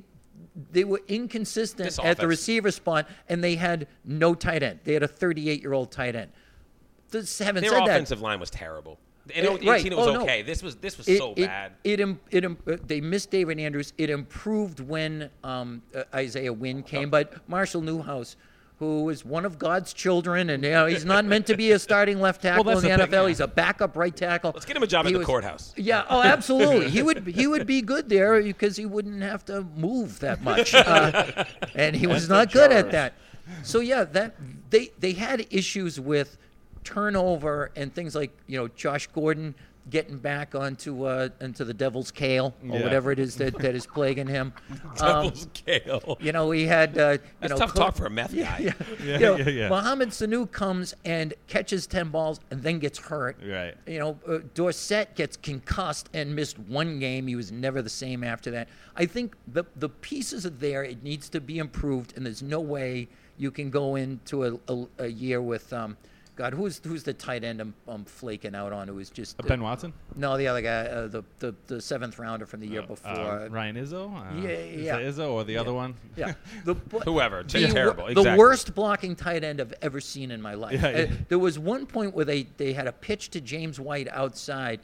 [0.71, 4.79] they were inconsistent This at the receiver spot, and they had no tight end.
[4.83, 6.31] They had a 38 year old tight end.
[7.11, 8.99] Just having Their said that, offensive line was terrible.
[9.33, 9.85] In Uh, 18, right.
[9.85, 10.21] it was Oh, no.
[10.23, 10.41] okay.
[10.41, 11.73] This was this was it, so it, bad.
[11.83, 12.51] It, im- it, uh,
[12.85, 13.93] they missed David Andrews.
[13.97, 18.35] It improved when um, uh, Isaiah Wynn came, but Marshall Newhouse,
[18.80, 21.80] who is one of God's children, and you know he's not meant to be a
[21.80, 23.09] starting left tackle that's in the, the NFL.
[23.09, 23.27] thing, yeah.
[23.27, 24.51] He's a backup right tackle.
[24.53, 25.73] Let's get him a job at He the was- courthouse.
[25.75, 26.89] Yeah, oh, absolutely.
[26.89, 30.73] he would he would be good there because he wouldn't have to move that much,
[30.73, 31.43] uh,
[31.75, 33.13] and he was not good at that.
[33.63, 34.36] So yeah, that
[34.69, 36.38] they they had issues with
[36.84, 39.55] turnover and things like you know Josh Gordon
[39.89, 42.83] getting back onto uh, into the devil's kale or Yeah.
[42.83, 44.53] whatever it is that, that is plaguing him.
[45.01, 46.17] Um, Devil's Kale.
[46.19, 48.57] you know, he had uh, you That's know tough Cl- talk for a meth guy.
[48.59, 48.73] Yeah,
[49.03, 49.69] Yeah, you know, yeah, yeah.
[49.69, 53.37] Mohamed Sanu comes and catches ten balls and then gets hurt.
[53.45, 53.75] Right.
[53.87, 57.27] You know, uh, Dorsett gets concussed and missed one game.
[57.27, 58.67] He was never the same after that.
[58.95, 60.83] I think the the pieces are there.
[60.83, 64.87] It needs to be improved, and there's no way you can go into a, a,
[64.99, 65.71] a year with.
[65.71, 65.95] Um,
[66.39, 68.87] God, who's who's the tight end I'm, I'm flaking out on?
[68.87, 72.17] Who was just Uh, Ben Watson, no, the other guy, uh, the, the the seventh
[72.17, 73.47] rounder from the year Uh, before.
[73.51, 74.09] Ryan Izzo.
[74.15, 74.97] Uh, Yeah, is yeah.
[74.99, 75.95] it Izzo or the other one?
[76.15, 76.33] Yeah,
[76.63, 77.43] the, Whoever.
[77.43, 78.05] the, wor- Terrible.
[78.05, 78.37] The Exactly.
[78.39, 80.79] worst blocking tight end I've ever seen in my life.
[80.81, 81.11] Yeah, Uh, yeah.
[81.27, 84.79] there was one point where they, they had a pitch to James White outside,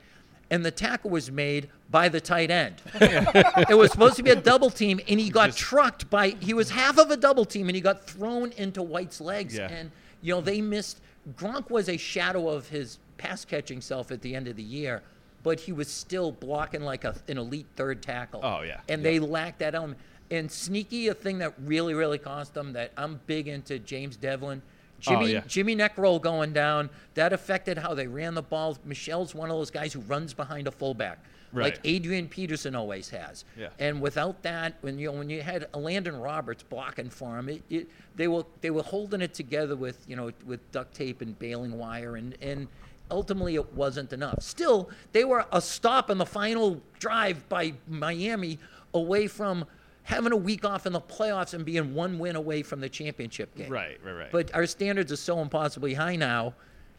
[0.52, 2.76] and the tackle was made by the tight end.
[2.96, 6.32] it was supposed to be a double team, and he got trucked by.
[6.42, 9.56] He was half of a double team, and he got thrown into White's legs.
[9.56, 9.72] Yeah.
[9.72, 9.90] And
[10.22, 11.00] you know they missed.
[11.34, 15.02] Gronk was a shadow of his pass catching self at the end of the year.
[15.44, 18.42] But he was still blocking like a, an elite third tackle.
[18.44, 18.80] Oh, yeah.
[18.90, 20.00] And they lacked that element.
[20.32, 22.74] And sneaky, a thing that really, really cost them.
[22.74, 25.42] That I'm big into James Develin, oh, Jimmy, Oh, yeah.
[25.48, 26.90] Jimmy Neckroll going down.
[27.14, 28.76] That affected how they ran the ball.
[28.86, 31.20] Michel's one of those guys who runs behind a fullback,
[31.64, 33.46] like Adrian Peterson always has.
[33.58, 33.70] Yeah.
[33.80, 37.64] And without that, when you know, when you had Elandon Roberts blocking for him, it,
[37.70, 41.38] it, they were they were holding it together with you know with duct tape and
[41.40, 42.68] baling wire, and and
[43.12, 44.42] ultimately it wasn't enough.
[44.42, 48.60] Still, they were a stop in the final drive by Miami
[48.94, 49.66] away from
[50.04, 53.54] having a week off in the playoffs and being one win away from the championship
[53.56, 53.72] game.
[53.72, 54.32] Right, right, right.
[54.32, 56.54] But our standards are so impossibly high now.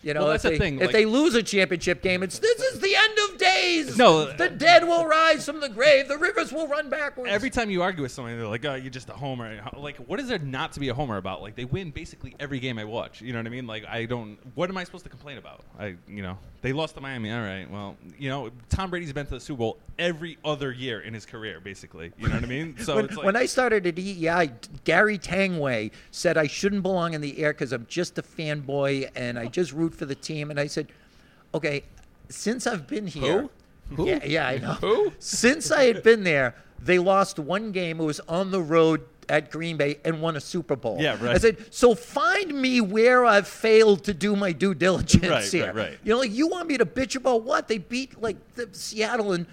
[0.06, 2.22] You know, Well, if, that's the they, thing, if like- they lose a championship game,
[2.22, 3.98] it's this is the end of days.
[3.98, 4.32] No.
[4.32, 6.06] the dead will rise from the grave.
[6.06, 7.32] The rivers will run backwards.
[7.32, 10.20] Every time you argue with somebody, they're like, "Oh, you're just a homer." Like, what
[10.20, 11.42] is there not to be a homer about?
[11.42, 13.20] Like, they win basically every game I watch.
[13.20, 13.66] You know what I mean?
[13.66, 14.38] Like, I don't.
[14.54, 15.64] What am I supposed to complain about?
[15.76, 17.30] I, you know, they lost to Miami.
[17.30, 21.00] All right, well, you know, Tom Brady's been to the Super Bowl every other year
[21.00, 22.12] in his career, basically.
[22.18, 22.76] You know what I mean?
[22.78, 24.50] So when, it's like, when I started at WEEI,
[24.82, 29.38] Gary Tanguay said I shouldn't belong in the air because I'm just a fanboy and
[29.38, 30.50] I just root for the team.
[30.50, 30.88] And I said,
[31.54, 31.84] okay,
[32.30, 33.48] since I've been here,
[33.90, 34.08] Who?
[34.08, 34.72] yeah, yeah, I know.
[34.72, 35.12] Who?
[35.20, 38.00] Since I had been there, they lost one game.
[38.00, 40.98] It was on the road at Green Bay and won a Super Bowl.
[41.00, 41.34] Yeah, right.
[41.34, 45.66] I said, so find me where I've failed to do my due diligence Right, here.
[45.66, 45.98] right, right.
[46.04, 49.32] You know, like you want me to bitch about what they beat like the Seattle
[49.32, 49.46] and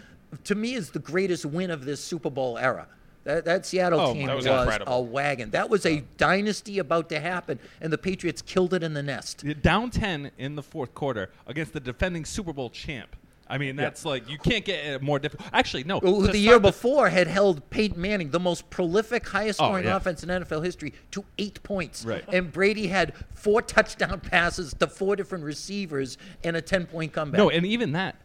[0.45, 2.87] to me is the greatest win of this Super Bowl era.
[3.23, 5.51] That, that Seattle Oh, team that was, was a wagon.
[5.51, 9.45] That was a dynasty about to happen, and the Patriots killed it in the nest.
[9.61, 13.15] down ten in the fourth quarter against the defending Super Bowl champ.
[13.53, 15.47] I mean, that's like you can't get more difficult.
[15.53, 15.99] Actually, no.
[15.99, 19.95] To the year before had held Peyton Manning, the most prolific, highest Oh, scoring yeah.
[19.95, 22.03] offense in NFL history, to eight points.
[22.03, 22.23] Right.
[22.29, 27.37] And Brady had four touchdown passes to four different receivers and a 10 point comeback.
[27.37, 28.15] No, and even that,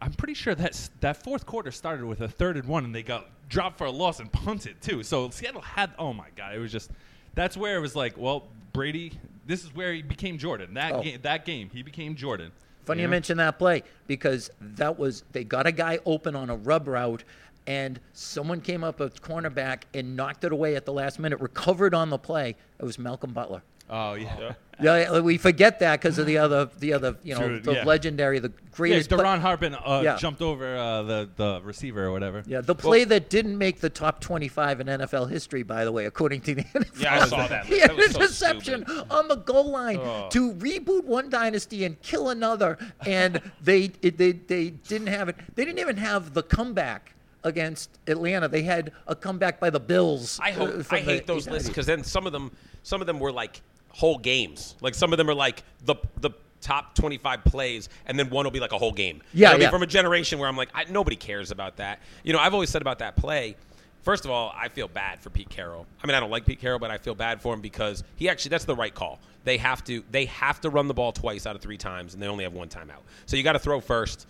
[0.00, 3.02] I'm pretty sure that that fourth quarter started with a third and one, and they
[3.02, 5.02] got dropped for a loss and punted too.
[5.02, 6.90] So Seattle had, oh my god, it was just
[7.34, 9.12] that's where it was like, well, Brady,
[9.46, 10.72] this is where he became Jordan.
[10.74, 11.02] That Oh.
[11.02, 12.52] game, that game, he became Jordan.
[12.84, 13.12] Funny you know?
[13.12, 17.24] mention that play because that was they got a guy open on a rub route,
[17.66, 21.40] and someone came up a cornerback and knocked it away at the last minute.
[21.40, 22.56] Recovered on the play.
[22.78, 23.62] It was Malcolm Butler.
[23.94, 27.60] Oh yeah, Yeah, we forget that because of the other, the other, you know, True,
[27.60, 27.84] the yeah.
[27.84, 28.70] legendary, the yeah.
[28.70, 29.10] greatest.
[29.10, 30.16] play- Deron Harpin uh, Yeah.
[30.16, 32.42] jumped over uh, the the receiver or whatever.
[32.46, 36.06] yeah, the play that didn't make the top 25 in NFL history, by the way,
[36.06, 37.00] according to the NFL.
[37.02, 37.66] Yeah, I saw that.
[37.66, 39.12] He That had was an so interception stupid.
[39.12, 39.98] on the goal line
[40.30, 45.36] to reboot one dynasty and kill another, and they it, they they didn't have it.
[45.54, 47.14] They didn't even have the comeback
[47.44, 48.48] against Atlanta.
[48.48, 50.38] They had a comeback by the Bills.
[50.42, 53.00] I uh, hope from I hate the those lists because then some of them some
[53.00, 53.60] of them were like
[53.92, 54.76] whole games.
[54.80, 56.30] Like some of them are like the the
[56.60, 59.20] top 25 plays and then one will be like a whole game.
[59.34, 59.70] Yeah, I mean, yeah.
[59.70, 62.00] from a generation where I'm like I, nobody cares about that.
[62.22, 63.56] You know, I've always said about that play
[64.02, 65.86] First of all, I feel bad for Pete Carroll.
[66.02, 68.28] I mean, I don't like Pete Carroll, but I feel bad for him because he
[68.28, 69.20] actually that's the right call.
[69.44, 72.22] They have to they have to run the ball twice out of three times, and
[72.22, 73.02] they only have one timeout.
[73.26, 74.26] So you got to throw first.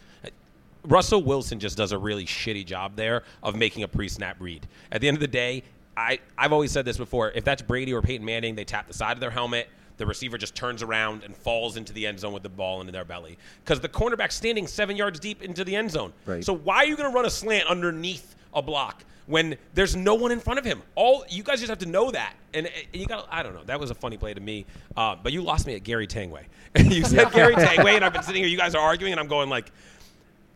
[0.85, 4.67] Russell Wilson just does a really shitty job there of making a pre-snap read.
[4.91, 5.63] At the end of the day,
[5.97, 7.31] I, I've always said this before.
[7.33, 9.69] If that's Brady or Peyton Manning, they tap the side of their helmet.
[9.99, 12.93] The receiver just turns around and falls into the end zone with the ball into
[12.93, 16.13] their belly because the cornerback's standing seven yards deep into the end zone.
[16.27, 16.45] Right.
[16.45, 20.15] So why are you going to run a slant underneath a block when there's no
[20.15, 20.83] one in front of him?
[20.95, 22.35] All you guys just have to know that.
[22.55, 23.65] And, and you got I don't know.
[23.65, 24.65] That was a funny play to me.
[24.97, 26.45] Uh, but you lost me at Gary Tanguay.
[26.79, 28.51] you said Gary Tanguay, and I've been sitting here.
[28.51, 29.71] You guys are arguing, and I'm going like.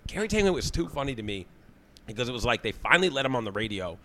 [0.06, 1.46] Gary Tanguay was too funny to me
[2.06, 3.98] because it was like they finally let him on the radio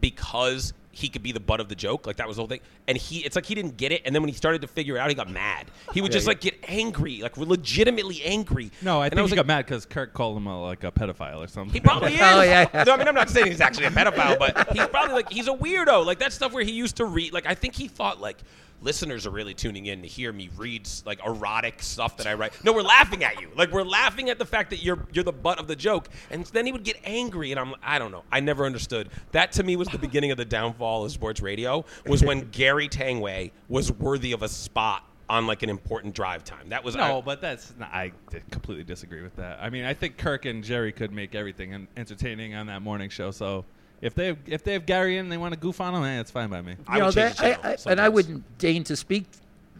[0.00, 2.06] because he could be the butt of the joke.
[2.06, 2.60] Like that was the whole thing.
[2.88, 4.00] And he, it's like he didn't get it.
[4.06, 5.66] And then when he started to figure it out, he got mad.
[5.92, 6.30] He would Yeah, just yeah.
[6.30, 8.70] like get angry, like legitimately angry.
[8.80, 10.84] No, I And think was he like, got mad because Kirk called him a, like
[10.84, 11.74] a pedophile or something.
[11.74, 12.20] He probably is.
[12.22, 12.84] Oh, yeah, yeah.
[12.84, 15.48] No, I mean, I'm not saying he's actually a pedophile, but he's probably like he's
[15.48, 16.06] a weirdo.
[16.06, 17.34] Like that stuff where he used to read.
[17.34, 18.38] Like I think he thought like
[18.82, 22.52] listeners are really tuning in to hear me read like erotic stuff that I write.
[22.64, 23.50] No, we're laughing at you.
[23.56, 26.08] Like we're laughing at the fact that you're you're the butt of the joke.
[26.30, 28.24] And then he would get angry, and I'm I don't know.
[28.30, 29.08] I never understood.
[29.32, 31.84] That to me was the beginning of the downfall of sports radio.
[32.06, 36.68] Was when Gary Tanguay was worthy of a spot on like an important drive time.
[36.68, 38.12] That was No, I- but that's not, I
[38.52, 39.58] completely disagree with that.
[39.60, 43.10] I mean, I think Kirk and Jerry could make everything en- entertaining on that morning
[43.10, 43.32] show.
[43.32, 43.64] So
[44.00, 46.20] if they if they have Gary in, and they want to goof on him, eh,
[46.20, 46.76] it's fine by me.
[46.86, 48.14] I know, would change that, the I, channel I, and I sometimes.
[48.14, 49.24] wouldn't deign to speak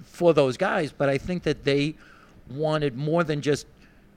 [0.04, 1.94] for those guys, but I think that they
[2.50, 3.66] wanted more than just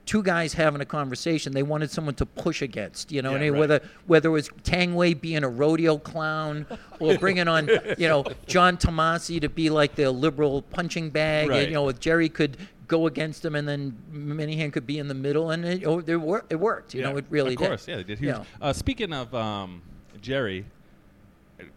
[0.06, 1.52] two guys having a conversation.
[1.52, 3.60] They wanted someone to push against, you know, Yeah, and they- right.
[3.60, 6.66] whether whether it was Tanguay being a rodeo clown
[6.98, 7.68] or bringing on,
[7.98, 11.58] you know, John Tomasi to be like the liberal punching bag, Right.
[11.60, 12.56] and, you know, if Jerry could
[12.88, 16.16] go against him and then Minihane could be in the middle, and it, oh, it,
[16.16, 17.90] wor- it worked, you know, it really of course, did.
[17.92, 18.28] yeah, they did huge.
[18.34, 18.44] Yeah.
[18.60, 19.80] Uh, speaking of um,
[20.20, 20.64] Jerry,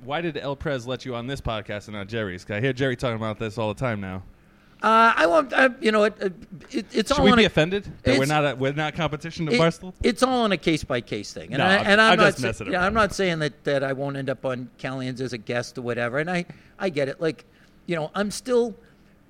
[0.04, 2.44] why did El Prez let you on this podcast and not Jerry's?
[2.46, 4.24] 'Cause I hear Jerry talking about this all the time now.
[4.82, 7.48] Uh, I want, I, you know, it, it, it's Should all we on be a-
[7.48, 9.94] offended that we're it's- not a, we're not competition to it- Barstool?
[10.04, 12.18] It's all on a case by case thing, and, No, I, I'm- and I'm, I'm
[12.20, 12.26] not.
[12.26, 12.86] just sa- messing yeah.
[12.86, 15.84] I'm not saying that, that I won't end up on Callahan's as a guest or
[15.84, 16.46] whatever, and I
[16.78, 17.22] I get it.
[17.22, 17.46] Like,
[17.86, 18.76] you know, I'm still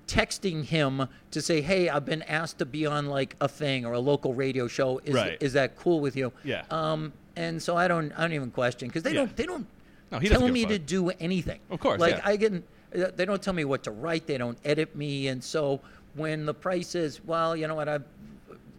[0.08, 3.94] texting him to say, hey, I've been asked to be on like a thing or
[3.94, 5.00] a local radio show.
[5.06, 5.38] Is Right.
[5.40, 6.34] is that cool with you?
[6.44, 6.64] Yeah.
[6.72, 9.22] Um, and so I don't I don't even question because they Yeah.
[9.26, 9.68] don't they don't
[10.12, 11.60] No, he tell me to do anything.
[11.70, 12.22] Of course, like yeah.
[12.24, 14.28] I get uh, they don't tell me what to write.
[14.28, 15.82] They don't edit me, and so
[16.16, 18.00] when the price is well, you know what I.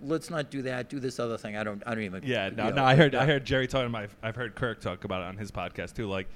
[0.03, 0.91] Let's not do that.
[0.91, 1.57] Do this other thing.
[1.57, 1.83] I don't.
[1.87, 2.23] I don't even.
[2.25, 2.85] Yeah, no, know, no.
[2.85, 4.11] I heard, I heard Jerry talking about.
[4.23, 6.07] I've heard Kirk talk about it on his podcast too.
[6.09, 6.29] Like,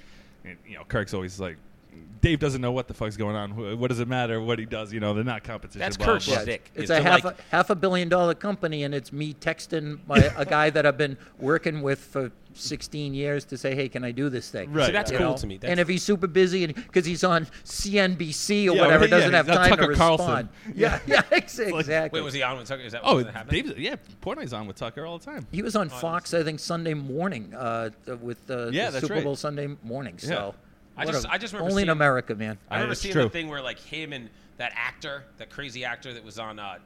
[0.43, 1.57] you know, Kirk's always like,
[2.21, 3.79] Dave doesn't know what the fuck's going on.
[3.79, 4.91] What does it matter what he does?
[4.91, 5.79] You know, they're not competition.
[5.79, 6.35] That's blah, blah, Kirk's blah.
[6.35, 6.71] Yeah, shtick.
[6.75, 9.99] it's is a half like- a, half a billion dollar company, and it's me texting
[10.05, 14.03] my, a guy that I've been working with for 16 years to say, "Hey, can
[14.03, 14.87] I do this thing?" Right.
[14.87, 15.37] See, that's You cool know?
[15.37, 15.57] to me.
[15.59, 19.09] That's, and if he's super busy and because he's on CNBC or Yeah, whatever, right,
[19.11, 20.17] yeah, doesn't have he's on time to Tucker respond.
[20.19, 20.49] Carlson.
[20.75, 22.19] Yeah, yeah, ex- exactly.
[22.19, 22.81] wait, was he on with Tucker?
[22.83, 23.73] Is that Oh, was that happening?
[23.77, 25.47] Yeah, Portnoy's on with Tucker all the time.
[25.51, 27.89] he was on Fox, I think, Sunday morning uh,
[28.21, 29.23] with uh, Yeah, the that's Super right.
[29.23, 30.17] Bowl Sunday morning.
[30.17, 30.51] So, Yeah.
[30.99, 32.57] I what just- a- I just remember only in America, man.
[32.69, 33.23] I remember it's seeing true.
[33.23, 36.59] the thing where like him and that actor, that crazy actor that was on.
[36.59, 36.77] Uh,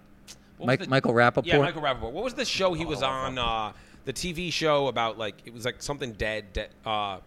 [0.58, 1.46] what was the- Michael Rapaport.
[1.46, 2.12] Yeah, Michael Rapaport.
[2.12, 3.38] What was the show he was on?
[3.38, 3.74] Uh,
[4.06, 6.54] the TV show about like it was like something dead.
[6.54, 7.20] dead uh,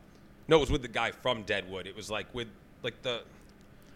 [0.48, 1.86] no, it was with the guy from Deadwood.
[1.86, 2.48] It was like with
[2.82, 3.22] like the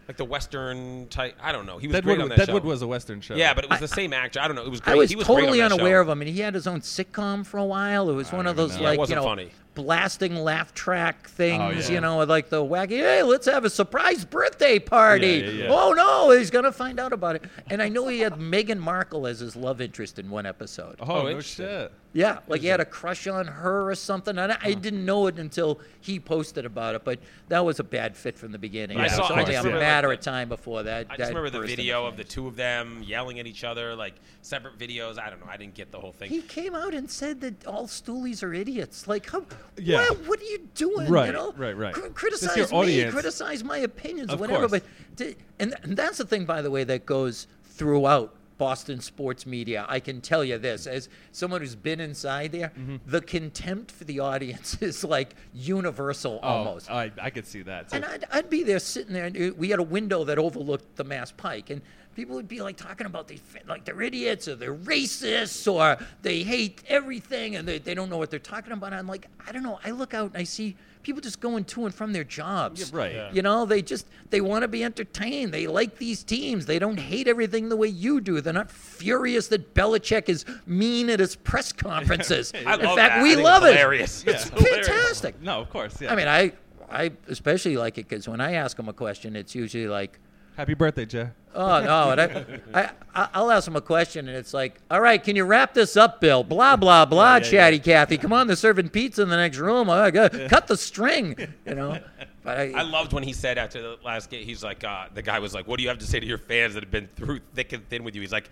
[0.07, 1.35] like the Western type.
[1.41, 1.77] I don't know.
[1.77, 2.67] He was Deadwood, great on that Deadwood show.
[2.67, 3.35] was a Western show.
[3.35, 4.39] yeah, but it was the same actor.
[4.41, 4.65] I don't know.
[4.65, 4.93] It was great.
[4.93, 6.01] I was, he was totally great on that unaware show.
[6.01, 8.09] of him, and he had his own sitcom for a while.
[8.09, 8.89] It was one of those even know.
[8.89, 9.51] Yeah, it like you wasn't know funny.
[9.73, 11.61] Blasting laugh track things.
[11.61, 11.95] Oh, yeah.
[11.95, 12.97] You know, like the wacky.
[12.99, 15.27] Hey, let's have a surprise birthday party.
[15.27, 15.67] Yeah, yeah, yeah.
[15.71, 17.43] Oh no, he's gonna find out about it.
[17.69, 20.95] And I know he had Meghan Markle as his love interest in one episode.
[20.99, 21.65] Oh, Oh, no interesting.
[21.67, 21.91] shit.
[22.13, 24.37] Yeah, like he had a crush on her or something.
[24.37, 27.05] And I, I didn't know it until he posted about it.
[27.05, 28.97] But that was a bad fit from the beginning.
[28.99, 31.05] I It saw- was only just a matter like, of time before that.
[31.09, 33.47] I that just remember the burst into video of the two of them yelling at
[33.47, 35.17] each other, like separate videos.
[35.17, 35.45] I don't know.
[35.49, 36.29] I didn't get the whole thing.
[36.29, 39.07] He came out and said that all stoolies are idiots.
[39.07, 39.45] Like, how,
[39.77, 39.99] Yeah.
[40.09, 41.09] what, what are you doing?
[41.09, 41.53] Right, you know?
[41.57, 41.93] right, right.
[41.93, 43.13] Cr- It's criticize me, audience.
[43.13, 44.67] criticize my opinions, Of whatever.
[44.67, 44.81] course.
[44.81, 49.47] But to, and, and that's the thing, by the way, that goes throughout Boston sports
[49.47, 49.85] media.
[49.89, 52.97] I can tell you this, as someone who's been inside there, Mm-hmm.
[53.07, 56.87] the contempt for the audience is like universal almost.
[56.89, 57.89] Oh, I, I could see that.
[57.89, 57.95] too.
[57.95, 60.95] And I'd, I'd be there sitting there, and uh, we had a window that overlooked
[60.95, 61.81] the Mass Pike, and
[62.21, 66.43] people would be like talking about these, like they're idiots or they're racists or they
[66.43, 68.93] hate everything and they, they don't know what they're talking about.
[68.93, 69.79] I'm like, I don't know.
[69.83, 72.91] I look out and I see people just going to and from their jobs.
[72.91, 73.15] Yeah, right.
[73.15, 73.31] Yeah.
[73.33, 75.51] You know, they just they want to be entertained.
[75.51, 76.67] They like these teams.
[76.67, 78.39] They don't hate everything the way you do.
[78.39, 82.53] They're not furious that Belichick is mean at his press conferences.
[82.53, 83.23] I In love fact, that.
[83.23, 83.77] we I love it's it.
[83.77, 84.23] hilarious.
[84.27, 84.87] It's It's hilarious.
[84.87, 85.41] fantastic.
[85.41, 85.99] no, of course.
[85.99, 86.13] Yeah.
[86.13, 86.51] I mean, I
[86.87, 90.19] I especially like it because when I ask them a question, it's usually like,
[90.57, 91.29] happy birthday, Jay.
[91.53, 95.01] oh no, and I, I I- I'll ask them a question and it's like, all
[95.01, 96.43] right, can you wrap this up, Bill?
[96.43, 98.17] Blah blah blah, yeah, chatty Cathy.
[98.17, 99.89] Come on, they're serving pizza in the next room.
[99.89, 101.99] Oh, God, cut the string, you know.
[102.43, 105.21] But I, I loved when he said after the last game, he's like, uh, the
[105.21, 107.07] guy was like, "What do you have to say to your fans that have been
[107.15, 108.49] through thick and thin with you?" He's like,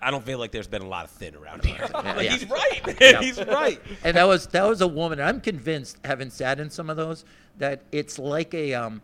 [0.00, 2.30] "I don't feel like there's been a lot of thin around here." like, yeah.
[2.30, 2.86] He's right.
[2.86, 2.96] man.
[3.00, 3.20] Yeah.
[3.20, 3.80] He's right.
[4.04, 5.20] and that was that was a woman.
[5.20, 7.24] I'm convinced, having sat in some of those,
[7.58, 9.00] that it's like a um, it,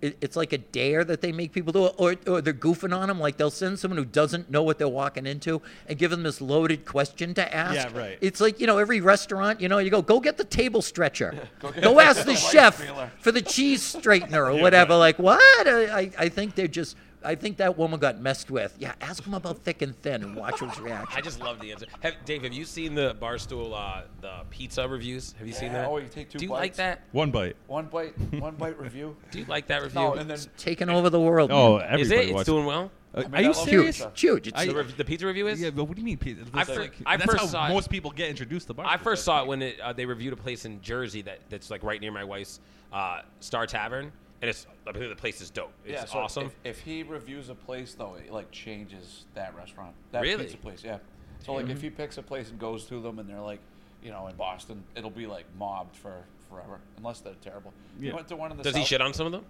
[0.00, 3.18] it's like a dare that they make people do, or or they're goofing on them.
[3.18, 6.40] Like they'll send someone who doesn't know what they're walking into and give them this
[6.40, 7.74] loaded question to ask.
[7.74, 8.18] Yeah, right.
[8.20, 11.48] It's like you know every restaurant, you know, you go go get the table stretcher,
[11.82, 13.10] go ask the chef feeler.
[13.20, 14.94] for the cheese straightener or whatever.
[14.96, 15.40] Like what?
[15.68, 18.74] I I- I think they're just I think that woman got messed with.
[18.78, 21.18] Yeah, ask him about thick and thin and watch his reaction.
[21.18, 21.86] I just love the answer.
[22.00, 25.34] Have, Dave, have you seen the Barstool uh, the pizza reviews?
[25.38, 25.88] Have you seen Yeah, that?
[25.88, 26.76] oh, you take two Do you like bites.
[26.78, 27.02] that?
[27.12, 27.56] One bite.
[27.66, 29.16] One bite, one bite review.
[29.30, 30.00] Do you like that review?
[30.00, 31.50] No, and then Taking over the world.
[31.52, 31.86] Oh, man.
[31.90, 32.24] everybody is it?
[32.24, 32.46] It's watches.
[32.46, 32.90] doing well.
[33.14, 33.96] Uh, mean, are you love serious?
[33.96, 34.12] pizza.
[34.14, 34.48] huge, huge.
[34.48, 35.60] It's The, rev- the pizza review is.
[35.60, 36.18] Yeah, but what do you mean?
[36.18, 36.42] Pizza?
[36.52, 38.74] I That's, fir- like, I that's first how saw it- most people get introduced to
[38.74, 38.86] bar.
[38.86, 41.70] I first saw it when it, uh, they reviewed a place in Jersey that, that's
[41.70, 42.60] like right near my wife's
[42.92, 45.72] uh, Star Tavern, and it's I think the place is dope.
[45.84, 46.46] It's yeah, so awesome.
[46.64, 50.44] If, if he reviews a place though, it like changes that restaurant, that Really?
[50.44, 50.82] pizza place.
[50.84, 50.98] Yeah.
[51.44, 53.60] So like if he picks a place and goes to them and they're like,
[54.02, 57.72] you know, in Boston, it'll be like mobbed for forever unless they're terrible.
[58.00, 58.10] Yeah.
[58.10, 59.44] He went to one in the Does he shit on some of them?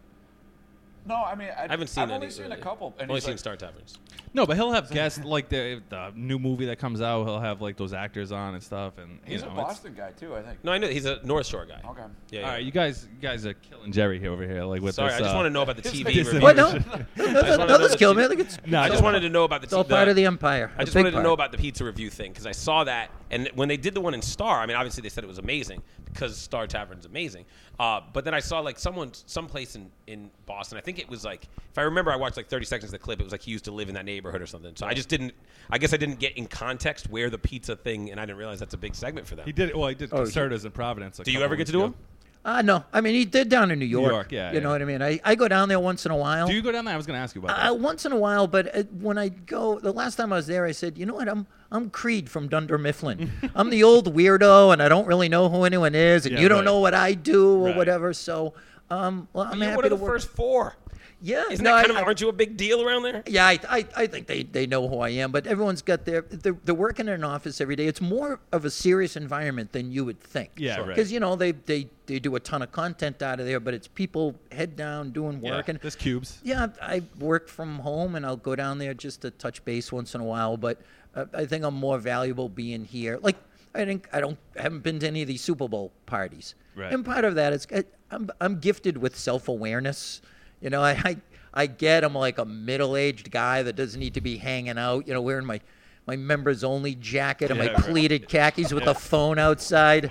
[1.07, 2.17] No, I mean I, I haven't seen I've any.
[2.17, 2.57] only seen really.
[2.59, 2.95] a couple.
[2.99, 3.99] And only he's seen like, Star Taverns.
[4.35, 7.25] No, but he'll have guests like the, the new movie that comes out.
[7.25, 10.13] He'll have like those actors on and stuff, and you He's know, a Boston guy
[10.13, 10.63] too, I think.
[10.63, 11.81] No, I know he's a North Shore guy.
[11.85, 12.03] Okay.
[12.31, 12.41] Yeah.
[12.41, 12.53] All yeah.
[12.53, 15.17] right, you guys, you guys are killing Jerry here over here, like with Sorry, this.
[15.21, 16.41] I just uh, want to know about the TV Dis- review.
[16.41, 16.57] What?
[16.57, 18.23] No, Just no, wanna no, know no, this the kill me.
[18.23, 19.65] TV I think it's, No, I I just wanted to know about the.
[19.67, 20.71] it's all t- part the- of the empire.
[20.77, 23.11] I a just wanted to know about the pizza review thing because I saw that,
[23.31, 25.39] and when they did the one in Star, I mean, obviously they said it was
[25.39, 25.83] amazing
[26.13, 27.45] because Star Tavern's amazing.
[27.79, 30.79] Uh, but then I saw like someone, someplace in in Boston.
[30.79, 32.99] I think it was like, if I remember, I watched like 30 seconds of the
[33.05, 33.21] clip.
[33.21, 34.75] It was like he used to live in that neighborhood or something.
[34.77, 35.33] So I just didn't.
[35.71, 38.59] I guess I didn't get in context where the pizza thing, and I didn't realize
[38.59, 39.47] that's a big segment for them.
[39.47, 39.75] He did.
[39.77, 41.19] Well, he did Oh, he- Concertas in Providence.
[41.19, 41.87] a Do you ever get to do ago.
[41.89, 41.97] them?
[42.45, 44.11] Uh, no, I mean he did down in New York.
[44.11, 45.03] York, yeah, You know what I mean?
[45.03, 46.47] I, I go down there once in a while.
[46.47, 46.95] Do you go down there?
[46.95, 47.79] I was going to ask you about Uh, that.
[47.79, 50.65] once in a while, but uh, when I go, the last time I was there,
[50.65, 51.29] I said, you know what?
[51.29, 53.31] I'm I'm Creed from Dunder Mifflin.
[53.55, 56.49] I'm the old weirdo, and I don't really know who anyone is, and Yeah, you
[56.49, 56.65] don't right.
[56.65, 57.77] know what I do or Right.
[57.77, 58.15] whatever.
[58.15, 58.55] So,
[58.89, 60.13] um, well, I'm You're happy one of to the work.
[60.15, 60.77] first four.
[61.21, 62.05] Yeah, Isn't no, that I- kind of?
[62.05, 63.23] Aren't you a big deal around there?
[63.27, 66.23] yeah, I, I, I think they, they know who I am, but everyone's got their
[66.23, 67.87] they're, they're working in an office every day.
[67.87, 70.51] It's more of a serious environment than you would think.
[70.57, 70.85] Yeah, Sure.
[70.87, 70.95] right.
[70.97, 73.75] Because you know they, they they do a ton of content out of there, but
[73.75, 76.41] it's people head down doing Yeah, work and There's cubes.
[76.45, 80.15] yeah, I work from home and I'll go down there just to touch base once
[80.15, 80.57] in a while.
[80.57, 80.81] But
[81.15, 83.19] uh, I think I'm more valuable being here.
[83.21, 83.37] Like
[83.75, 86.93] I think I don't I haven't been to any of these Super Bowl parties, Right.
[86.93, 90.23] and part of that is I, I'm I'm gifted with self awareness.
[90.61, 91.17] You know, I, I
[91.55, 95.07] I get I'm like a middle aged guy that doesn't need to be hanging out.
[95.07, 95.61] You know, wearing my
[96.07, 97.85] my members only jacket and Yeah, my right.
[97.85, 100.11] pleated khakis with a phone outside.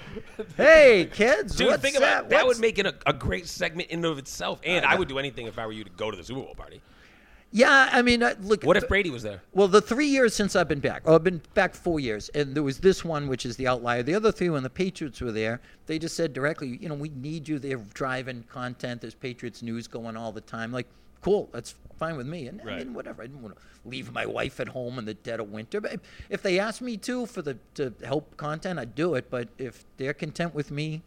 [0.55, 2.37] Hey kids, Dude, what's think about that?
[2.37, 2.45] that.
[2.47, 4.59] would make it a, a great segment in and of itself.
[4.63, 6.53] And I would do anything if I were you to go to the Super Bowl
[6.55, 6.81] party.
[7.51, 8.63] Yeah, I mean, uh, look.
[8.63, 9.41] What if Brady was there?
[9.53, 12.53] Well, the three years since I've been back, oh, I've been back four years, and
[12.53, 14.03] there was this one, which is the outlier.
[14.03, 17.09] The other three, when the Patriots were there, they just said directly, you know, we
[17.09, 19.01] need you They're driving content.
[19.01, 20.73] There's Patriots news going all the time.
[20.73, 20.87] Like,
[21.21, 22.47] cool, that's fine with me.
[22.47, 22.77] And I Right.
[22.79, 23.23] mean, whatever.
[23.23, 25.79] I didn't want to leave my wife at home in the dead of winter.
[25.79, 29.29] But if they asked me to for the to help content, I'd do it.
[29.29, 31.01] But if they're content with me,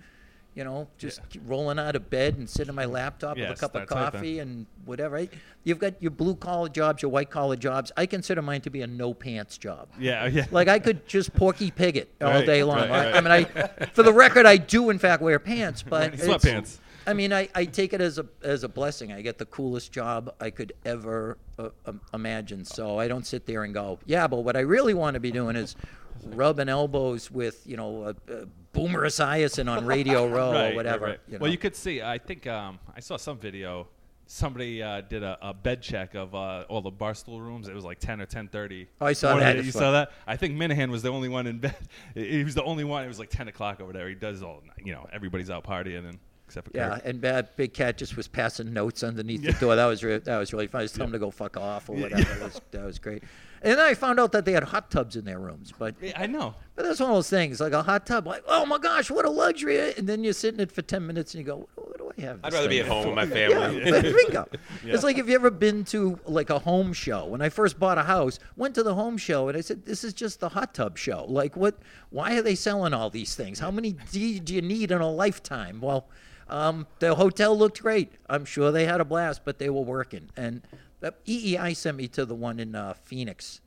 [0.55, 3.55] you know, just keep rolling out of bed and sitting on my laptop with a
[3.55, 5.27] cup of coffee and whatever.
[5.64, 7.93] You've got your blue collar jobs, your white collar jobs.
[7.97, 9.89] I consider mine to be a no pants job.
[9.98, 10.47] Yeah, yeah.
[10.51, 12.78] Like I could just porky pig it all Right, day long.
[12.78, 13.14] right, I- right.
[13.14, 16.78] I mean, I, for the record, I do in fact wear pants, but it's- Sweatpants.
[17.06, 19.10] I mean, I, I take it as a as a blessing.
[19.10, 22.64] I get the coolest job I could ever uh, um, imagine.
[22.64, 25.31] So I don't sit there and go, yeah, but what I really want to be
[25.32, 25.77] doing is
[26.34, 31.05] rubbing elbows with you know uh, uh, Boomer Esiason on Radio Row right, or whatever.
[31.06, 31.20] Right, right.
[31.26, 31.42] you know.
[31.42, 32.02] Well, you could see.
[32.02, 33.88] I think um, I saw some video.
[34.26, 37.66] Somebody uh, did a, a bed check of uh, all the barstool rooms.
[37.66, 38.86] It was like ten or ten thirty.
[39.01, 39.56] Oh, I saw that.
[39.56, 40.12] You It's saw that?
[40.24, 41.74] I think Minihane was the only one in bed.
[42.14, 43.05] He was the only one.
[43.05, 44.09] It was like ten o'clock over there.
[44.09, 44.62] He does all.
[44.84, 47.05] You know, everybody's out partying and except for Yeah, Kurt.
[47.06, 49.74] and uh, Big Cat just was passing notes underneath the door.
[49.74, 50.82] That was re- that was really fun.
[50.82, 52.22] I just told him to go fuck off or whatever.
[52.22, 53.24] That, was, that was great.
[53.62, 56.27] And then I found out that they had hot tubs in their rooms, but I
[56.27, 56.55] know.
[56.74, 58.27] but that's one of those things like a hot tub.
[58.27, 59.93] Like, oh my gosh, what a luxury!
[59.95, 62.20] And then you're sitting in it for ten minutes and you go, what do I
[62.23, 62.41] have?
[62.43, 63.78] I'd rather be at home for?" with my family.
[63.85, 64.12] Yeah, family.
[64.27, 64.49] bingo.
[64.85, 67.27] It's like if you ever been to like a home show.
[67.27, 70.05] When I first bought a house, went to the home show and I said, "This
[70.05, 71.27] is just the hot tub show.
[71.28, 71.78] Like, what?
[72.09, 73.59] Why are they selling all these things?
[73.59, 76.09] How many do you, do you need in a lifetime?" Well,
[76.49, 78.12] um, the hotel looked great.
[78.28, 80.31] I'm sure they had a blast, but they were working.
[80.37, 83.60] And the WEEI sent me to the one in uh, Phoenix,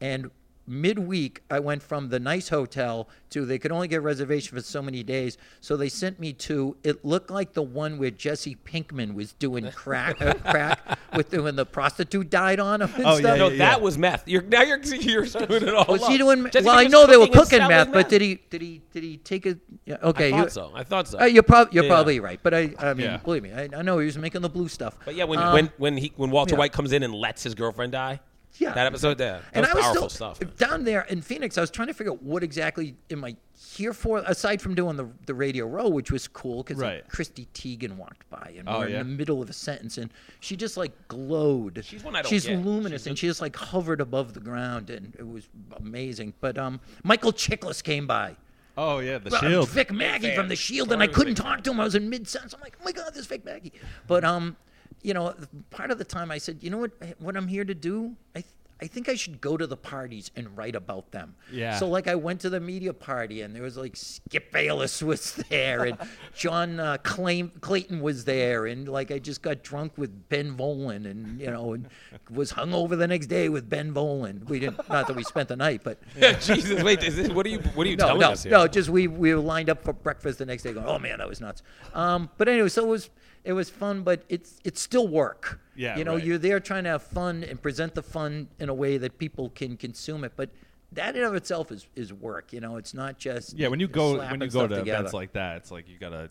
[0.00, 0.30] and
[0.70, 4.80] midweek I went from the nice hotel to they could only get reservation for so
[4.80, 9.14] many days, so they sent me to it looked like the one where Jesse Pinkman
[9.14, 13.22] was doing crack uh, crack with when the prostitute died on him and Oh, stuff.
[13.22, 14.26] yeah, No, yeah, that was meth.
[14.28, 15.86] You're now you're you're doing it all.
[15.88, 16.48] Was he doing?
[16.50, 18.40] Jesse well, I know they were cooking and cooking selling meth, but did he?
[18.50, 18.80] Did he?
[18.92, 19.56] Did he take a?
[19.86, 20.72] Yeah, okay, I you, thought so.
[20.74, 21.20] I thought so.
[21.20, 21.90] uh, you're, prob- you're Yeah.
[21.90, 23.16] probably right, but I, I mean, Yeah.
[23.18, 24.96] believe me, I, I know he was making the blue stuff.
[25.04, 26.60] But yeah, when Um, when when he when Walter yeah.
[26.60, 28.20] White comes in and lets his girlfriend die,
[28.58, 28.74] Yeah.
[28.74, 29.40] That episode there.
[29.40, 30.56] That and was I was powerful still stuff.
[30.56, 31.56] down there in Phoenix.
[31.56, 33.36] I was trying to figure out what exactly am I
[33.74, 37.06] here for, aside from doing the the radio row, which was cool because Right.
[37.08, 39.00] Chrissy Teigen walked by and Oh, we're yeah?
[39.00, 40.10] in the middle of a sentence and
[40.40, 41.80] she just like glowed.
[41.84, 42.58] She's one I don't She's get.
[42.64, 46.34] luminous and she just like hovered above the ground and it was amazing.
[46.40, 48.36] But um, Michael Chiklis came by.
[48.76, 49.68] Oh yeah, the Uh, shield.
[49.70, 50.34] Vic fan.
[50.34, 51.80] from the Shield, and I couldn't talk to him.
[51.80, 52.54] I was in mid sentence.
[52.54, 53.72] I'm like, oh my god, this Vic Mackey.
[54.06, 54.56] But um,
[55.02, 55.34] you know,
[55.70, 58.40] part of the time I said, you know what, what I'm here to do, I.
[58.40, 61.34] Th- I think I should go to the parties and write about them.
[61.52, 61.78] Yeah.
[61.78, 65.34] So like I went to the media party and there was like Skip Bayless was
[65.50, 65.98] there and
[66.34, 71.10] John uh, Clay- Clayton was there and like I just got drunk with Ben Volin
[71.10, 71.88] and you know and
[72.30, 74.48] was hung over the next day with Ben Volin.
[74.48, 75.98] We didn't not that we spent the night, but
[76.40, 78.52] Jesus, wait, is this, what are you what are you no, telling no, us here?
[78.52, 78.66] no.
[78.66, 81.28] Just we we were lined up for breakfast the next day, going, "Oh man, that
[81.28, 81.62] was nuts."
[81.92, 83.10] Um, but anyway, so it was
[83.44, 85.60] it was fun, but it's it's still work.
[85.76, 86.24] Yeah, you know, right.
[86.24, 89.50] you're there trying to have fun and present the fun in a way that people
[89.50, 90.50] can consume it, but.
[90.94, 92.74] That in of itself is, is work, you know.
[92.76, 94.90] It's not just Yeah, when you go when you go to together.
[94.98, 96.30] events like that, it's like you gotta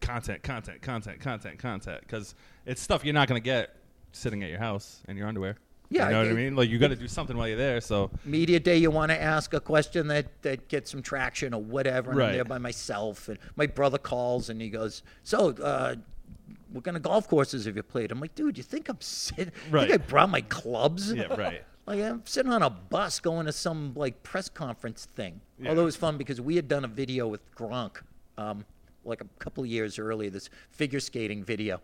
[0.00, 2.34] content, content, content, content, content, because
[2.64, 3.76] it's stuff you're not gonna get
[4.10, 5.56] sitting at your house in your underwear.
[5.88, 6.56] Yeah, you know what I mean.
[6.56, 7.80] Like you got to do something while you're there.
[7.80, 11.62] So media day you want to ask a question that, that gets some traction or
[11.62, 12.32] whatever and i'm Right.
[12.34, 15.94] there by myself and my brother calls and he goes so uh,
[16.72, 19.52] what kind of golf courses have you played i'm like dude you think i'm sitting
[19.70, 19.88] Right.
[19.88, 21.62] think i brought my clubs yeah, right.
[21.86, 25.70] like i'm sitting on a bus going to some like press conference thing Yeah.
[25.70, 27.98] although it was fun because we had done a video with gronk
[28.38, 28.64] um,
[29.04, 31.80] like a couple of years earlier this figure skating video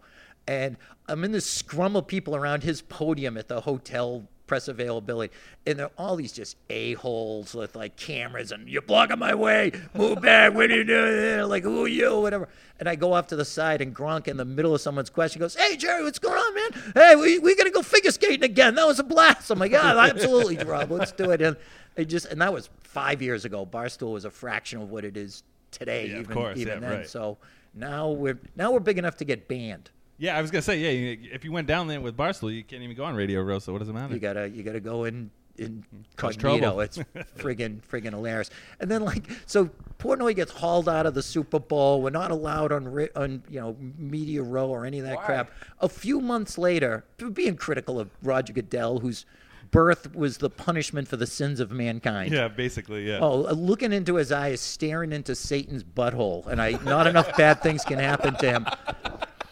[0.49, 0.77] and
[1.09, 5.33] i'm in this scrum of people around his podium at the hotel press availability.
[5.67, 9.73] And they're all these just a-holes with like cameras and you're blocking my way.
[9.95, 10.53] Move back.
[10.53, 12.21] What are you doing there like who are you?
[12.21, 12.51] Whatever.
[12.79, 15.41] And i go off to the side and gronk in the middle of someone's question
[15.41, 16.93] goes hey jerry what's going on man?
[16.95, 18.75] Hey we, we gotta go figure skating again.
[18.75, 19.51] That was a blast.
[19.51, 20.91] I'm like yeah absolutely rob.
[20.91, 21.41] Let's do it.
[21.41, 21.57] And
[21.97, 23.65] I just and that was five years ago.
[23.65, 26.89] Barstool was a fraction of what it is today Yeah, of even, course, even yeah,
[26.91, 26.99] then.
[26.99, 27.09] right.
[27.09, 27.39] so
[27.73, 31.17] now we're now we're big enough to get banned Yeah, I was gonna say, yeah.
[31.33, 33.59] If you went down there with Barstool, you can't even go on Radio Row.
[33.59, 34.15] So what does it matter?
[34.15, 35.85] You gotta you gotta go in in
[36.17, 36.41] Cause cognito.
[36.61, 36.81] trouble.
[36.81, 36.99] It's
[37.37, 38.49] friggin' friggin' hilarious.
[38.81, 39.69] And then like so,
[39.99, 42.03] Portnoy gets hauled out of the Super Bowl.
[42.03, 45.25] We're not allowed on ri- on you know media row or any of that Why?
[45.25, 45.51] crap.
[45.81, 49.27] A few months later, being critical of Roger Goodell, whose
[49.73, 52.31] birth was the punishment for the sins of mankind.
[52.33, 53.19] yeah, basically, yeah.
[53.23, 57.63] Oh, uh, looking into his eyes, staring into Satan's butthole, and I not enough bad
[57.63, 58.67] things can happen to him.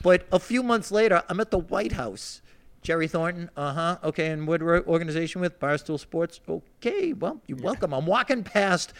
[0.02, 2.42] But a few months later, I'm at the White House.
[2.82, 3.98] Jerry Thornton, uh huh.
[4.04, 6.40] Okay, and what organization with Barstool Sports?
[6.48, 7.92] Okay, well, you're welcome.
[7.92, 8.94] I'm walking past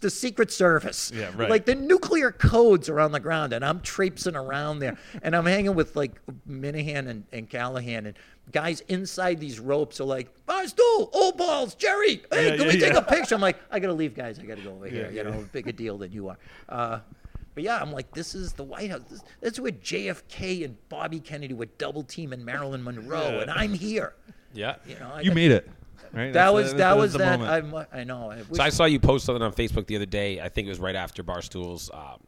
[0.00, 1.10] the Secret Service.
[1.12, 1.50] Yeah, right.
[1.50, 5.46] Like the nuclear codes are on the ground, and I'm traipsing around there, and I'm
[5.46, 6.12] hanging with like
[6.48, 8.16] Minihane and, and Callahan, and
[8.52, 12.78] guys inside these ropes are like, Barstool, old balls, Jerry, hey, Yeah, can yeah, we
[12.78, 13.34] take a picture?
[13.34, 14.38] I'm like, I gotta leave, guys.
[14.38, 15.06] I gotta go over here.
[15.06, 15.36] Yeah, you yeah.
[15.36, 16.38] know, bigger deal than you are.
[16.68, 17.00] Uh,
[17.54, 19.02] but yeah, I'm like, this is the White House.
[19.08, 23.40] This, that's where JFK and Bobby Kennedy were double teaming Marilyn Monroe, Yeah.
[23.42, 24.14] and I'm here.
[24.52, 24.76] Yeah.
[24.86, 25.68] You know, I you got- made it.
[26.12, 26.26] Right?
[26.26, 27.40] That That's was the- that was the that.
[27.40, 27.88] moment.
[27.92, 28.30] I, I know.
[28.30, 30.40] I wish, So I saw you post something on Facebook the other day.
[30.40, 32.20] I think it was right after Barstool's um,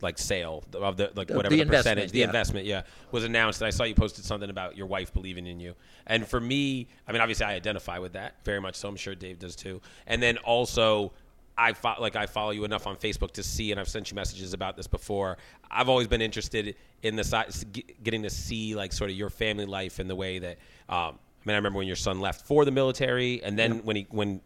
[0.00, 2.24] like sale of the like The- whatever the the, percentage, the yeah.
[2.26, 2.82] investment, yeah,
[3.12, 3.60] was announced.
[3.60, 5.74] And I saw you posted something about your wife believing in you.
[6.08, 8.74] And for me, I mean, obviously, I identify with that very much.
[8.74, 9.80] So I'm sure Dave does too.
[10.06, 11.12] And then also.
[11.58, 14.14] I fo- like I follow you enough on Facebook to see, and I've sent you
[14.14, 15.36] messages about this before.
[15.70, 19.66] I've always been interested in the si- getting to see like sort of your family
[19.66, 20.58] life and the way that.
[20.88, 23.96] Um, I mean, I remember when your son left for the military, and then when
[23.96, 24.40] he when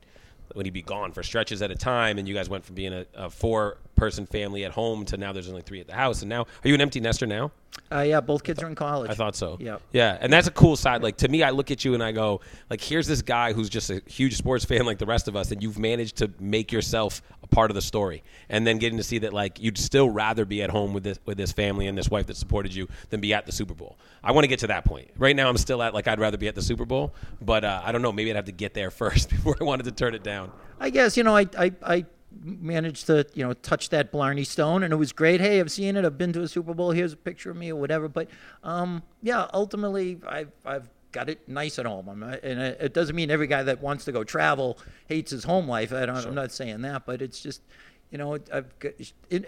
[0.55, 2.93] when he'd be gone for stretches at a time, and you guys went from being
[2.93, 6.23] a, a four person family at home to now there's only three at the house,
[6.23, 7.51] and now are you an empty nester now?
[7.91, 9.11] uh, yeah, both kids are in college.
[9.11, 9.57] I thought so.
[9.61, 9.79] Yeah.
[9.93, 11.03] Yeah, and that's a cool side.
[11.03, 13.69] Like to me, I look at you and I go, like, here's this guy who's
[13.69, 16.73] just a huge sports fan like the rest of us, and you've managed to make
[16.73, 17.23] yourself
[17.53, 18.25] part of the story.
[18.49, 21.19] And then getting to see that, like, you'd still rather be at home with this
[21.25, 23.97] with this family and this wife that supported you than be at the Super Bowl.
[24.25, 25.11] I want to get to that point.
[25.17, 27.83] Right now, I'm still at like I'd rather be at the Super Bowl, but uh,
[27.85, 28.13] I don't know.
[28.13, 30.51] Maybe I'd have to get there first before I wanted to turn it down.
[30.81, 32.07] I guess you know I, I I
[32.41, 35.41] managed to you know touch that Blarney Stone, and it was great.
[35.41, 36.05] Hey, I've seen it.
[36.05, 36.91] I've been to a Super Bowl.
[36.91, 38.09] Here's a picture of me or whatever.
[38.09, 38.29] But
[38.63, 42.09] um, yeah, ultimately, I've I've got it nice at home.
[42.09, 45.45] I'm and it, it doesn't mean every guy that wants to go travel hates his
[45.45, 45.93] home life.
[45.93, 47.63] I don't, I'm not saying that, but it's just.
[48.11, 48.93] You know, I've got,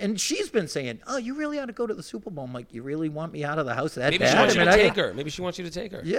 [0.01, 2.55] and, she's been saying, "Oh, you really ought to go to the Super Bowl." I'm
[2.55, 4.59] like, "You really want me out of the house that Maybe bad?" she wants I
[4.59, 5.13] you mean, to I- take her.
[5.13, 6.01] Maybe she wants you to take her.
[6.03, 6.19] yeah,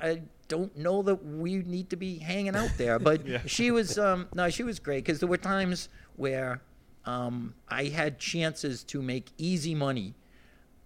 [0.00, 3.96] I, I don't know that we need to be hanging out there, but she was
[3.96, 6.60] um, no, she was great because there were times where
[7.04, 10.14] um, I had chances to make easy money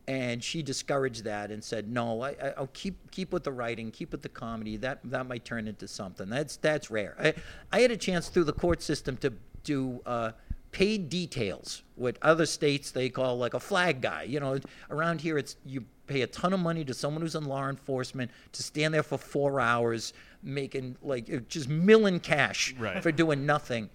[0.08, 3.90] and she discouraged that and said, "No, I, I, I'll keep keep with the writing,
[3.90, 4.76] keep with the comedy.
[4.76, 6.28] That that might turn into something.
[6.28, 7.34] That's that's rare." I,
[7.72, 9.32] I had a chance through the court system to
[9.64, 10.00] do.
[10.06, 10.32] Uh,
[10.72, 14.58] paid details what other states they call like a flag guy you know
[14.90, 18.30] around here it's you pay a ton of money to someone who's in law enforcement
[18.52, 20.12] to stand there for four hours
[20.42, 23.02] making like just milling cash Right.
[23.02, 23.88] for doing nothing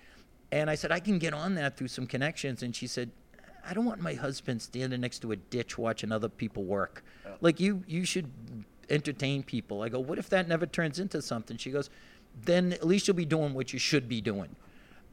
[0.51, 3.11] and i said i can get on that through some connections and she said
[3.67, 7.03] i don't want my husband standing next to a ditch watching other people work.
[7.41, 8.29] Like you you should
[8.89, 9.81] entertain people.
[9.81, 11.57] I go what if that never turns into something?
[11.57, 11.89] She goes
[12.45, 14.55] then at least you'll be doing what you should be doing.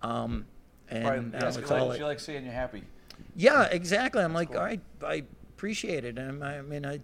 [0.02, 0.46] Um,
[0.88, 2.82] and uh, all she likes seeing you happy.
[3.36, 4.22] yeah, exactly.
[4.22, 6.18] I'm like, all right, I appreciate it.
[6.18, 7.00] And I, I mean, I,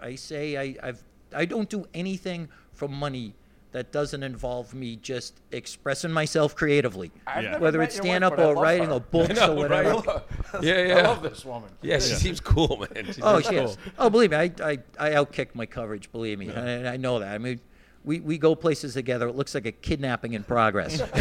[0.00, 1.02] I say I, I've,
[1.34, 3.34] I don't do anything for money
[3.72, 7.58] that doesn't involve me just expressing myself creatively, Yeah.
[7.58, 8.94] whether it's stand up or writing her.
[8.94, 9.94] or books know, or whatever.
[9.94, 10.62] right?
[10.62, 11.70] Yeah, I love this woman.
[11.80, 13.12] Yeah, she seems cool, man.
[13.12, 13.64] She Oh, she cool.
[13.64, 13.78] is.
[13.98, 16.12] Oh, believe me, I, I, I outkick my coverage.
[16.12, 17.32] Believe me, I, I know that.
[17.34, 17.60] I mean,
[18.04, 19.28] we, we go places together.
[19.28, 21.00] It looks like a kidnapping in progress.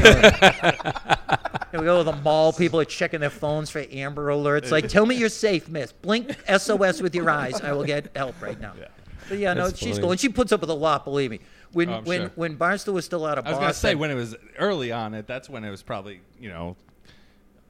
[1.73, 2.52] You we go to the mall.
[2.52, 4.72] People are checking their phones for Amber Alerts.
[4.72, 5.94] Like, tell me you're safe, Miss.
[5.94, 7.61] Blink SOS with your eyes.
[7.61, 8.73] I will get help right now.
[8.78, 8.88] Yeah.
[9.30, 10.02] But yeah, no, That's she's funny.
[10.02, 11.06] cool, and she puts up with a lot.
[11.06, 11.40] Believe me.
[11.73, 12.31] When Oh, when sure.
[12.35, 14.91] when Barstool was still out of I was Boston, gonna say when it was early
[14.91, 16.76] on it, that's when it was probably you know,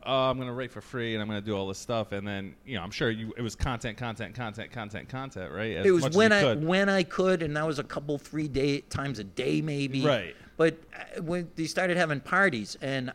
[0.06, 2.56] oh, I'm gonna write for free and I'm gonna do all this stuff, and then
[2.66, 5.78] you know I'm sure you it was content, content, content, content, content, right?
[5.78, 6.66] As it was much as when I could.
[6.66, 10.06] when I could, and that was a couple three day times a day maybe.
[10.06, 10.36] Right.
[10.58, 10.78] But
[11.18, 13.12] uh, when they started having parties, and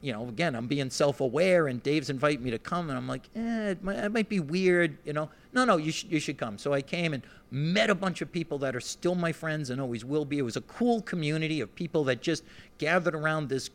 [0.00, 3.06] you know, again, I'm being self aware, and Dave's inviting me to come, and I'm
[3.08, 5.30] like, eh, it might, it might be weird, you know.
[5.56, 6.58] No, no, you should you should come.
[6.58, 9.80] So I came and met a bunch of people that are still my friends and
[9.80, 10.36] always will be.
[10.36, 12.44] It was a cool community of people that just
[12.76, 13.70] gathered around this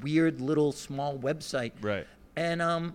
[0.00, 1.72] weird little small website.
[1.80, 2.06] Right.
[2.36, 2.94] And um,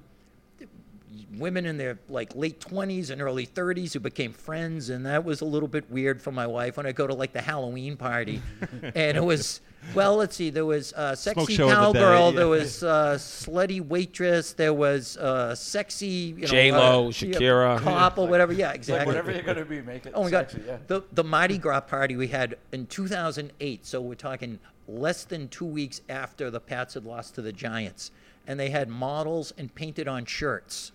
[1.37, 5.41] women in their like late 20s and early 30s who became friends and that was
[5.41, 8.41] a little bit weird for my wife when i go to like the halloween party
[8.83, 9.59] and it was
[9.95, 13.15] well let's see there was uh, sexy show of the cowgirl day, there was uh,
[13.15, 16.05] slutty waitress there was uh, sexy
[16.35, 17.79] you know, J-Lo, uh, Shakira.
[17.79, 20.57] cop or whatever yeah Like exactly whatever you're gonna be, make it Oh my sexy.
[20.59, 20.65] God!
[20.67, 20.77] Yeah.
[20.87, 23.85] The the Mardi Gras party we had in 2008.
[23.85, 28.11] So we're talking less than two weeks after the Pats had lost to the Giants,
[28.47, 30.91] and they had models and painted on shirts,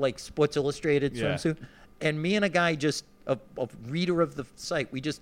[0.00, 1.34] like Sports Illustrated Yeah.
[1.34, 1.58] swimsuit.
[2.00, 5.20] And me and a guy just a, a reader of the site, we just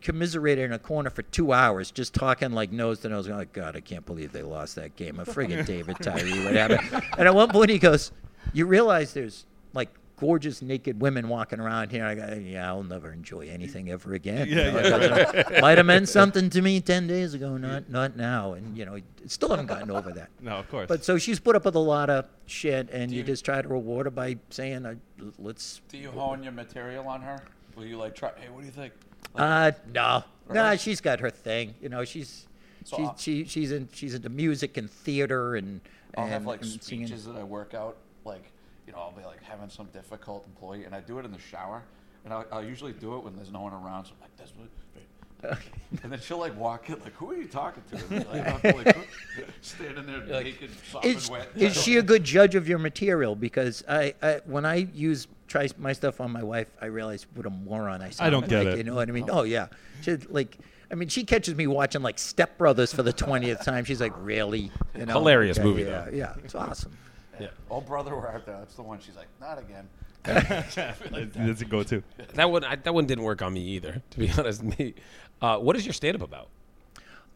[0.00, 3.28] commiserated in a corner for two hours, just talking like nose to nose.
[3.28, 5.18] Like, God, I can't believe they lost that game.
[5.20, 6.78] A friggin' David Tyree, whatever.
[7.18, 8.12] And at one point he goes,
[8.52, 9.88] "You realize there's like."
[10.20, 12.04] Gorgeous naked women walking around here.
[12.04, 14.48] I go, yeah, I'll never enjoy anything ever again.
[14.48, 17.56] Yeah, You know, yeah, it doesn't- Might have meant something to me ten days ago,
[17.56, 18.54] not not now.
[18.54, 20.30] And you know, still haven't gotten over that.
[20.40, 20.88] No, of course.
[20.88, 23.62] But so she's put up with a lot of shit, and you you- just try
[23.62, 24.94] to reward her by saying, uh,
[25.38, 27.42] "Let's." Do you hone your material on her?
[27.76, 28.30] Will you like try?
[28.36, 28.92] Hey, what do you think?
[29.36, 31.74] Uh, no, nah, she's got her thing.
[31.80, 32.46] You know, she's
[32.84, 35.80] So she, I'll- she she's in she's into music and theater and.
[36.16, 37.06] I'll and, have like and singing.
[37.06, 37.98] that I work out.
[38.24, 38.50] Like,
[38.88, 41.38] you know, I'll be like having some difficult employee, and I do it in the
[41.38, 41.82] shower.
[42.24, 44.06] And I'll, I'll usually do it when there's no one around.
[44.06, 45.58] So I'm like, "That's what."
[46.02, 48.76] And then she'll like walk in, like, "Who are you talking to?" And, like, I'm
[48.76, 48.96] like,
[49.60, 51.50] standing there naked, sopping Is, wet.
[51.54, 53.36] is she a good judge of your material?
[53.36, 57.44] Because I, I when I use try my stuff on my wife, I realize what
[57.44, 58.26] a moron I sound.
[58.26, 58.78] I don't get like, it.
[58.78, 59.28] You know what I mean?
[59.30, 59.68] Oh yeah,
[60.00, 60.56] she like.
[60.90, 63.84] I mean, she catches me watching like Step Brothers for the twentieth time.
[63.84, 65.12] She's like, "Really?" You know?
[65.12, 66.10] Hilarious Yeah, movie, Yeah, though.
[66.16, 66.96] yeah, it's awesome.
[67.40, 67.48] Yeah.
[67.70, 68.58] Oh, brother, we're out there.
[68.58, 68.98] That's the one.
[69.00, 69.88] She's like, "Not again."
[70.24, 72.02] That's a go-to.
[72.34, 74.02] That one, I, that one didn't work on me either.
[74.10, 74.94] To be honest, me.
[75.40, 76.48] Uh, what is your stand-up about?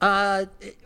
[0.01, 0.77] Uh, it-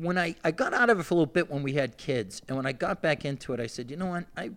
[0.00, 2.40] when I, I got out of it for a little bit when we had kids,
[2.48, 4.50] and when I got back into it, I said, you know what, I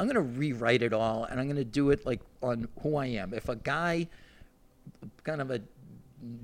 [0.00, 3.32] I'm gonna rewrite it all, and I'm gonna do it like on who I am.
[3.32, 4.08] If a guy,
[5.22, 5.60] kind of a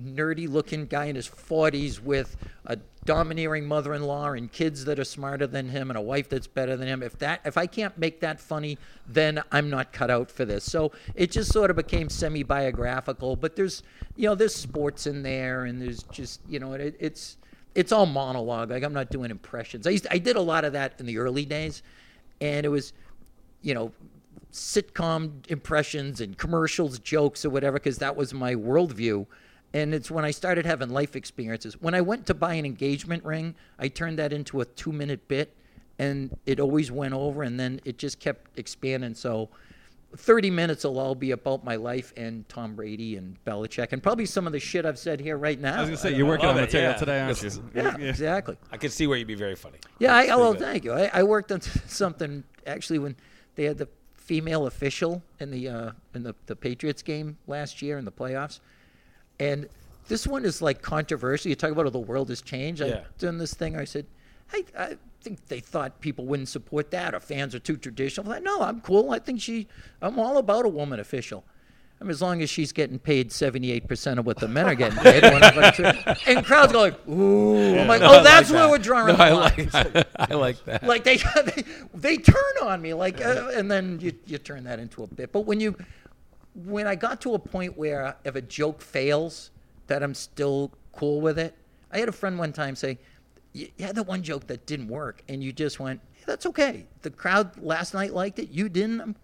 [0.05, 2.37] nerdy looking guy in his 40s with
[2.67, 6.77] a domineering mother-in-law and kids that are smarter than him and a wife that's better
[6.77, 8.77] than him if that if i can't make that funny
[9.07, 10.65] then i'm not cut out for this.
[10.65, 13.83] So it just sort of became semi-biographical but there's
[14.17, 17.39] you know there's sports in there and there's just you know it, it's
[17.75, 18.71] it's all monologue.
[18.71, 19.87] Like i'm not doing impressions.
[19.87, 21.83] I used i did a lot of that in the early days
[22.41, 22.93] and it was
[23.63, 23.93] you know
[24.57, 29.27] sitcom impressions and commercials, jokes, or whatever, because that was my worldview.
[29.77, 31.79] And it's when I started having life experiences.
[31.79, 35.29] When I went to buy an engagement ring, I turned that into a two minute
[35.29, 35.55] bit,
[35.99, 39.15] and it always went over, and then it just kept expanding.
[39.15, 39.51] So
[40.17, 44.25] 30 minutes will all be about my life and Tom Brady and Belichick, and probably
[44.25, 45.77] some of the shit I've said here right now.
[45.77, 46.97] I was gonna say you're working on it, material yeah.
[46.97, 47.51] today, aren't you?
[47.51, 48.57] This is- yeah, exactly.
[48.73, 49.77] I could see where you'd be very funny.
[49.99, 50.63] Yeah, I, well, good.
[50.63, 50.95] thank you.
[50.95, 53.15] I, I worked on something actually when
[53.57, 57.99] they had the female official in the uh, in the, the Patriots game last year
[57.99, 58.61] in the playoffs,
[59.41, 59.69] and
[60.09, 61.49] this one is like controversial.
[61.49, 62.81] You talk about how the world has changed.
[62.81, 63.01] Yeah.
[63.05, 63.77] I've done this thing.
[63.77, 64.07] I said,
[64.53, 68.27] I, I think they thought people wouldn't support that, or fans are too traditional.
[68.27, 69.11] Like, no, I'm cool.
[69.11, 69.67] I think she.
[70.01, 71.45] I'm all about a woman official.
[71.99, 74.99] I mean, as long as she's getting paid 78% of what the men are getting
[74.99, 75.23] paid.
[75.23, 77.79] we're not gonna and crowds go like, ooh.
[77.79, 78.71] I'm like, No, oh, I that's like where that.
[78.71, 80.83] we're drawing No, the I like, I like that.
[80.85, 81.65] like they, they
[81.95, 82.35] they turn
[82.65, 85.59] on me like uh, and then you, you turn that into a bit but when
[85.59, 85.75] you
[86.65, 89.51] when i got to a point where if a joke fails
[89.87, 91.55] that i'm still cool with it
[91.93, 92.99] i had a friend one time say
[93.53, 96.87] you had that one joke that didn't work and you just went "Yeah, that's okay
[97.03, 99.17] the crowd last night liked it you didn't I'm,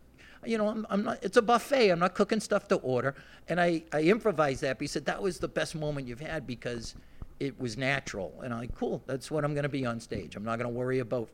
[0.45, 3.15] you know I'm, I'm not it's a buffet i'm not cooking stuff to order
[3.49, 6.47] and i i improvised that but he said that was the best moment you've had
[6.47, 6.95] because
[7.43, 8.33] it was natural.
[8.45, 10.37] And I'm like, cool, that's what I'm going to be on stage.
[10.37, 11.29] I'm not going to worry about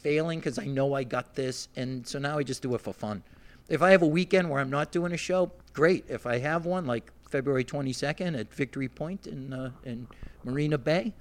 [0.00, 1.68] failing because I know I got this.
[1.76, 3.22] And so now I just do it for fun.
[3.68, 6.04] If I have a weekend where I'm not doing a show, great.
[6.08, 10.06] If I have one, like February 22nd at Victory Point in, uh, in
[10.44, 11.14] Marina Bay,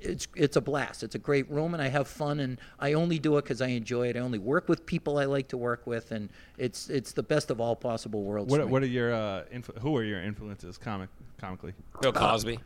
[0.00, 1.02] it's, it's a blast.
[1.02, 2.40] It's a great room, and I have fun.
[2.40, 4.16] And I only do it because I enjoy it.
[4.16, 7.50] I only work with people I like to work with, and it's it's the best
[7.50, 8.50] of all possible worlds.
[8.50, 11.08] What, what are your uh, influ- who are your influences comic
[11.38, 11.72] comically?
[12.00, 12.58] Bill Cosby.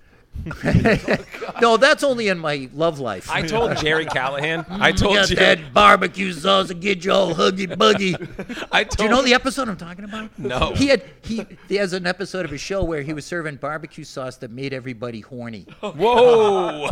[1.60, 3.30] no, that's only in my love life.
[3.30, 4.64] I told Jerry Callahan.
[4.64, 5.56] Mm, I told got Jerry.
[5.56, 8.14] that barbecue sauce to get you all huggy buggy.
[8.72, 10.36] I told Do you know the episode I'm talking about?
[10.38, 10.72] No.
[10.74, 11.44] He had he.
[11.68, 15.20] There's an episode of his show where he was serving barbecue sauce that made everybody
[15.20, 15.66] horny.
[15.80, 16.90] Whoa!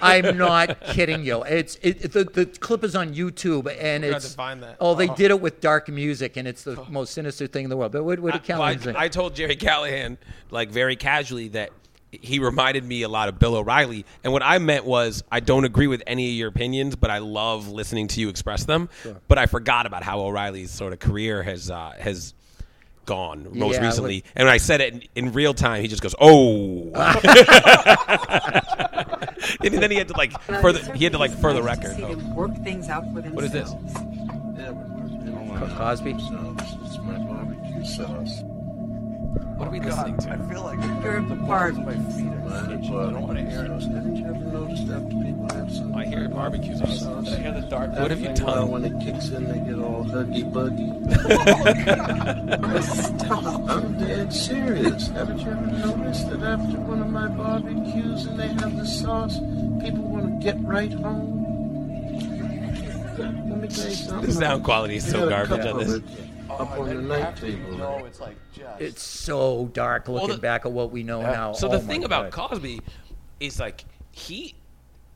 [0.00, 1.42] I'm not kidding you.
[1.42, 4.76] It's it, the the clip is on YouTube and gonna it's have to find that.
[4.80, 5.14] oh they oh.
[5.14, 6.86] did it with dark music and it's the oh.
[6.88, 7.92] most sinister thing in the world.
[7.92, 8.94] But what, what did Well, I, Callahan say?
[8.96, 10.18] I told Jerry Callahan,
[10.50, 11.70] like very casually, that
[12.12, 14.04] he reminded me a lot of Bill O'Reilly.
[14.24, 17.18] And what I meant was, I don't agree with any of your opinions, but I
[17.18, 18.88] love listening to you express them.
[19.28, 22.34] But I forgot about how O'Reilly's sort of career has uh, has
[23.06, 24.24] gone most Yeah, recently.
[24.36, 26.90] And when I said it in, in real time, he just goes, "Oh."
[29.64, 30.80] and then he had to like further.
[30.94, 31.96] He had to like further record.
[32.00, 32.16] Oh.
[32.34, 33.34] work things out for themselves.
[33.34, 33.72] What is this?
[35.76, 36.10] Cosby.
[36.12, 38.42] It's my barbecue sauce.
[39.30, 40.44] What are we oh, listening I to?
[40.44, 42.98] I feel like You're the part- of my feet are My itching.
[42.98, 43.84] I don't want to hear sauce.
[43.84, 43.90] it.
[43.92, 47.00] Haven't you ever noticed after people have some I hear barbecue sauce.
[47.24, 47.92] Did I hear the dark?
[47.92, 48.70] What have you after a while done?
[48.70, 50.90] When it kicks in, they get all huggy buggy.
[53.32, 55.08] Oh, I'm dead serious.
[55.08, 59.38] Haven't you ever noticed that after one of my barbecues and they have the sauce,
[59.80, 61.36] people want to get right home?
[63.18, 64.26] Let me tell you something.
[64.26, 66.00] The sound quality is so garbage on this.
[66.48, 67.76] Oh, up Oh, on the night table.
[67.78, 68.80] know, it's like just.
[68.80, 71.52] It's so dark looking the- back at what we know now.
[71.52, 72.50] So Oh the my thing about God.
[72.50, 72.80] Cosby
[73.40, 74.54] is like he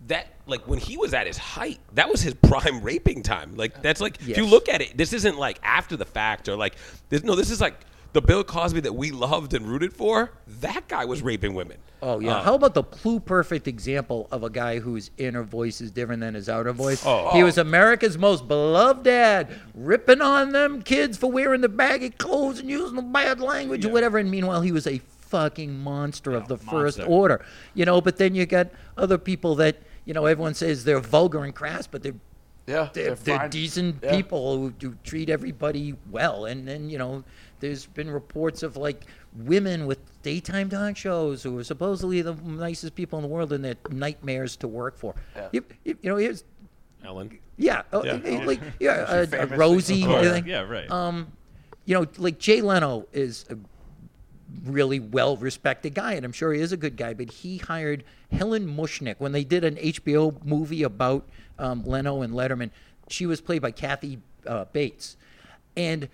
[0.07, 3.57] that like when he was at his height, that was his prime raping time.
[3.57, 6.57] Like that's like if you look at it, this isn't like after the fact or
[6.57, 6.77] like
[7.09, 7.81] this no, this is like
[8.15, 10.31] the Bill Cosby that we loved and rooted for.
[10.61, 11.79] That guy was raping women.
[12.01, 12.37] Oh yeah.
[12.37, 16.21] Uh, How about the plu perfect example of a guy whose inner voice is different
[16.21, 17.03] than his outer voice?
[17.05, 17.31] Oh.
[17.33, 22.61] He was America's most beloved dad, ripping on them kids for wearing the baggy clothes
[22.61, 24.19] and using the bad language or whatever.
[24.19, 27.45] And meanwhile, he was a fucking monster of the first order.
[27.75, 31.43] You know, but then you got other people that you know everyone says they're vulgar
[31.43, 32.15] and crass, but they're
[32.67, 33.51] yeah, they're, they're fine.
[33.51, 34.17] decent Yeah.
[34.17, 36.47] people who, who treat everybody well.
[36.47, 37.25] And then, you know,
[37.65, 42.95] there's been reports of like women with daytime talk shows who are supposedly the nicest
[42.95, 45.15] people in the world and they're nightmares to work for.
[45.35, 45.49] Yeah.
[45.53, 46.45] You, you, you know, here's,
[47.03, 47.39] Ellen.
[47.57, 48.45] yeah, uh, Yeah.
[48.45, 50.27] like, yeah, uh, uh, Rosie, Of course.
[50.27, 50.47] everything.
[50.47, 50.91] Yeah, right.
[50.91, 51.29] Um,
[51.87, 53.57] you know, like Jay Leno is a
[54.65, 58.05] really well respected guy, and I'm sure he is a good guy, but he hired
[58.31, 61.27] Helen Kushnick when they did an HBO movie about
[61.59, 62.71] um, Leno and Letterman.
[63.09, 65.17] She was played by Kathy uh, Bates.
[65.77, 66.09] And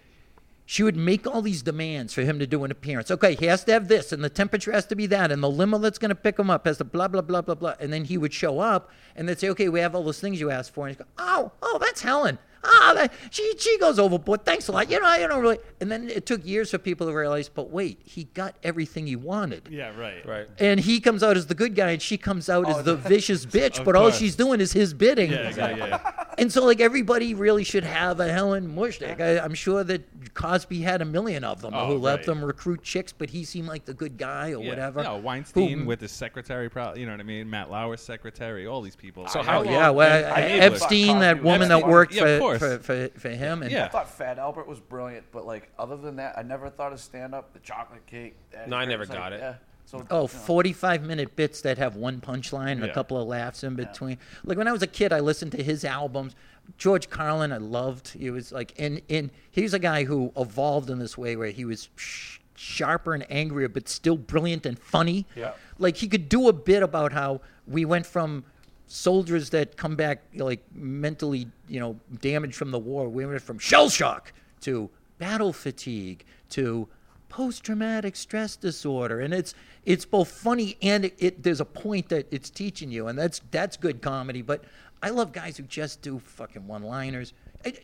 [0.71, 3.11] she would make all these demands for him to do an appearance.
[3.11, 5.51] Okay, he has to have this, and the temperature has to be that, and the
[5.51, 7.75] limo that's going to pick him up has to blah, blah, blah, blah, blah.
[7.81, 10.39] And then he would show up, and they'd say, okay, we have all those things
[10.39, 10.87] you asked for.
[10.87, 12.39] And he'd go, oh, oh, that's Helen.
[12.62, 14.45] Ah, that, she, she goes overboard.
[14.45, 14.91] Thanks a lot.
[14.91, 15.59] You know, I don't really.
[15.81, 19.16] And then it took years for people to realize, but wait, he got everything he
[19.16, 19.69] wanted.
[19.70, 20.24] yeah, right.
[20.27, 20.47] Right.
[20.59, 23.47] And he comes out as the good guy, and she comes out as the vicious
[23.47, 25.31] bitch, Of but all she's doing is his bidding.
[25.31, 26.12] Yeah, yeah, yeah.
[26.39, 29.20] And so, like, everybody really should have a Helen Kushnick.
[29.20, 32.27] I, I'm sure that Cosby had a million of them Oh, who let right.
[32.27, 34.70] them recruit chicks, but he seemed like the good guy or Yeah.
[34.70, 35.03] whatever.
[35.03, 37.49] No, Weinstein Who- with his secretary, pro- you know what I mean?
[37.51, 39.27] Matt Lauer's secretary, all these people.
[39.28, 42.15] So I- how Oh, long- yeah, well, I hate Epstein, that was woman that worked
[42.15, 42.77] Yeah, of for, course.
[42.87, 43.63] for, for, for him.
[43.63, 43.85] And Yeah.
[43.85, 47.01] I thought Fat Albert was brilliant, but like other than that, I never thought of
[47.01, 47.53] stand up.
[47.53, 48.37] The chocolate cake.
[48.67, 49.41] No, I never got like, it.
[49.41, 49.55] Yeah.
[49.87, 52.91] So Oh, you know, 45 minute bits that have one punchline and Yeah.
[52.91, 54.19] a couple of laughs in between.
[54.45, 56.35] Like when I was a kid, I listened to his albums.
[56.79, 58.11] George Carlin, I loved.
[58.11, 61.65] He was like, and, and he's a guy who evolved in this way where he
[61.65, 65.27] was sh- sharper and angrier, but still brilliant and funny.
[65.35, 65.53] Yeah.
[65.79, 68.45] Like he could do a bit about how we went from
[68.91, 73.09] soldiers that come back like mentally, you know, damaged from the war.
[73.09, 76.89] We went from shell shock to battle fatigue to
[77.29, 79.55] post-traumatic stress disorder, and it's
[79.85, 83.41] it's both funny and it, it there's a point that it's teaching you, and that's
[83.53, 84.43] that's good comedy.
[84.43, 84.65] But
[85.03, 87.33] I love guys who just do fucking one-liners.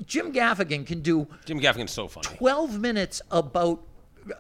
[0.07, 2.27] Jim Gaffigan can do Jim Gaffigan's so funny.
[2.37, 3.81] 12 minutes about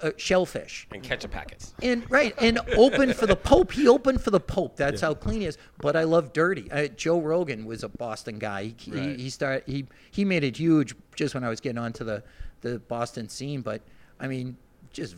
[0.02, 0.86] uh, shellfish.
[0.92, 1.74] And ketchup packets.
[1.82, 3.72] And right, and open for the Pope.
[3.72, 4.76] He opened for the Pope.
[4.76, 5.58] That's how clean he is.
[5.78, 6.70] But I love dirty.
[6.70, 8.74] Uh, Joe Rogan was a Boston guy.
[8.76, 9.16] He, Right.
[9.16, 9.62] he, he started.
[9.66, 12.22] He he made it huge just when I was getting onto the
[12.62, 13.60] the Boston scene.
[13.62, 13.82] But
[14.20, 14.56] I mean,
[14.92, 15.16] just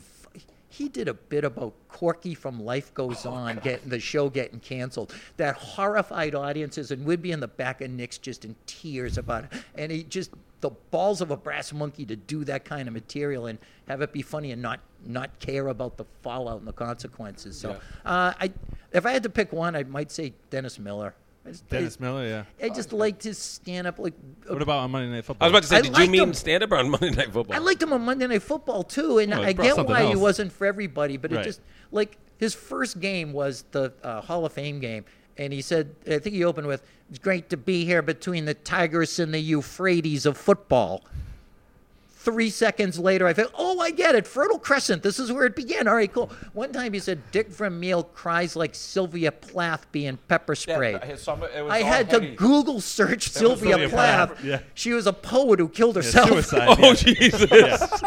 [0.71, 5.15] he did a bit about Corky from Life Goes On, getting the show getting canceled.
[5.39, 9.45] That horrified audiences, and we'd be in the back of Nick's just in tears about
[9.45, 9.53] it.
[9.77, 10.31] And he just
[10.61, 13.59] the balls of a brass monkey to do that kind of material and
[13.89, 17.59] have it be funny and not not care about the fallout and the consequences.
[17.59, 17.73] So,
[18.05, 18.53] uh, I
[18.93, 21.15] if I had to pick one, I might say Dennis Miller.
[21.47, 22.45] Just, Dennis I, Miller, yeah.
[22.67, 23.99] I just liked his stand up.
[23.99, 24.13] Like,
[24.49, 25.47] uh, What about on Monday Night Football?
[25.47, 26.35] I was about to say, I did you liked mean him.
[26.35, 27.57] stand up on Monday Night Football?
[27.57, 30.07] I liked him on Monday Night Football too, and Oh, he I get something why
[30.07, 31.17] he wasn't for everybody.
[31.17, 31.61] But it just
[31.91, 35.05] like his first game was the uh, Hall of Fame game,
[35.39, 38.55] and he said, I think he opened with, "It's great to be here between the
[38.55, 41.05] Tigris and the Euphrates of football."
[42.21, 44.27] Three seconds later, I felt, oh, I get it.
[44.27, 45.03] Fertile Crescent.
[45.03, 45.87] This is where it began.
[45.89, 46.31] All right, cool.
[46.53, 51.03] One time he said, Dick Vermeil cries like Sylvia Plath being pepper sprayed.
[51.05, 52.31] his summer- it was I had heavy.
[52.31, 54.29] to Google search Sylvia, Sylvia Plath.
[54.31, 54.61] Plath, yeah.
[54.75, 56.29] She was a poet who killed herself.
[56.29, 56.69] suicide.
[56.83, 56.93] Oh.
[56.93, 57.51] Jesus.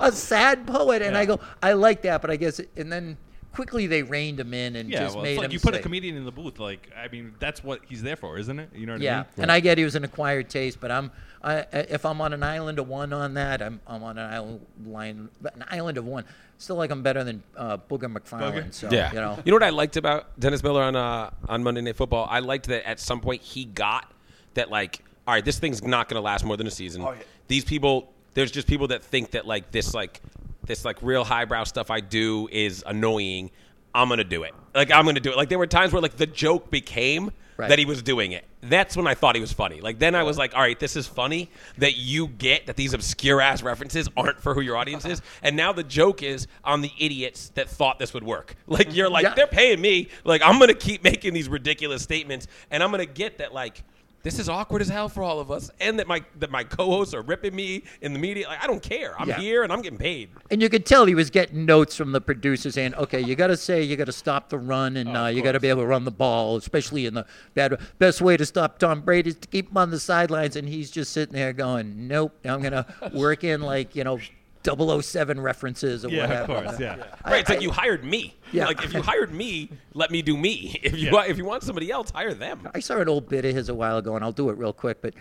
[0.00, 3.18] a sad poet, and I go, I like that, but I guess, and then
[3.56, 5.50] quickly they reined him in and Yeah, just well, made it's him.
[5.50, 6.58] you put a comedian in the booth.
[6.58, 8.68] Like, I mean, that's what he's there for, isn't it?
[8.74, 9.04] You know what I mean?
[9.04, 11.10] Yeah, and I get he was an acquired taste, but I'm,
[11.42, 14.66] I, if I'm on an island of one on that, I'm, I'm on an island
[14.84, 16.24] line, an island of one.
[16.58, 18.74] Still like I'm better than uh, Booger McFarland.
[18.74, 19.08] So Yeah.
[19.10, 21.96] you know, You know what I liked about Dennis Miller on uh, on Monday Night
[21.96, 22.26] Football?
[22.30, 24.12] I liked that at some point he got
[24.54, 27.00] that like, all right, this thing's not going to last more than a season.
[27.02, 27.18] Oh, yeah.
[27.48, 30.20] These people, there's just people that think that like this like
[30.66, 33.50] this like real highbrow stuff I do is annoying.
[33.94, 34.54] I'm gonna do it.
[34.74, 35.36] Like I'm gonna do it.
[35.36, 37.70] Like there were times where like the joke became Right.
[37.70, 38.44] that he was doing it.
[38.60, 39.80] That's when I thought he was funny.
[39.80, 41.48] Like then I was like, all right, this is funny
[41.78, 45.22] that you get that these obscure ass references aren't for who your audience is.
[45.42, 48.56] And now the joke is on the idiots that thought this would work.
[48.66, 49.32] Like you're like, Yeah.
[49.32, 50.08] they're paying me.
[50.22, 53.82] Like I'm gonna keep making these ridiculous statements, and I'm gonna get that like.
[54.26, 57.14] This is awkward as hell for all of us, and that my that my co-hosts
[57.14, 58.48] are ripping me in the media.
[58.48, 59.14] Like I don't care.
[59.20, 59.38] I'm Yeah.
[59.38, 60.30] here and I'm getting paid.
[60.50, 63.46] and you could tell he was getting notes from the producer saying, "Okay, you got
[63.46, 65.82] to say you got to stop the run, and uh, you got to be able
[65.82, 67.24] to run the ball, especially in the
[67.54, 67.78] bad.
[68.00, 70.90] Best way to stop Tom Brady is to keep him on the sidelines." And he's
[70.90, 72.84] just sitting there going, "Nope, I'm gonna
[73.14, 74.18] work in like you know."
[74.66, 76.78] 007 references or Yeah, of course.
[76.80, 76.96] Yeah.
[77.24, 77.40] Right?
[77.40, 78.36] It's I- like you hired me.
[78.52, 78.66] Yeah.
[78.66, 80.78] Like if you hired me, let me do me.
[80.82, 81.12] If you Yeah.
[81.12, 82.68] want, if you want somebody else, hire them.
[82.74, 84.72] I saw an old bit of his a while ago, and I'll do it real
[84.72, 85.00] quick.
[85.02, 85.14] But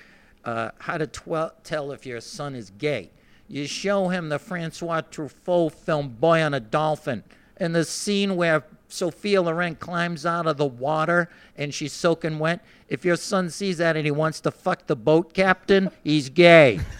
[0.43, 3.11] uh, how to twel- tell if your son is gay?
[3.47, 7.23] You show him the Francois Truffaut film "Boy on a Dolphin,"
[7.57, 12.63] and the scene where Sophia Loren climbs out of the water and she's soaking wet.
[12.87, 16.79] If your son sees that and he wants to fuck the boat captain, he's gay.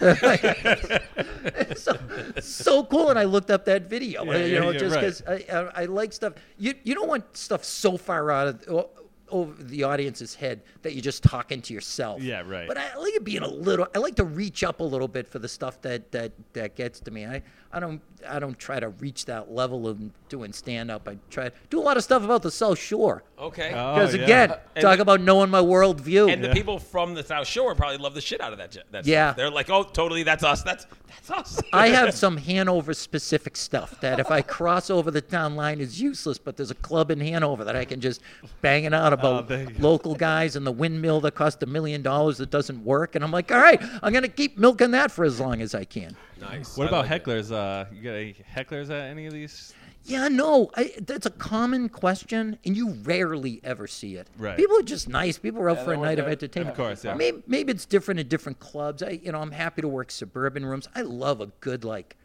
[1.76, 1.96] so,
[2.40, 3.10] so cool.
[3.10, 5.00] And I looked up that video, Yeah, you know, yeah, just right.
[5.00, 6.34] because I, I, I like stuff.
[6.58, 8.88] You you don't want stuff so far out of
[9.28, 12.22] over the audience's head that you're just talking to yourself.
[12.22, 12.68] Yeah, right.
[12.68, 13.86] But I like it being a little.
[13.94, 17.00] I like to reach up a little bit for the stuff that that that gets
[17.00, 17.26] to me.
[17.26, 17.42] I
[17.76, 20.00] I don't I don't try to reach that level of
[20.30, 21.06] doing stand up.
[21.06, 23.22] I try to do a lot of stuff about the South Shore.
[23.38, 23.72] Okay.
[23.74, 24.22] Oh, Because yeah.
[24.24, 26.32] again, uh, And talk the- about knowing my worldview.
[26.32, 28.70] and the people from the South Shore probably love the shit out of that.
[28.72, 29.06] j- that stuff.
[29.06, 29.32] Yeah.
[29.34, 30.62] They're like, oh, totally, that's us.
[30.62, 31.60] That's that's us.
[31.72, 36.00] I have some Hanover specific stuff that if I cross over the town line is
[36.00, 38.22] useless, but there's a club in Hanover that I can just
[38.62, 39.88] bang it out about Oh, there you go.
[39.90, 43.14] local guys and the windmill that cost a million dollars that doesn't work.
[43.14, 45.74] And I'm like, all right, I'm going to keep milking that for as long as
[45.74, 46.16] I can.
[46.40, 46.76] Nice.
[46.76, 47.52] What I about like hecklers?
[47.52, 49.74] Uh, you got any hecklers at any of these?
[50.04, 54.28] Yeah, no, I, that's a common question, and you rarely ever see it.
[54.38, 54.56] Right.
[54.56, 55.36] People are just nice.
[55.36, 56.78] People are out Yeah, for a night of entertainment.
[56.78, 57.14] Of course, yeah.
[57.14, 59.02] Maybe, maybe it's different in different clubs.
[59.02, 60.88] I, you know, I'm happy to work suburban rooms.
[60.94, 62.16] I love a good like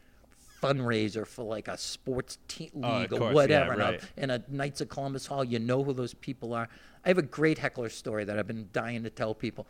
[0.62, 3.66] fundraiser for like a sports team Oh, league of or course, whatever.
[3.66, 4.00] yeah, and, a, right.
[4.16, 6.68] and a Knights of Columbus Hall, you know who those people are.
[7.04, 9.66] I have a great heckler story that I've been dying to tell people.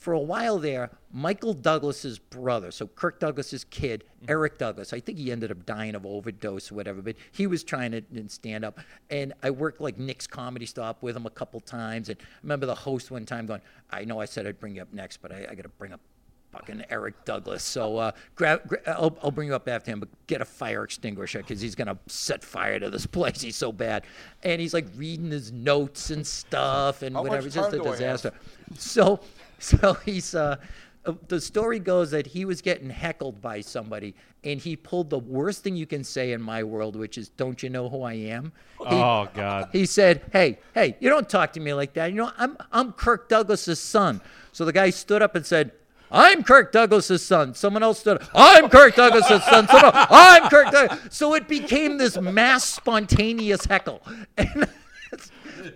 [0.00, 5.18] For a while there, Michael Douglas's brother, so Kirk Douglas's kid, Eric Douglas, I think
[5.18, 8.80] he ended up dying of overdose or whatever, but he was trying to stand up.
[9.10, 12.08] And I worked like Nick's Comedy Stop with him a couple times.
[12.08, 13.60] And I remember the host one time going,
[13.90, 15.92] I know I said I'd bring you up next, but I, I got to bring
[15.92, 16.00] up
[16.52, 17.62] fucking Eric Douglas.
[17.62, 20.82] So uh, grab, gra- I'll, I'll bring you up after him, but get a fire
[20.84, 23.40] extinguisher because he's gonna set fire to this place.
[23.40, 24.04] He's so bad,
[24.42, 27.46] and he's like reading his notes and stuff and How whatever.
[27.46, 27.98] It's just a time do I have?
[27.98, 28.32] disaster.
[28.76, 29.20] So,
[29.80, 30.34] so he's.
[30.34, 30.56] Uh,
[31.06, 34.14] uh, the story goes that he was getting heckled by somebody,
[34.44, 37.62] and he pulled the worst thing you can say in my world, which is "Don't
[37.62, 39.70] you know who I am?" He- Oh God.
[39.72, 42.10] he said, "Hey, hey, you don't talk to me like that.
[42.10, 44.20] You know, I'm I'm Kirk Douglas's son."
[44.52, 45.72] So the guy stood up and said,
[46.10, 50.50] "I'm Kirk Douglas's son." Someone else stood up, "I'm Kirk Douglas's son." Someone else, "I'm
[50.50, 54.02] Kirk." Doug-" So it became this mass spontaneous heckle,
[54.36, 54.68] and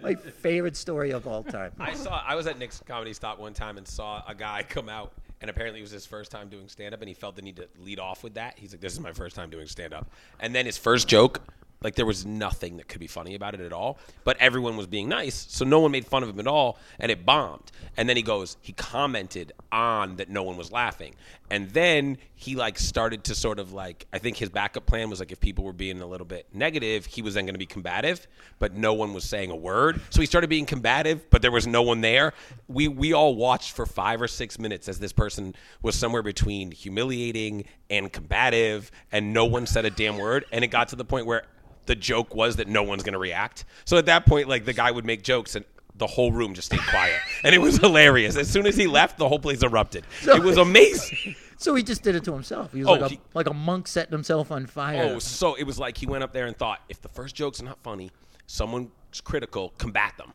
[0.02, 1.72] my favorite story of all time.
[1.78, 2.22] I saw.
[2.26, 5.50] I was at Nick's Comedy Stop one time and saw a guy come out, and
[5.50, 7.68] apparently it was his first time doing stand up, and he felt the need to
[7.80, 8.54] lead off with that.
[8.58, 10.10] He's like, "This is my first time doing stand up,"
[10.40, 11.42] and then his first joke.
[11.84, 14.86] Like there was nothing that could be funny about it at all, but everyone was
[14.86, 17.70] being nice, so no one made fun of him at all, and it bombed.
[17.96, 21.14] And then he goes, he commented on that no one was laughing,
[21.50, 25.20] and then he like started to sort of like, I think his backup plan was
[25.20, 27.66] like if people were being a little bit negative, he was then going to be
[27.66, 28.26] combative,
[28.58, 31.66] but no one was saying a word, so he started being combative, but there was
[31.66, 32.32] no one there.
[32.66, 36.70] We we all watched for five or six minutes as this person was somewhere between
[36.70, 41.04] humiliating and combative, and no one said a damn word, and it got to the
[41.04, 41.44] point where
[41.86, 43.64] the joke was that no one's going to react.
[43.84, 45.64] So at that point, like the guy would make jokes and
[45.96, 48.36] the whole room just stayed quiet, and it was hilarious.
[48.36, 50.04] As soon as he left, the whole place erupted.
[50.22, 51.36] it was amazing.
[51.56, 52.72] So he just did it to himself.
[52.72, 55.12] He was Oh, like, a, he- like a monk setting himself on fire.
[55.14, 57.62] Oh, so it was like he went up there and thought, if the first joke's
[57.62, 58.10] not funny,
[58.46, 58.90] someone's
[59.22, 60.32] critical, combat them.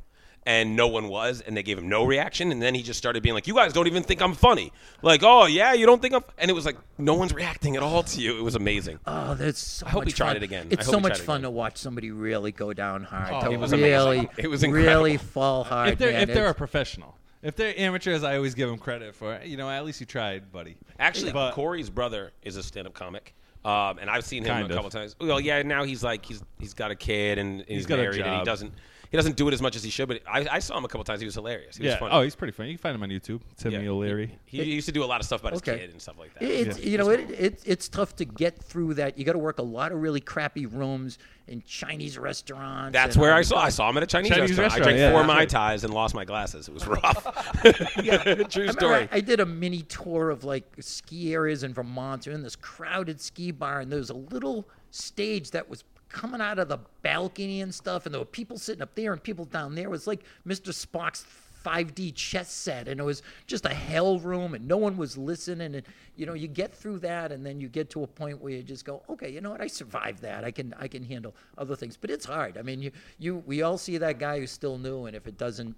[0.49, 2.51] And no one was, and they gave him no reaction.
[2.51, 4.73] And then he just started being like, "You guys don't even think I'm funny."
[5.03, 7.83] Like, "Oh yeah, you don't think I'm?" And it was like no one's reacting at
[7.83, 8.35] all to you.
[8.35, 8.97] It was amazing.
[9.05, 10.37] Oh, that's so I hope much he tried fun.
[10.37, 10.67] it again.
[10.71, 13.29] I It's hope so much fun to watch somebody really go down hard.
[13.31, 14.29] Oh, to it was really, amazing.
[14.39, 14.91] It was incredible.
[15.03, 15.89] really fall hard.
[15.89, 16.23] if they're man.
[16.29, 19.45] if they're a professional, if they're amateurs, I always give them credit for it.
[19.45, 20.77] you know at least you tried, buddy.
[20.97, 24.69] Actually, But- Corey's brother is a stand-up comic, um, and I've seen him Kind a
[24.71, 24.75] of.
[24.77, 25.15] couple times.
[25.21, 28.01] Well, yeah, now he's like he's he's got a kid and, and he's, got a
[28.01, 28.73] married, and he doesn't
[29.09, 30.07] he doesn't do it as much as he should.
[30.07, 31.19] But I, I saw him a couple times.
[31.19, 31.77] He was hilarious.
[31.77, 31.99] He was yeah.
[31.99, 32.11] funny.
[32.13, 32.69] Oh, he's pretty funny.
[32.69, 33.41] You can find him on YouTube.
[33.57, 33.89] Timmy Yeah.
[33.89, 34.37] O'Leary.
[34.45, 35.71] He, he used to do a lot of stuff about Okay.
[35.71, 36.43] his kid and stuff like that.
[36.43, 36.89] It's Yeah.
[36.91, 39.17] you know it, it it's tough to get through that.
[39.17, 41.17] You got to work a lot of really crappy rooms
[41.47, 42.93] in Chinese restaurants.
[42.93, 43.55] That's where I saw.
[43.55, 43.65] stuff.
[43.65, 44.59] I saw him at a Chinese, Chinese restaurant.
[44.59, 46.67] I restaurant, drank yeah, four that's mai tais and lost my glasses.
[46.67, 47.23] It was rough.
[48.51, 49.09] True I, story.
[49.11, 52.27] I, I did a mini tour of like ski areas in Vermont.
[52.27, 56.41] We're in this crowded ski bar, and there was a little stage that was coming
[56.41, 59.45] out of the balcony and stuff, and there were people sitting up there and people
[59.45, 59.85] down there.
[59.85, 60.73] It was like Mr.
[60.73, 61.25] Spock's
[61.65, 65.75] 5D chess set, and it was just a hell room, and no one was listening.
[65.75, 65.83] And
[66.15, 68.63] you know, you get through that, and then you get to a point where you
[68.63, 69.61] just go, okay, you know what?
[69.61, 70.43] I survived that.
[70.43, 72.57] I can I can handle other things, but it's hard.
[72.57, 75.37] I mean, you you we all see that guy who's still new, and if it
[75.37, 75.75] doesn't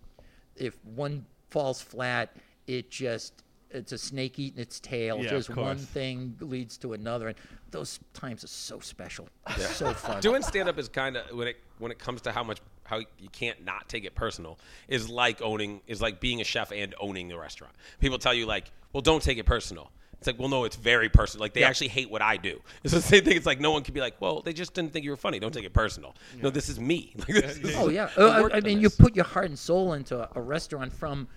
[0.56, 2.36] if one falls flat,
[2.68, 3.44] it just
[3.74, 5.20] it's a snake eating its tail.
[5.22, 7.38] Yeah, just one thing leads to another, and
[7.72, 9.28] those times are so special.
[9.58, 10.20] So fun.
[10.22, 12.98] Doing stand up is kind of when it when it comes to how much how
[12.98, 16.94] you can't not take it personal is like owning is like being a chef and
[17.00, 17.74] owning the restaurant.
[18.00, 19.92] People tell you like, well, don't take it personal.
[20.18, 21.42] It's like, well, no, it's very personal.
[21.42, 21.70] Like they Yeah.
[21.70, 22.62] actually hate what I do.
[22.84, 23.36] It's the same thing.
[23.38, 25.40] It's like no one can be like, well, they just didn't think you were funny.
[25.40, 26.16] Don't take it personal.
[26.40, 27.14] No, this is me.
[27.18, 29.46] Like, this is- Oh yeah, I Uh, I, I on mean, you put your heart
[29.48, 31.28] and soul into a restaurant from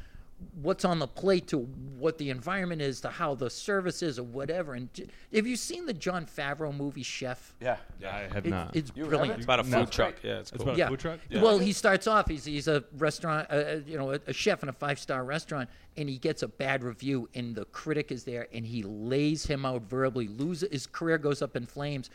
[0.60, 4.22] what's on the plate to what the environment is to how the service is or
[4.24, 4.74] whatever.
[4.74, 7.54] And j- have you seen the Jon Favreau movie Chef?
[7.60, 7.76] Yeah.
[8.00, 8.74] Yeah, I have It- not.
[8.76, 9.36] it's You brilliant.
[9.38, 9.86] It's about a food No.
[9.86, 10.14] truck.
[10.22, 10.62] Yeah, it's It's cool.
[10.68, 10.86] about yeah.
[10.86, 11.20] a food truck.
[11.32, 12.28] Well, he starts off.
[12.28, 15.24] He's he's a restaurant, uh, uh, you know, a, a chef in a five star
[15.24, 19.46] restaurant, and he gets a bad review, and the critic is there, and he lays
[19.46, 20.28] him out verbally.
[20.28, 22.10] Loses his career goes up in flames.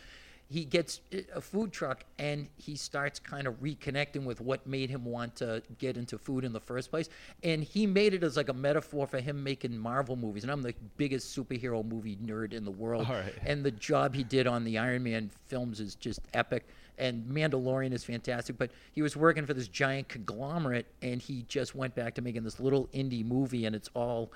[0.52, 4.90] He gets uh, a food truck, and he starts kind of reconnecting with what made
[4.90, 7.08] him want to get into food in the first place.
[7.44, 10.44] And he made it as like a metaphor for him making Marvel movies.
[10.44, 13.08] And I'm the biggest superhero movie nerd in the world.
[13.08, 13.34] Right.
[13.46, 16.68] And the job he did on the Iron Man films is just epic.
[16.98, 18.58] And Mandalorian is fantastic.
[18.58, 22.44] But he was working for this giant conglomerate, and he just went back to making
[22.44, 24.32] this little indie movie, and it's all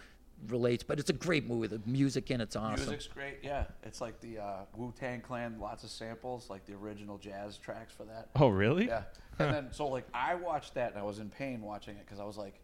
[0.48, 0.84] relates.
[0.84, 1.68] But it's a great movie.
[1.68, 2.86] The music in it's awesome.
[2.86, 3.40] Music's great.
[3.44, 5.58] Yeah, it's like the uh, Wu Tang Clan.
[5.60, 8.30] Lots of samples, like the original jazz tracks for that.
[8.36, 8.88] oh, really?
[8.88, 9.04] Yeah,
[9.40, 12.20] and then so like I watched that and I was in pain watching it because
[12.20, 12.60] I was like,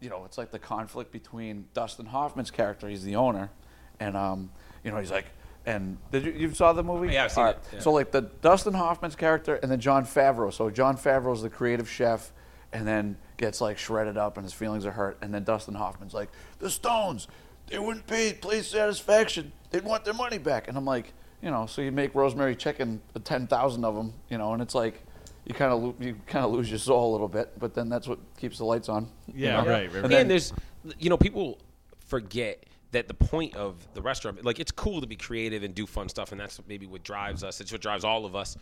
[0.00, 3.50] you know, it's like the conflict between Dustin Hoffman's character, he's the owner,
[3.98, 4.50] and um,
[4.84, 5.26] you know, he's like,
[5.66, 7.12] and did you you saw the movie?
[7.12, 7.78] Yeah, I've seen All it, yeah.
[7.80, 10.52] So like the Dustin Hoffman's character and then Jon Favreau.
[10.52, 12.32] So Jon Favreau's the creative chef,
[12.72, 15.18] and then gets like shredded up and his feelings are hurt.
[15.22, 17.26] And then Dustin Hoffman's like, the Stones,
[17.68, 19.52] they wouldn't pay police satisfaction.
[19.70, 20.68] They'd want their money back.
[20.68, 24.38] And I'm like, you know, so you make rosemary chicken, ten thousand of them, you
[24.38, 25.02] know, and it's like.
[25.46, 27.88] You kind of lo- you kind of lose your soul a little bit, but then
[27.88, 29.08] that's what keeps the lights on.
[29.26, 29.70] you Yeah, know?
[29.70, 30.52] right, right, And then there's,
[30.98, 31.58] you know, people
[32.06, 35.86] forget that the point of the restaurant, like, it's cool to be creative and do
[35.86, 37.60] fun stuff, and that's maybe what drives us.
[37.60, 38.56] It's what drives all of us.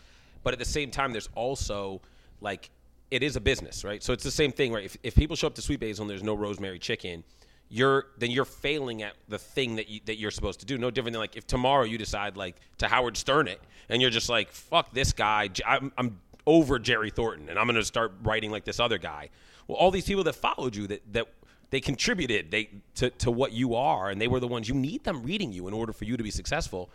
[0.44, 2.00] But at the same time, there's also
[2.40, 2.70] like,
[3.10, 4.02] it is a business, right?
[4.02, 4.84] So it's the same thing, right?
[4.84, 7.24] If, if people show up to Sweet Basil and there's no rosemary chicken,
[7.70, 10.78] you're then you're failing at the thing that you, that you're supposed to do.
[10.78, 14.10] No different than like if tomorrow you decide like to Howard Stern it, and you're
[14.10, 18.50] just like, fuck this guy, I'm, I'm over Jerry Thornton, and I'm to start writing
[18.50, 19.28] like this other guy.
[19.66, 21.28] Well, all these people that followed you that that
[21.70, 25.04] they contributed they to, to what you are, and they were the ones you need
[25.04, 26.90] them reading you in order for you to be successful.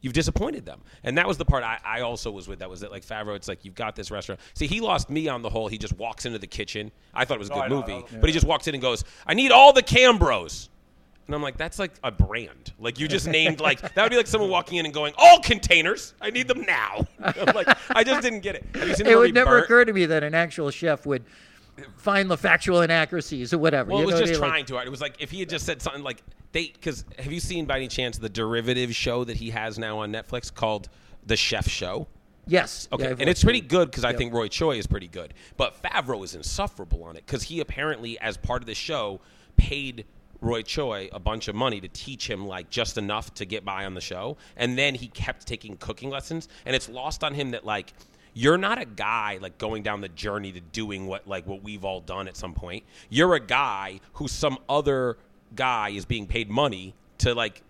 [0.00, 2.60] You've you've disappointed them, and that was the part I, I also was with.
[2.60, 3.34] That was that like Favreau.
[3.34, 4.40] It's like you've got this restaurant.
[4.54, 5.68] See, he lost me on the whole.
[5.68, 6.92] He just walks into the kitchen.
[7.14, 8.06] I thought it was a Oh, good I movie, I know.
[8.20, 10.68] but he just walks in and goes, "I need all the Cambros."
[11.26, 12.72] And I'm like, that's like a brand.
[12.78, 15.40] Like you just named like that would be like someone walking in and going, "All
[15.40, 18.64] containers, I need them now." I'm like, I just didn't get it.
[18.76, 19.64] Have you seen the It would never Burnt?
[19.64, 21.24] occur to me that an actual chef would
[21.96, 23.90] find the factual inaccuracies or whatever.
[23.92, 24.78] Well, it was just they, like- trying to.
[24.78, 26.22] It was like if he had just said something like
[26.52, 26.68] they.
[26.68, 30.12] Because have you seen by any chance the derivative show that he has now on
[30.12, 30.88] Netflix called
[31.26, 32.08] The Chef Show?
[32.46, 32.88] yes.
[32.92, 35.34] Okay, Yeah, and it's pretty good because I think Roy Choi is pretty good.
[35.56, 39.20] But Favreau is insufferable on it because he apparently, as part of the show,
[39.56, 40.04] paid
[40.40, 43.84] Roy Choi a bunch of money to teach him like just enough to get by
[43.84, 47.50] on the show, and then he kept taking cooking lessons, and it's lost on him
[47.50, 47.92] that like
[48.36, 51.86] you're not a guy like going down the journey to doing what like what we've
[51.86, 52.84] all done at some point.
[53.08, 55.16] You're a guy who some other
[55.54, 57.62] guy is being paid money to like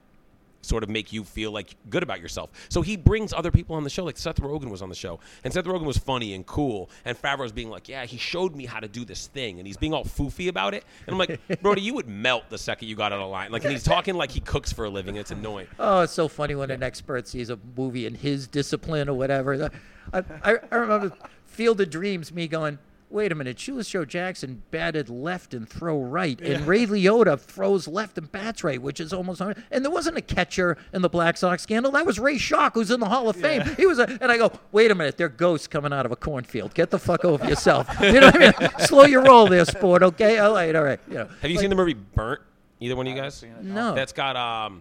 [0.67, 2.51] sort of make you feel like good about yourself.
[2.69, 5.21] So he brings other people on the show, like Seth Rogen was on the show,
[5.45, 8.67] and Seth Rogen was funny and cool, and Favreau's being like, "Yeah, he showed me
[8.67, 11.41] how to do this thing," and he's being all foofy about it, and I'm like,
[11.63, 14.15] "Brody, you would melt the second you got on a line." Like, and he's talking
[14.15, 15.17] like he cooks for a living.
[15.17, 15.67] It's annoying.
[15.79, 19.71] Oh, it's so funny when an expert sees a movie in his discipline or whatever.
[20.13, 21.13] I, I, I remember
[21.47, 22.79] Field of Dreams, me going,
[23.11, 27.87] wait a minute, Shoeless Joe Jackson batted left and throw right, and Ray Liotta throws
[27.89, 29.41] left and bats right, which is almost.
[29.41, 31.93] And there wasn't a catcher in the Black Sox scandal.
[31.93, 33.63] That was Ray Schalk, who's in the Hall of Fame.
[33.77, 36.17] He was a, and I go, wait a minute, they're ghosts coming out of a
[36.17, 36.75] cornfield.
[36.75, 37.89] Get the fuck over yourself.
[38.07, 38.71] You know what I mean?
[38.87, 40.03] Slow your roll there, sport.
[40.03, 41.01] Okay, all right, all right.
[41.09, 42.41] You know, Have you seen the movie Burnt?
[42.81, 43.45] Either one of you guys?
[43.63, 43.95] no.
[43.95, 44.81] That's got um,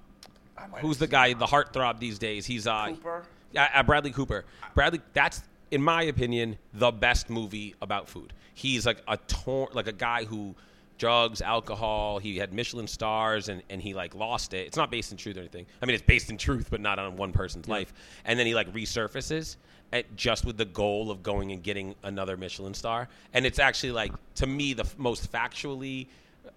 [0.75, 2.45] who's the guy, the heartthrob these days?
[2.45, 3.23] He's uh, Cooper?
[3.51, 4.45] Yeah, uh, Bradley Cooper.
[4.73, 8.33] Bradley, that's in my opinion the best movie about food.
[8.53, 10.55] He's like a tor- like a guy who
[10.97, 12.19] drugs, alcohol.
[12.19, 14.67] He had Michelin stars and, and he like lost it.
[14.67, 15.65] It's not based in truth or anything.
[15.81, 17.93] I mean, it's based in truth, but not on one person's life.
[18.23, 19.57] And then he like resurfaces
[19.91, 23.07] at just with the goal of going and getting another Michelin star.
[23.33, 26.07] And it's actually like to me the f- most factually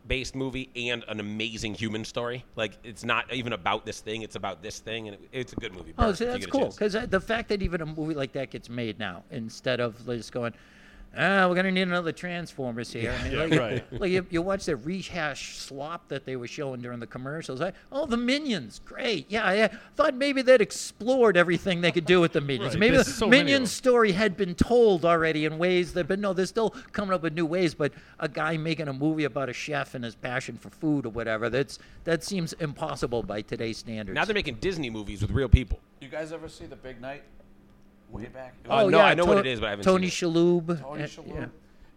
[0.08, 2.44] based movie and an amazing human story.
[2.56, 5.56] Like it's not even about this thing; it's about this thing, and it, it's a
[5.56, 5.94] good movie.
[5.98, 6.70] Oh, so that's cool.
[6.70, 10.04] Because uh, the fact that even a movie like that gets made now, instead of
[10.06, 10.54] just going,
[11.16, 13.14] ah, we're gonna need another Transformers here.
[13.18, 13.60] I mean, Yeah, like,
[13.92, 14.00] right.
[14.00, 17.60] like you, you watch the rehash slop that they were showing during the commercials.
[17.60, 19.26] Like, oh, the Minions, great.
[19.30, 22.74] Yeah, I thought maybe they'd explored everything they could do with the Minions.
[22.74, 26.18] Right, Maybe the there's so Minions story had been told already in ways that, but
[26.18, 27.74] no, they're still coming up with new ways.
[27.74, 31.10] But a guy making a movie about a chef and his passion for food or
[31.10, 34.14] whatever, that's that seems impossible by today's standards.
[34.14, 35.80] Now they're making Disney movies with real people.
[36.00, 37.22] You guys ever see The Big Night?
[38.10, 38.54] Way back.
[38.64, 40.80] It Oh, was no, I know what it is, but I haven't Tony seen Shalhoub.
[40.80, 41.34] Tony uh, Shalhoub.
[41.34, 41.46] yeah.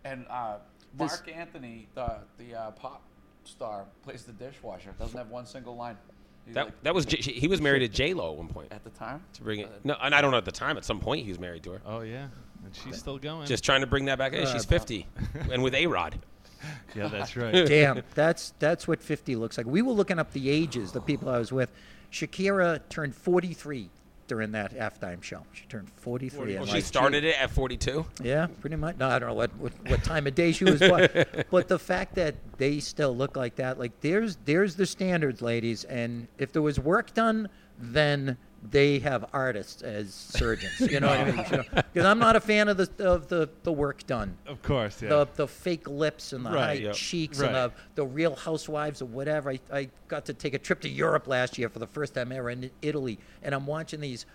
[0.04, 0.58] And uh,
[0.98, 3.02] This- Marc Anthony, the the uh, pop
[3.46, 4.94] star, plays the dishwasher.
[5.00, 5.98] Doesn't have one single line.
[6.46, 8.72] He's That like, that was J- he was married to J Lo at one point.
[8.72, 9.24] at the time.
[9.34, 10.76] To bring it, no, and I don't know at the time.
[10.78, 11.82] At some point, he was married to her.
[11.86, 12.28] Oh yeah,
[12.66, 13.48] and she's still going.
[13.48, 14.34] Just trying to bring that back.
[14.34, 15.08] Hey, she's fifty,
[15.52, 16.20] and with A Rod.
[16.96, 17.52] yeah, that's right.
[17.68, 19.66] Damn, that's that's what 50 looks like.
[19.66, 21.72] We were looking up the ages, the people I was with.
[22.12, 23.90] Shakira turned 43
[24.32, 25.42] during that halftime show.
[25.52, 26.54] She turned 43.
[26.54, 28.06] Well, oh, she like, started it at forty-two.
[28.24, 28.96] Yeah, pretty much.
[28.98, 31.78] No, I don't know what, what, what time of day she was, but, but the
[31.78, 35.84] fact that they still look like that, like there's there's the standards, ladies.
[35.84, 38.38] And if there was work done, then
[38.70, 40.80] they have artists as surgeons.
[40.80, 41.66] You know what I mean?
[41.74, 44.38] Because I'm not a fan of the of the, the work done.
[44.46, 45.10] Of course, yeah.
[45.10, 46.94] The, the fake lips and the Right, high yep.
[46.94, 47.48] cheeks Right.
[47.48, 49.50] and the, the real housewives or whatever.
[49.52, 52.32] I, I got to take a trip to Europe last year for the first time
[52.32, 54.26] ever in Italy, and I'm watching these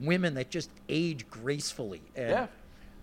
[0.00, 2.02] women that just age gracefully.
[2.16, 2.46] And, Yeah.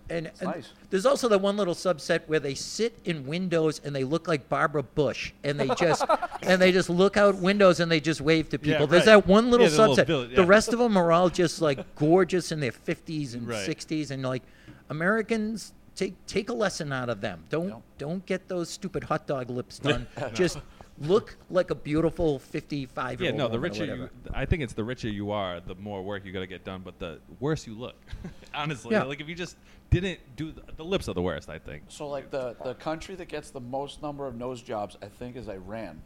[0.08, 0.72] And, and nice.
[0.90, 4.48] there's also that one little subset where they sit in windows and they look like
[4.48, 6.04] Barbara Bush, and they just
[6.42, 8.80] and they just look out windows and they just wave to people.
[8.82, 9.22] Yeah, There's right.
[9.22, 10.06] that one little Yeah, the little subset.
[10.06, 13.68] village, The rest of them are all just like gorgeous in their 50s and Right.
[13.68, 14.42] 60s, and like
[14.90, 17.42] Americans take take a lesson out of them.
[17.50, 17.82] Don't Yep.
[17.98, 20.06] don't get those stupid hot dog lips done.
[20.34, 20.58] Just
[20.98, 23.38] look like a beautiful 55 year old.
[23.38, 23.48] Yeah, no.
[23.50, 24.10] The richer you, whatever.
[24.32, 26.82] I think it's the richer you are, the more work you got to get done,
[26.84, 27.96] but the worse you look.
[28.54, 29.02] Honestly, Yeah.
[29.04, 29.56] like if you just
[29.90, 31.48] didn't do the, the lips are the worst.
[31.48, 31.84] I think.
[31.88, 35.36] So like the the country that gets the most number of nose jobs, I think,
[35.36, 36.02] is Iran,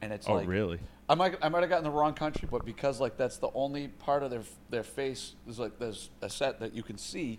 [0.00, 0.80] and it's Oh, like really?
[1.08, 3.88] I might I might have gotten the wrong country, but because like that's the only
[3.88, 7.38] part of their their face is like there's a set that you can see.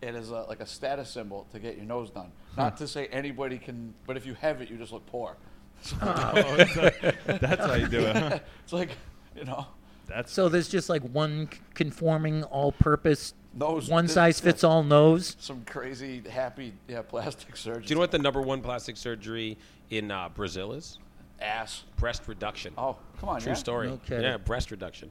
[0.00, 2.32] It is a, like a status symbol to get your nose done.
[2.56, 5.36] Not to say anybody can, but if you have it, you just look poor.
[5.82, 8.16] So Oh, like- that's how you do it.
[8.16, 8.38] Huh?
[8.64, 8.90] it's like,
[9.36, 9.66] you know,
[10.06, 15.36] That's So there's just like one conforming all-purpose, Nose- one th- size fits all nose.
[15.38, 17.82] some crazy happy yeah plastic surgery.
[17.82, 19.58] Do you know what the number one plastic surgery
[19.90, 20.98] in uh, Brazil is?
[21.40, 21.82] ass?
[21.96, 22.72] Breast reduction.
[22.78, 23.56] Oh, come on, True yeah?
[23.56, 23.88] story.
[23.88, 24.22] No kidding.
[24.24, 25.10] Yeah, breast reduction.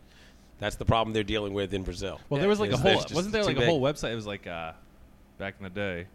[0.59, 2.19] That's the problem they're dealing with in Brazil.
[2.29, 3.03] Well, there was like a whole.
[3.13, 3.67] Wasn't there like a big.
[3.67, 4.11] whole website?
[4.13, 4.71] It was like uh,
[5.37, 6.07] back in the day.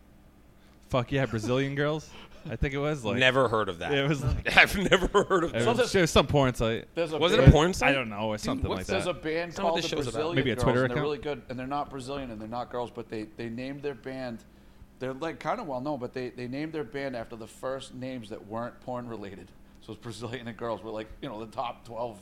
[0.89, 2.09] Fuck yeah, Brazilian girls.
[2.51, 3.93] I think it was like never heard of that.
[3.93, 5.77] It was like I've never heard of it that.
[5.77, 6.87] was, it was some porn site.
[6.95, 7.91] There's a Was it a band- porn site?
[7.91, 8.93] I don't know, or something what's- like that.
[9.05, 10.13] There's a band That's not what called this the show's about.
[10.15, 11.05] Brazilian Maybe a Girls, Twitter and they're account?
[11.05, 13.95] really good, and they're not Brazilian and they're not girls, but they, they named their
[13.95, 14.45] band.
[14.99, 17.95] They're like kind of well known, but they, they named their band after the first
[17.95, 19.51] names that weren't porn related.
[19.83, 22.19] So it's Brazilian and girls were like you know the top twelve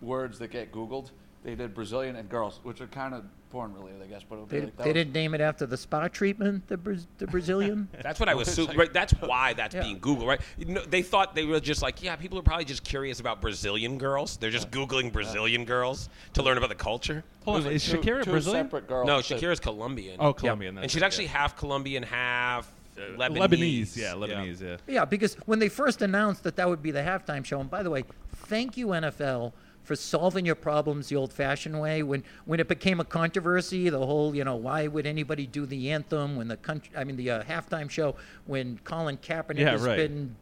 [0.00, 1.10] words that get Googled.
[1.44, 4.22] They did Brazilian and girls, which are kind of porn related, I guess.
[4.28, 6.66] But it would be They, like they was- didn't name it after the spa treatment,
[6.68, 7.88] the, Braz- the Brazilian.
[8.02, 8.48] That's what I was.
[8.48, 9.82] It's Su- right, that's why that's Yeah.
[9.82, 10.40] being Googled, right?
[10.58, 13.40] You know, they thought they were just like, yeah, people are probably just curious about
[13.40, 14.36] Brazilian girls.
[14.36, 17.22] They're just googling Brazilian girls to learn about the culture.
[17.44, 18.64] Hold on, was is two- Shakira two Brazilian?
[18.66, 19.06] separate girls.
[19.06, 20.16] No, that- Shakira's Colombian.
[20.20, 20.76] Oh, Colombian.
[20.76, 23.00] and that's she's it, actually half Colombian, half uh.
[23.16, 23.38] Lebanese.
[23.48, 23.96] Lebanese.
[23.96, 24.60] Yeah, Lebanese.
[24.60, 24.76] Yeah.
[24.88, 27.82] Yeah, because when they first announced that that would be the halftime show, and by
[27.84, 28.02] the way,
[28.34, 29.52] thank you NFL
[29.88, 32.02] for solving your problems the old-fashioned way.
[32.02, 35.90] When when it became a controversy, the whole you know why would anybody do the
[35.90, 39.82] anthem when the country, I mean the uh, halftime show when Colin Kaepernick Yeah, has
[39.82, 39.96] right.
[39.96, 40.36] been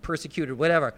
[0.00, 0.94] persecuted, whatever.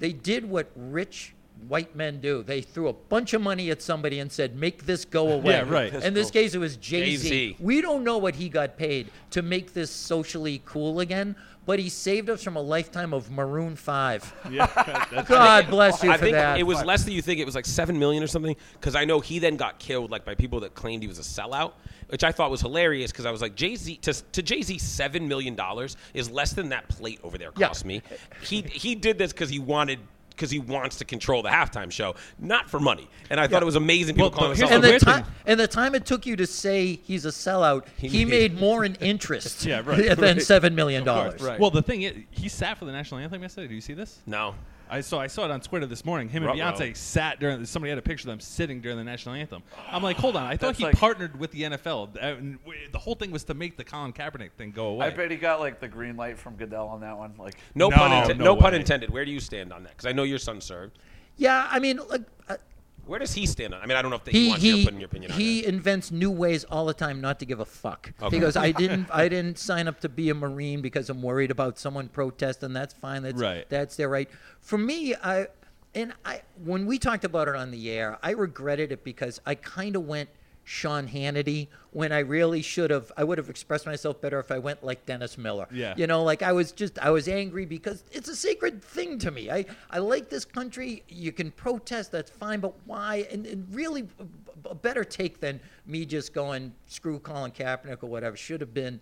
[0.00, 1.32] They did what rich
[1.68, 2.42] white men do.
[2.42, 5.70] They threw a bunch of money at somebody and said, "Make this go away." Yeah,
[5.70, 5.94] right.
[5.94, 7.28] In this case, it was Jay Z.
[7.28, 7.56] Jay-Z.
[7.60, 11.88] We don't know what he got paid to make this socially cool again, but he
[11.88, 14.32] saved us from a lifetime of Maroon Five.
[14.50, 14.66] Yeah,
[15.10, 16.58] that's God bless you I for think that.
[16.58, 17.38] it was less than you think.
[17.40, 18.56] It was like seven million or something.
[18.74, 21.22] Because I know he then got killed like by people that claimed he was a
[21.22, 21.72] sellout,
[22.08, 23.12] which I thought was hilarious.
[23.12, 26.52] Because I was like, Jay Z to, to Jay Z, seven million dollars is less
[26.52, 27.68] than that plate over there Yeah.
[27.68, 28.02] cost me.
[28.42, 30.00] He he did this because he wanted.
[30.34, 33.66] Because he wants to control the halftime show, not for money, and I thought it
[33.66, 34.14] was amazing.
[34.16, 36.06] People Well, calling but him a here's and the weird time and the time it
[36.06, 40.08] took you to say he's a sellout, he, made- made more in interest Yeah, right,
[40.16, 40.42] than right.
[40.42, 41.40] seven million dollars.
[41.42, 41.58] right.
[41.60, 43.68] Well, the thing is, he sat for the national anthem yesterday.
[43.68, 44.20] Do you see this?
[44.26, 44.54] No,
[44.92, 46.28] I saw I saw it on Twitter this morning.
[46.28, 46.72] Him and Ruh-roh.
[46.72, 47.64] Beyonce sat during.
[47.64, 49.62] Somebody had a picture of them sitting during the national anthem.
[49.90, 50.44] I'm like, hold on.
[50.44, 52.16] I thought That's he like- partnered with the NFL.
[52.16, 52.58] Uh, and
[52.92, 55.06] The whole thing was to make the Colin Kaepernick thing go away.
[55.06, 57.32] I bet he got like the green light from Goodell on that one.
[57.38, 59.08] Like, no, No, pun inten- no no pun intended.
[59.10, 59.92] Where do you stand on that?
[59.96, 60.98] Because I know your son served.
[61.38, 62.56] Yeah, I mean, look, uh,
[63.06, 63.80] Where does he stand on?
[63.80, 65.64] I mean, I don't know if he, he wants you he putting your opinion he
[65.66, 68.12] invents new ways all the time not to give a fuck.
[68.22, 68.36] Okay.
[68.36, 71.50] He goes, I didn't I didn't sign up to be a marine because I'm worried
[71.50, 72.72] about someone protesting.
[72.72, 73.22] That's fine.
[73.22, 73.68] That's Right.
[73.68, 74.30] That's their right.
[74.60, 75.48] For me, I
[75.94, 79.56] and I when we talked about it on the air, I regretted it because I
[79.56, 80.28] kind of went
[80.64, 83.10] Sean Hannity when I really should have.
[83.16, 85.66] I would have expressed myself better if I went like Dennis Miller.
[85.72, 85.94] Yeah.
[85.96, 89.30] You know, like I was just I was angry because it's a sacred thing to
[89.30, 89.50] me.
[89.50, 91.02] I I like this country.
[91.08, 93.26] You can protest, that's fine, but why?
[93.30, 94.08] And, and really,
[94.68, 99.00] a- better take than me just going screw Colin Kaepernick or whatever should have been.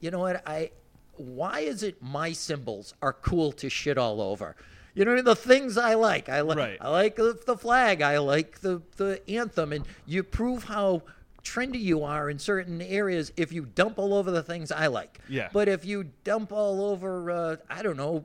[0.00, 0.42] You know what?
[0.46, 0.70] I
[1.16, 4.56] why is it my symbols are cool to shit all over?
[4.94, 6.28] You know the things I like.
[6.28, 6.58] I like.
[6.58, 6.78] Right.
[6.80, 8.02] I like the, the flag.
[8.02, 11.02] I like the the anthem, and you prove how
[11.42, 15.18] trendy you are in certain areas if you dump all over the things I like.
[15.28, 15.48] Yeah.
[15.52, 18.24] But if you dump all over, uh, I don't know,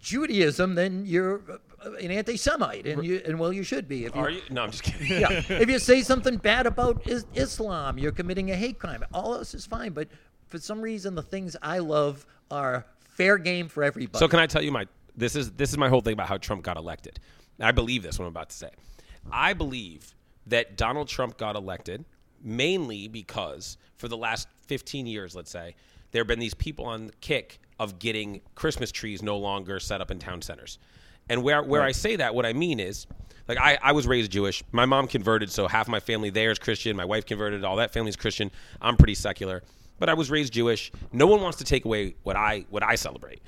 [0.00, 1.42] Judaism, then you're
[1.84, 4.04] uh, an anti-Semite, and you and well, you should be.
[4.04, 4.42] If you, Are you?
[4.50, 5.06] No, I'm just kidding.
[5.20, 5.42] yeah.
[5.48, 9.04] if you say something bad about is- Islam, you're committing a hate crime.
[9.12, 10.08] All this is fine, but
[10.46, 14.18] for some reason, the things I love are fair game for everybody.
[14.18, 14.86] So can I tell you my
[15.18, 17.18] this is this is my whole thing about how Trump got elected.
[17.60, 18.70] I believe this what I'm about to say.
[19.32, 20.14] I believe
[20.46, 22.04] that Donald Trump got elected
[22.42, 25.74] mainly because for the last 15 years, let's say,
[26.12, 30.00] there have been these people on the kick of getting Christmas trees no longer set
[30.00, 30.78] up in town centers.
[31.28, 33.06] And where where I say that, what I mean is
[33.48, 34.62] like I, I was raised Jewish.
[34.72, 36.96] My mom converted, so half my family there is Christian.
[36.96, 38.50] My wife converted, all that family's Christian.
[38.80, 39.62] I'm pretty secular.
[39.98, 40.92] But I was raised Jewish.
[41.12, 43.42] No one wants to take away what I what I celebrate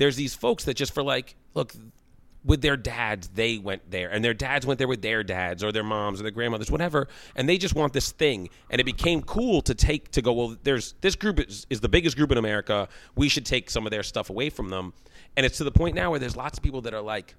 [0.00, 1.74] there's these folks that just for like look
[2.42, 5.72] with their dads, they went there, and their dads went there with their dads or
[5.72, 7.06] their moms or their grandmothers, whatever,
[7.36, 8.48] and they just want this thing.
[8.70, 10.32] And it became cool to take to go.
[10.32, 12.88] Well, there's this group is, is the biggest group in America.
[13.14, 14.94] We should take some of their stuff away from them.
[15.36, 17.34] And it's to the point now where there's lots of people that are like,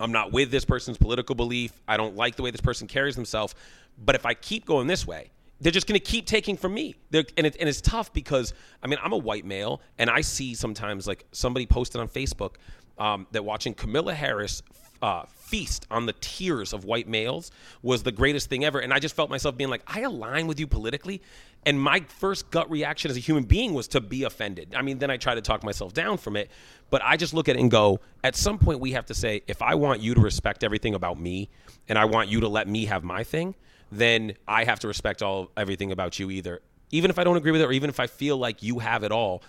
[0.00, 1.72] I'm not with this person's political belief.
[1.86, 3.54] I don't like the way this person carries themselves.
[4.02, 5.30] But if I keep going this way,
[5.62, 6.96] they're just going to keep taking from me.
[7.12, 8.52] And, it, and it's tough because,
[8.82, 12.56] I mean, I'm a white male, and I see sometimes like somebody posted on Facebook
[12.98, 14.62] um, that watching Kamala Harris
[15.02, 17.50] uh, feast on the tears of white males
[17.82, 18.80] was the greatest thing ever.
[18.80, 21.22] And I just felt myself being like, I align with you politically.
[21.64, 24.74] And my first gut reaction as a human being was to be offended.
[24.76, 26.50] I mean, then I try to talk myself down from it.
[26.90, 29.42] But I just look at it and go, at some point, we have to say,
[29.46, 31.50] if I want you to respect everything about me
[31.88, 33.54] and I want you to let me have my thing,
[33.92, 36.62] then I have to respect all everything about you either.
[36.90, 39.04] Even if I don't agree with it, or even if I feel like you have
[39.04, 39.42] it all.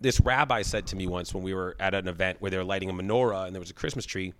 [0.00, 2.64] This rabbi said to me once when we were at an event where they were
[2.64, 4.32] lighting a menorah and there was a Christmas tree.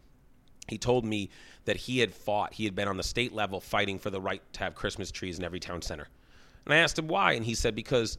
[0.69, 1.29] He told me
[1.67, 4.41] that he had fought, he had been on the state level fighting for the right
[4.55, 6.09] to have Christmas trees in every town center.
[6.65, 8.17] And I asked him why, and he said, because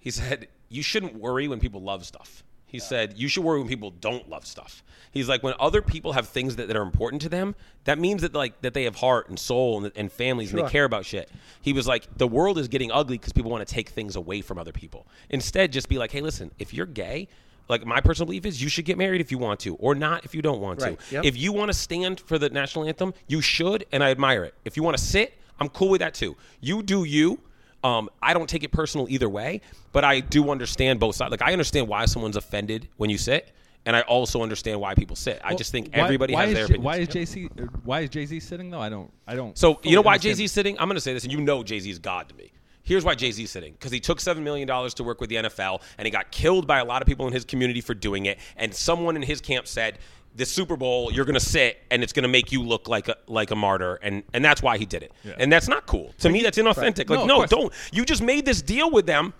[0.00, 2.42] he said, you shouldn't worry when people love stuff.
[2.72, 4.82] He said, you should worry when people don't love stuff.
[5.12, 7.54] He's like, when other people have things that, that are important to them,
[7.84, 10.70] that means that like that they have heart and soul and, and families and they
[10.70, 11.28] care about shit.
[11.60, 14.40] He was like, the world is getting ugly because people want to take things away
[14.40, 15.06] from other people.
[15.28, 17.28] Instead, just be like, hey, listen, if you're gay,
[17.68, 20.24] like my personal belief is you should get married if you want to or not
[20.24, 21.24] if you don't want Right, to yep.
[21.26, 24.54] if you want to stand for the national anthem you should and i admire it
[24.64, 27.38] if you want to sit i'm cool with that too you do you
[27.84, 29.60] um, i don't take it personal either way
[29.92, 33.50] but i do understand both sides like i understand why someone's offended when you sit
[33.86, 36.54] and i also understand why people sit i just think Why- everybody why has is
[36.54, 37.46] their J- opinions Why is JC?
[37.60, 38.80] uh, Why is Jay Z sitting though?
[38.80, 39.10] I don't.
[39.26, 39.56] I don't.
[39.58, 40.36] so you know why understand.
[40.36, 40.78] Jay Z's sitting?
[40.78, 42.52] I'm going to say this, and you know Jay Z's God to me.
[42.84, 45.36] Here's why Jay Z's sitting because he took seven million dollars to work with the
[45.36, 48.26] NFL, and he got killed by a lot of people in his community for doing
[48.26, 48.38] it.
[48.56, 49.98] And someone in his camp said,
[50.34, 53.08] "This Super Bowl, you're going to sit, and it's going to make you look like
[53.08, 55.12] a like a martyr," and and that's why he did it.
[55.38, 56.42] And that's not cool to me.
[56.42, 57.08] That's inauthentic.
[57.08, 57.72] No, Like, of no, don't.
[57.92, 59.34] You just made this deal with them,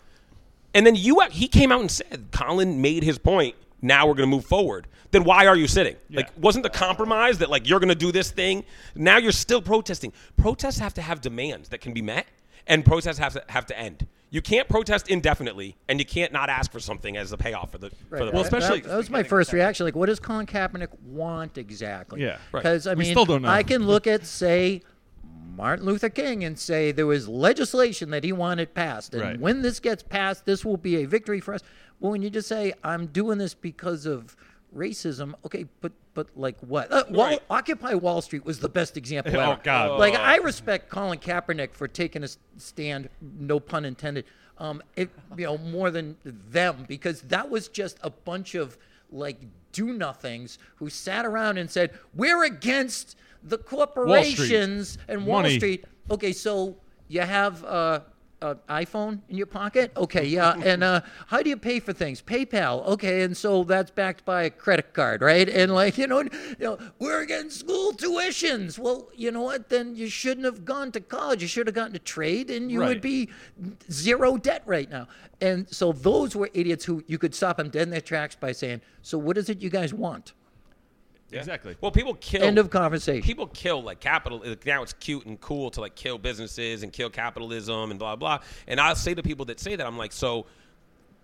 [0.74, 3.54] and then you he came out and said, Colin made his point.
[3.80, 4.86] Now we're going to move forward.
[5.10, 5.96] Then why are you sitting?
[6.10, 8.64] Like, wasn't the compromise that like you're going to do this thing?
[8.94, 10.12] Now you're still protesting.
[10.36, 12.26] Protests have to have demands that can be met,
[12.66, 14.06] and protests have to have to end.
[14.32, 17.76] You can't protest indefinitely, and you can't not ask for something as a payoff for
[17.78, 18.24] the for the.
[18.24, 18.32] Right.
[18.32, 19.84] Well, especially- that, that was my first reaction.
[19.84, 22.22] Like, what does Colin Kaepernick want exactly?
[22.22, 22.38] Yeah.
[22.50, 22.62] Right.
[22.62, 23.48] Because I We mean, still don't know.
[23.48, 24.80] I can look at say
[25.54, 29.38] Martin Luther King and say there was legislation that he wanted passed, and Right.
[29.38, 31.60] when this gets passed, this will be a victory for us.
[32.00, 34.34] But when you just say I'm doing this because of
[34.76, 36.90] racism, okay, but but like what?
[36.92, 37.42] Uh, Wall, Right.
[37.50, 39.36] Occupy Wall Street was the best example.
[39.36, 39.60] Oh, ever.
[39.62, 39.98] God.
[39.98, 44.24] Like I respect Colin Kaepernick for taking a stand, no pun intended.
[44.58, 48.76] Um, it, you know, more than them because that was just a bunch of
[49.10, 49.38] like
[49.72, 55.56] do nothings who sat around and said we're against the corporations and Wall Money.
[55.56, 55.84] Street.
[56.10, 56.76] Okay, so
[57.08, 58.00] you have uh,
[58.42, 59.92] an iPhone in your pocket?
[59.96, 60.54] Okay, yeah.
[60.64, 62.20] And uh, how do you pay for things?
[62.20, 62.84] PayPal.
[62.86, 65.48] Okay, and so that's backed by a credit card, right?
[65.48, 66.28] And like you know, you
[66.60, 68.78] know, we're getting school tuitions.
[68.78, 69.68] Well, you know what?
[69.68, 71.40] Then you shouldn't have gone to college.
[71.42, 72.88] You should have gotten to trade, and you Right.
[72.88, 73.28] would be
[73.90, 75.06] zero debt right now.
[75.40, 78.52] And so those were idiots who you could stop them dead in their tracks by
[78.52, 80.32] saying, "So what is it you guys want?"
[81.38, 81.76] Exactly.
[81.80, 82.42] Well, people kill.
[82.42, 83.22] End of conversation.
[83.22, 84.42] People kill like capital.
[84.44, 88.16] like, Now it's cute and cool to like kill businesses and kill capitalism and blah
[88.16, 88.40] blah.
[88.66, 90.46] And I'll say to people that say that, I'm like, so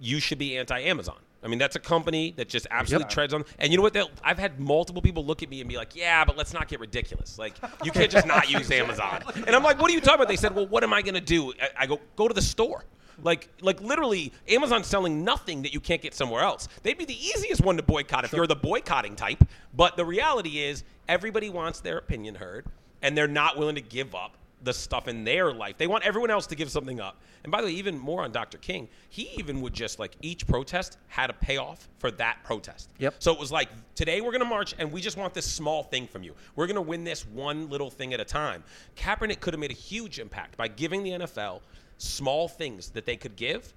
[0.01, 1.17] you should be anti-Amazon.
[1.43, 3.45] I mean, that's a company that just absolutely treads on.
[3.61, 3.97] And you know what?
[4.25, 6.81] I've had multiple people look at me and be like, "Yeah, but let's not get
[6.81, 7.39] ridiculous.
[7.39, 7.55] Like,
[7.85, 10.37] you can't just not use Amazon." And I'm like, "What are you talking about?" They
[10.37, 12.85] said, "Well, what am I going to do?" I, I go, "Go to the store."
[13.23, 16.69] Like, like literally, Amazon's selling nothing that you can't get somewhere else.
[16.83, 19.43] They'd be the easiest one to boycott if you're the boycotting type.
[19.75, 22.67] But the reality is, everybody wants their opinion heard,
[23.03, 25.79] and they're not willing to give up the stuff in their life.
[25.79, 27.21] They want everyone else to give something up.
[27.45, 28.59] And by the way, even more on Dr.
[28.59, 32.91] King, he even would just like each protest had a payoff for that protest.
[32.99, 33.15] Yep.
[33.21, 35.85] So it was like, today we're going to march and we just want this small
[35.85, 36.35] thing from you.
[36.57, 38.65] We're going to win this one little thing at a time.
[38.97, 41.61] Kaepernick could have made a huge impact by giving the NFL
[41.99, 43.73] small things that they could give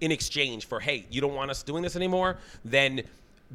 [0.00, 3.02] in exchange for hey you don't want us doing this anymore then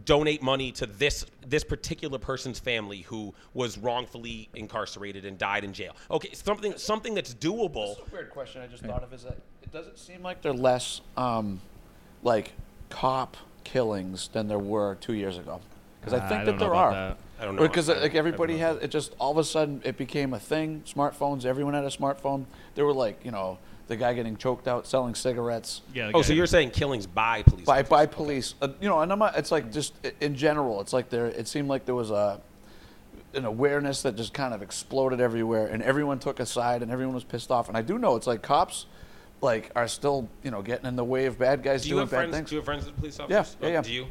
[0.06, 5.74] donate money to this this particular person's family who was wrongfully incarcerated and died in
[5.74, 9.24] jail okay something something that's doable That's a weird question I just thought of is
[9.24, 11.62] that it doesn't seem like they're less um,
[12.24, 12.54] like
[12.90, 15.60] cop killings than there were two years ago.
[16.00, 16.92] Because I I think don't that there are.
[16.94, 17.18] that.
[17.40, 17.62] I don't know.
[17.62, 20.40] Because I- like everybody I has, it just all of a sudden it became a
[20.40, 20.84] thing.
[20.86, 22.46] Smartphones, everyone had a smartphone.
[22.76, 23.58] There were like you know
[23.88, 26.12] the guy getting choked out selling cigarettes Yeah.
[26.14, 27.66] Oh, so you're saying killings by police?
[27.66, 27.90] by officers.
[27.90, 28.56] by police.
[28.62, 31.28] Uh, you know, and I'm not, it's like just in general, it's like there.
[31.28, 32.42] It seemed like there was a
[33.34, 37.14] an awareness that just kind of exploded everywhere, and everyone took a side, and everyone
[37.14, 37.68] was pissed off.
[37.68, 38.88] And I do know it's like cops,
[39.42, 41.84] like are still you know getting in the way of bad guys doing that.
[41.84, 42.36] Do you doing have bad friends?
[42.36, 42.50] things.
[42.50, 43.56] Do you have friends with police officers?
[43.62, 43.82] yeah, Oh, yeah.
[43.82, 44.08] Do you?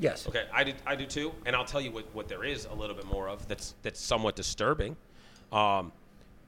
[0.00, 0.26] Yes.
[0.26, 0.72] Okay, I do.
[0.86, 3.28] I do too, and I'll tell you what, what there is a little bit more
[3.28, 4.96] of that's that's somewhat disturbing.
[5.52, 5.92] Um,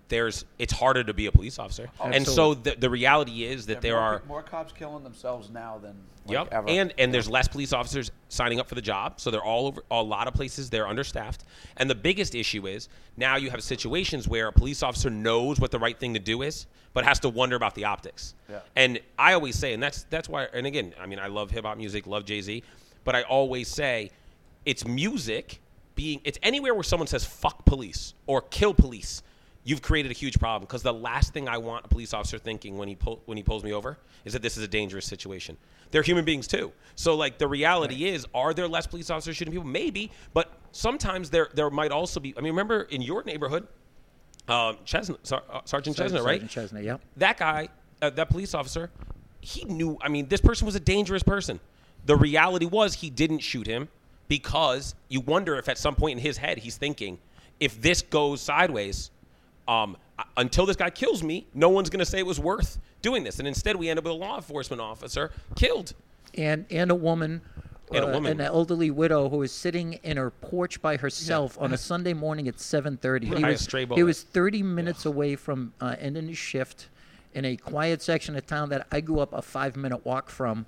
[0.08, 2.16] there's it's harder to be a police officer, Absolutely.
[2.16, 5.78] and so the, the reality is that there more, are more cops killing themselves now
[5.78, 5.94] than
[6.26, 6.48] like, Yep.
[6.52, 6.68] ever.
[6.68, 9.82] And and there's less police officers signing up for the job, so they're all over
[9.90, 11.44] a lot of places they're understaffed.
[11.78, 15.70] And the biggest issue is now you have situations where a police officer knows what
[15.70, 18.34] the right thing to do is, but has to wonder about the optics.
[18.50, 18.60] Yeah.
[18.76, 20.46] And I always say, and that's that's why.
[20.52, 22.62] And again, I mean, I love hip hop music, love Jay Z,
[23.04, 24.10] but I always say,
[24.64, 25.60] it's music
[25.94, 29.22] being it's anywhere where someone says fuck police or kill police.
[29.64, 32.78] You've created a huge problem because the last thing I want a police officer thinking
[32.78, 35.56] when he pull, when he pulls me over is that this is a dangerous situation.
[35.92, 36.72] They're human beings too.
[36.96, 39.68] So like the reality is, are there less police officers shooting people?
[39.68, 42.34] Maybe, but sometimes there there might also be.
[42.36, 43.68] I mean, remember in your neighborhood,
[44.48, 46.40] um, Chesnut, Sar- uh, Sergeant Chestnut, right?
[46.40, 47.00] Sergeant Chestnut, yep.
[47.18, 47.68] that guy,
[48.00, 48.90] uh, that police officer,
[49.40, 49.98] he knew.
[50.00, 51.60] I mean, this person was a dangerous person.
[52.06, 53.88] The reality was he didn't shoot him
[54.28, 57.18] because you wonder if at some point in his head he's thinking,
[57.60, 59.10] if this goes sideways,
[59.68, 59.96] um,
[60.36, 63.38] until this guy kills me, no one's going to say it was worth doing this.
[63.38, 65.94] And instead, we end up with a law enforcement officer killed.
[66.36, 67.42] and and a woman,
[67.92, 68.32] And a uh, woman.
[68.32, 72.48] an elderly widow who was sitting in her porch by herself on a Sunday morning
[72.48, 73.36] at 7:30.
[73.36, 73.66] He was
[73.96, 76.88] he was 30 minutes away from uh, ending his shift
[77.34, 80.66] in a quiet section of town that I grew up a five-minute walk from.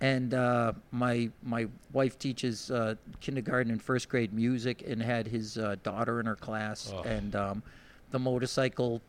[0.00, 5.58] And uh, my my wife teaches uh, kindergarten and first grade music, and had his
[5.58, 7.62] uh, daughter in her class, and um,
[8.10, 9.02] the motorcycle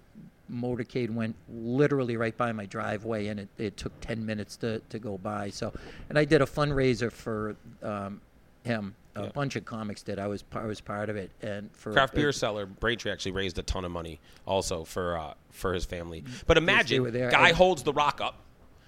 [0.52, 5.00] motorcade went literally right by my driveway, and it, it took 10 minutes to, to
[5.00, 5.50] go by.
[5.50, 5.72] So,
[6.10, 8.20] and I did a fundraiser for um,
[8.64, 8.96] him.
[9.16, 10.20] A bunch of comics did.
[10.20, 13.34] I was I was part of it, and for Craft beer uh, Cellar Braintree actually
[13.34, 16.24] raised a ton of money also for uh, for his family.
[16.48, 18.38] But imagine guy and- holds the rock up,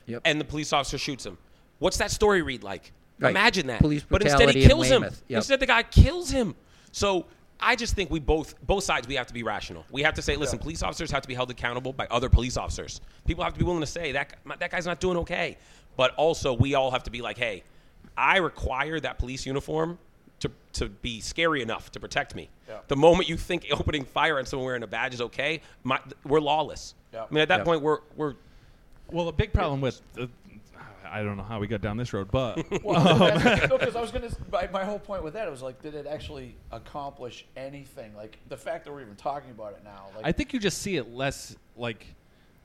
[0.05, 0.21] Yep.
[0.23, 1.37] and the police officer shoots him.
[1.83, 2.93] What's that story read like?
[3.19, 3.31] Right.
[3.31, 3.81] Imagine that.
[3.81, 5.03] Police but instead he brutality in kills him.
[5.03, 5.37] Yep.
[5.37, 6.55] Instead the guy kills him.
[6.93, 7.25] So
[7.59, 9.85] I just think we both both sides we have to be rational.
[9.91, 12.55] We have to say, listen, police officers have to be held accountable by other police
[12.55, 13.01] officers.
[13.27, 15.57] People have to be willing to say that that guy's not doing okay.
[15.97, 17.63] But also we all have to be like, hey,
[18.17, 19.99] I require that police uniform
[20.39, 22.49] to, to be scary enough to protect me.
[22.67, 22.77] Yeah.
[22.87, 26.39] The moment you think opening fire on someone wearing a badge is okay, my, we're
[26.39, 26.95] lawless.
[27.13, 27.25] Yeah.
[27.29, 27.63] I mean, at that Yeah.
[27.65, 28.35] point, we're we're
[29.11, 30.01] Well, a big problem with.
[30.17, 30.27] Uh,
[31.13, 34.01] I don't know how we got down this road, but Well, that's- no, because I
[34.01, 34.29] was gonna.
[34.51, 38.15] My, my whole point with that was like, did it actually accomplish anything?
[38.15, 40.07] Like the fact that we're even talking about it now.
[40.15, 42.05] Like, I think you just see it less like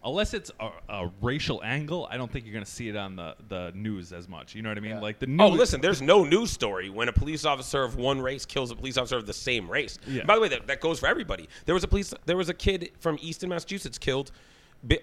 [0.05, 2.07] unless it's a, a racial angle.
[2.11, 4.55] I don't think you're going to see it on the, the news as much.
[4.55, 4.93] You know what I mean?
[4.93, 5.01] Yeah.
[5.01, 8.47] Like the Oh, listen, there's no news story when a police officer of one race
[8.47, 9.99] kills a police officer of the same race.
[10.07, 10.25] Yeah.
[10.25, 11.49] By the way, that, that goes for everybody.
[11.67, 14.37] There was a police there was a kid from Easton, Massachusetts killed bi-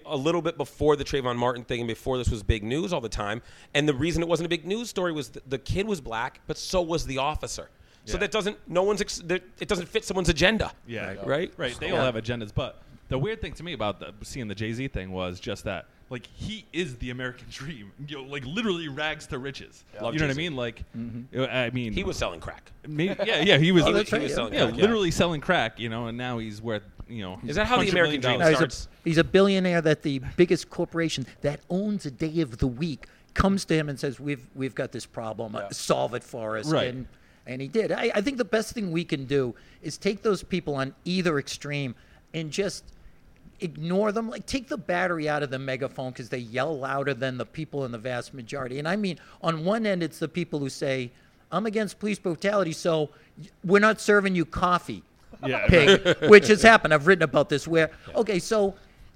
[0.06, 3.00] a little bit before the Trayvon Martin thing and before this was big news all
[3.00, 3.42] the time.
[3.74, 6.40] And the reason it wasn't a big news story was th- the kid was black,
[6.46, 7.68] but so was the officer.
[8.06, 8.20] So Yeah.
[8.20, 10.72] that doesn't no one's ex- it doesn't fit someone's agenda.
[10.86, 11.52] Yeah, Right?
[11.56, 11.76] Right.
[11.78, 11.98] They Yeah.
[11.98, 14.88] all have agendas, but the weird thing to me about the, seeing the Jay Z
[14.88, 17.92] thing was just that, like, he is the American dream.
[18.06, 19.84] You know, like literally rags to riches.
[20.00, 20.54] Love You know what I mean?
[20.56, 20.82] Like,
[21.36, 22.70] uh, I mean, He was selling crack.
[22.86, 24.34] maybe, yeah, yeah, he was, He was- that's he was yeah.
[24.36, 25.78] selling yeah, crack, literally selling crack.
[25.80, 28.48] You know, and now he's worth, you know, Is that how the American dream No,
[28.48, 28.88] he's, starts?
[29.04, 33.06] a, he's a billionaire that the biggest corporation that owns a day of the week
[33.34, 35.54] comes to him and says, "We've we've got this problem.
[35.54, 35.68] uh, Yeah.
[35.72, 36.88] Solve it for us." Right.
[36.88, 37.06] And
[37.48, 37.92] and he did.
[37.92, 41.38] I, I think the best thing we can do is take those people on either
[41.38, 41.94] extreme
[42.34, 42.82] and just
[43.60, 44.28] ignore them.
[44.28, 47.84] Like take the battery out of the megaphone because they yell louder than the people
[47.84, 48.78] in the vast majority.
[48.78, 51.10] And I mean, on one end, it's the people who say,
[51.50, 53.10] "I'm against police brutality, so
[53.64, 55.02] we're not serving you coffee."
[55.44, 56.94] Yeah, pig, which has happened.
[56.94, 57.66] I've written about this.
[57.68, 58.74] Where okay, so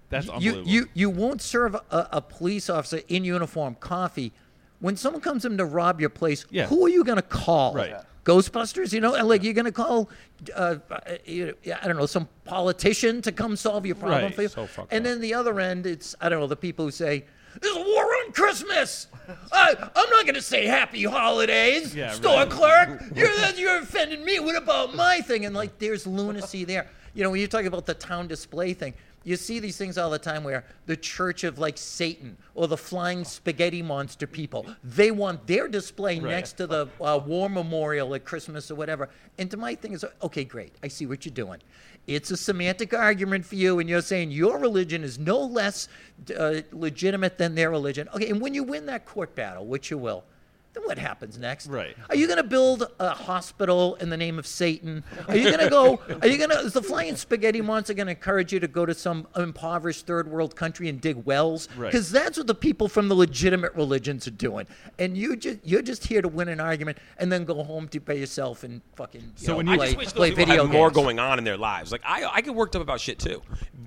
[0.09, 4.33] That's you you you won't serve a, a police officer in uniform coffee
[4.81, 6.45] when someone comes in to rob your place.
[6.51, 6.67] Yeah.
[6.67, 7.75] Who are you going to call?
[7.75, 7.95] Right.
[8.31, 10.09] Ghostbusters, you know, and like you're going to call,
[10.55, 10.77] uh,
[11.25, 14.35] you I don't know, some politician to come solve your problem Right.
[14.35, 14.49] for you.
[14.49, 15.05] So and up.
[15.05, 17.25] then the other end, it's I don't know, the people who say.
[17.61, 19.09] There's a war on Christmas.
[19.53, 22.51] I, I'm not going to say Happy Holidays, Yeah, store right.
[22.51, 23.03] clerk.
[23.13, 24.39] You're you're offending me.
[24.39, 25.45] What about my thing?
[25.47, 26.87] And like, there's lunacy there.
[27.13, 30.11] You know, when you're talking about the town display thing, you see these things all
[30.11, 35.11] the time where the Church of like Satan or the flying spaghetti monster people, they
[35.11, 39.11] want their display next to the uh, war memorial at Christmas or whatever.
[39.39, 41.61] And to my thing is, okay, great, I see what you're doing.
[42.07, 45.89] It's a semantic argument for you, and you're saying your religion is no less
[46.37, 48.09] uh, legitimate than their religion.
[48.15, 50.25] Okay, and when you win that court battle, which you will,
[50.73, 51.67] then what happens next?
[51.67, 51.97] Right.
[52.09, 55.03] Are you going to build a hospital in the name of Satan?
[55.27, 56.01] Are you going to go?
[56.23, 56.59] Are you going to?
[56.61, 60.29] Is the flying spaghetti monster going to encourage you to go to some impoverished third
[60.31, 61.69] world country and dig wells?
[61.77, 61.91] Right.
[61.91, 64.67] Because that's what the people from the legitimate religions are doing.
[64.99, 68.01] And you just you're just here to win an argument and then go home to
[68.01, 69.21] by yourself and fucking.
[69.23, 70.91] You So know, when you- I play, just wish those play people video had more
[70.91, 71.91] going on in their lives.
[71.93, 73.43] Like I, I get worked up about shit too,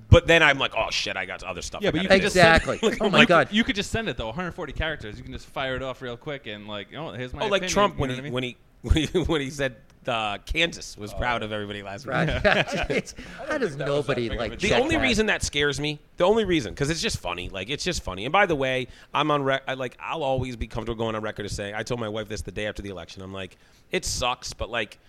[0.09, 1.81] but then I'm like, oh shit, I got other stuff.
[1.81, 2.25] Yeah, but you gotta can do.
[2.25, 2.43] just send-
[2.73, 2.97] Exactly.
[3.01, 3.47] oh my Like, god.
[3.51, 5.17] You could just send it though, 140 characters.
[5.17, 7.43] You can just fire it off real quick and like, you know, here's my.
[7.43, 8.33] Oh, like opinion, Trump you when know he, I mean?
[8.33, 9.75] when he when he when he said
[10.07, 12.13] uh, Kansas was proud of everybody last week.
[12.13, 12.29] Right.
[13.47, 15.01] How does nobody big like The only that?
[15.01, 17.49] reason that scares me, the only reason, because it's just funny.
[17.49, 18.25] Like it's just funny.
[18.25, 21.21] And by the way, I'm on rec- I, like I'll always be comfortable going on
[21.21, 23.21] record to say I told my wife this the day after the election.
[23.21, 23.57] I'm like,
[23.91, 24.99] it sucks, but like,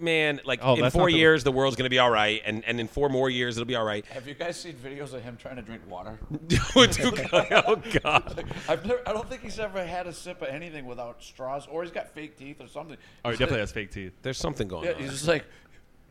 [0.00, 2.64] man, like Oh, in four not the- years the world's gonna be all right, and
[2.64, 4.04] and in four more years it'll be all right.
[4.06, 6.18] Have you guys seen videos of him trying to drink water?
[6.76, 8.44] oh god.
[8.68, 11.82] I've never, I don't think he's ever had a sip of anything without straws, or
[11.82, 12.96] he's got fake teeth or something.
[13.24, 14.12] Oh, he He's definitely like- has fake teeth.
[14.22, 15.00] There's something going Yeah, on.
[15.02, 15.44] he's just like,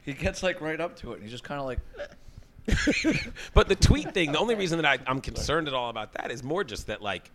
[0.04, 1.80] he gets like right up to it, and he's just kind of like,
[3.54, 6.32] But the tweet thing, the only reason that I, I'm concerned at all about that
[6.32, 7.32] is more just that like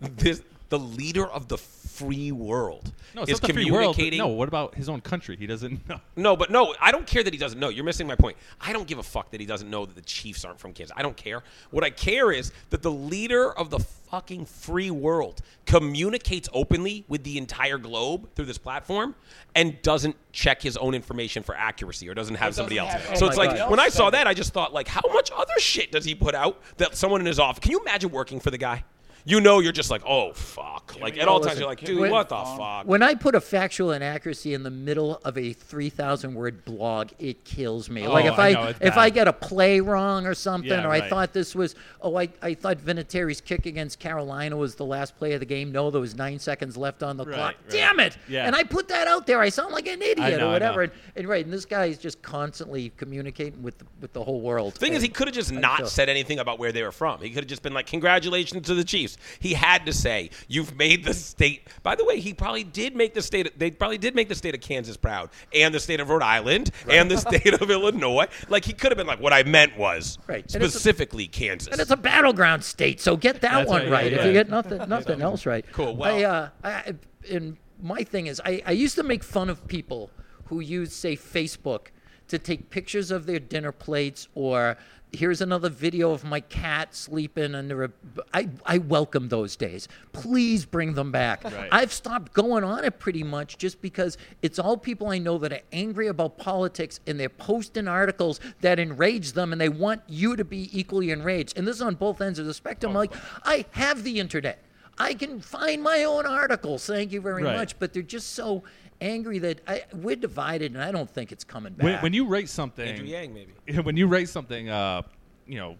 [0.00, 0.42] this
[0.72, 3.94] the leader of the free world No, it's is not the free world.
[3.94, 4.18] communicating.
[4.18, 5.36] No, what about his own country?
[5.36, 6.00] He doesn't know.
[6.16, 7.68] No, but no, I don't care that he doesn't know.
[7.68, 8.38] You're missing my point.
[8.58, 10.94] I don't give a fuck that he doesn't know that the Chiefs aren't from Kansas.
[10.96, 11.42] I don't care.
[11.70, 17.22] What I care is that the leader of the fucking free world communicates openly with
[17.24, 19.14] the entire globe through this platform
[19.54, 22.92] and doesn't check his own information for accuracy or doesn't have somebody else.
[22.92, 23.70] have so Oh it's like God.
[23.70, 26.34] when I saw that, I just thought like, how much other shit does he put
[26.34, 27.60] out that someone in his office?
[27.60, 28.84] Can you imagine working for the guy?
[29.24, 30.96] You know, you're just like, oh fuck.
[31.00, 32.86] Like at all times, you're like, dude, when- what the fuck?
[32.86, 37.44] When I put a factual inaccuracy in the middle of a 3,000 word blog, it
[37.44, 38.06] kills me.
[38.08, 40.70] like Oh, if I I, know, it's if I get a play wrong or something,
[40.70, 44.74] Yeah, or I thought this was, oh, I, I thought Vinatieri's kick against Carolina was
[44.74, 45.70] the last play of the game.
[45.72, 47.54] No, there was nine seconds left on the Right, clock.
[47.62, 47.70] right.
[47.70, 48.16] Damn it!
[48.28, 48.46] Yeah.
[48.46, 49.40] And I put that out there.
[49.40, 50.82] I sound like an idiot know, or whatever.
[50.82, 54.40] And, and right, and this guy is just constantly communicating with the, with the whole
[54.40, 54.74] world.
[54.74, 56.92] The Thing is, he could have just not so- said anything about where they were
[56.92, 57.20] from.
[57.20, 60.76] He could have just been like, "Congratulations to the Chiefs." He had to say, "You've
[60.76, 63.58] made the state." By the way, he probably did make the state.
[63.58, 66.70] They probably did make the state of Kansas proud, and the state of Rhode Island,
[66.88, 68.26] and the state of Illinois.
[68.48, 70.44] Like he could have been like, "What I meant was Right.
[70.54, 73.90] And a- specifically Kansas." And it's a battleground state, so get that That's one right,
[73.90, 74.12] right.
[74.12, 74.26] yeah, if yeah.
[74.28, 75.64] you get nothing, nothing else right.
[75.72, 76.94] Cool, well- I, uh, I,
[77.30, 80.10] and my thing is, I, I used to make fun of people
[80.46, 81.86] who use, say, Facebook
[82.28, 84.76] to take pictures of their dinner plates or
[85.12, 87.90] here's another video of my cat sleeping under a.
[88.32, 89.86] I, I welcome those days.
[90.12, 91.44] Please bring them back.
[91.44, 91.68] Right.
[91.70, 95.52] I've stopped going on it pretty much just because it's all people I know that
[95.52, 100.34] are angry about politics and they're posting articles that enrage them and they want you
[100.36, 101.56] to be equally enraged.
[101.58, 102.96] And this is on both ends of the spectrum.
[102.96, 103.12] Oh, like,
[103.44, 104.62] I have the internet.
[104.98, 106.86] I can find my own articles.
[106.86, 107.56] Thank you very Right.
[107.56, 107.78] much.
[107.78, 108.62] But they're just so
[109.02, 111.84] angry that I, we're divided and I don't think it's coming back.
[111.84, 113.78] When, when you write something, Andrew Yang, maybe.
[113.82, 115.02] when you write something, uh,
[115.46, 115.76] you know,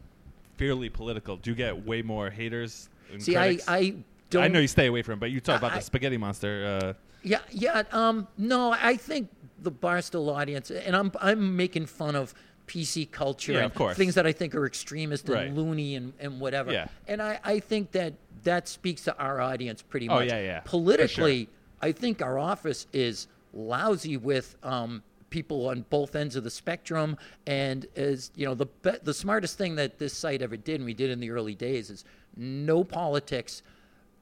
[0.56, 2.88] fairly political, do you get way more haters?
[3.10, 3.64] and See, I, critics?
[3.68, 3.94] I
[4.30, 4.42] don't.
[4.44, 6.80] I know you stay away from, it, but you talk about I- the spaghetti monster.
[6.82, 6.92] Uh,
[7.22, 7.84] Yeah, yeah.
[7.92, 9.28] Um, no, I think
[9.60, 12.34] the Barstool audience, and I'm I'm making fun of
[12.66, 13.96] PC culture Yeah, and of course.
[13.96, 15.46] things that I think are extremist Right.
[15.46, 16.72] and loony and, and whatever.
[16.72, 16.86] Yeah.
[17.06, 20.16] And I, I think that that speaks to our audience pretty much.
[20.16, 20.28] Oh, much.
[20.30, 21.48] yeah, yeah, for Politically,
[21.82, 27.16] I think our office is lousy with um, people on both ends of the spectrum.
[27.46, 30.84] And as you know, the be- the smartest thing that this site ever did, and
[30.84, 32.04] we did in the early days, is
[32.36, 33.62] no politics,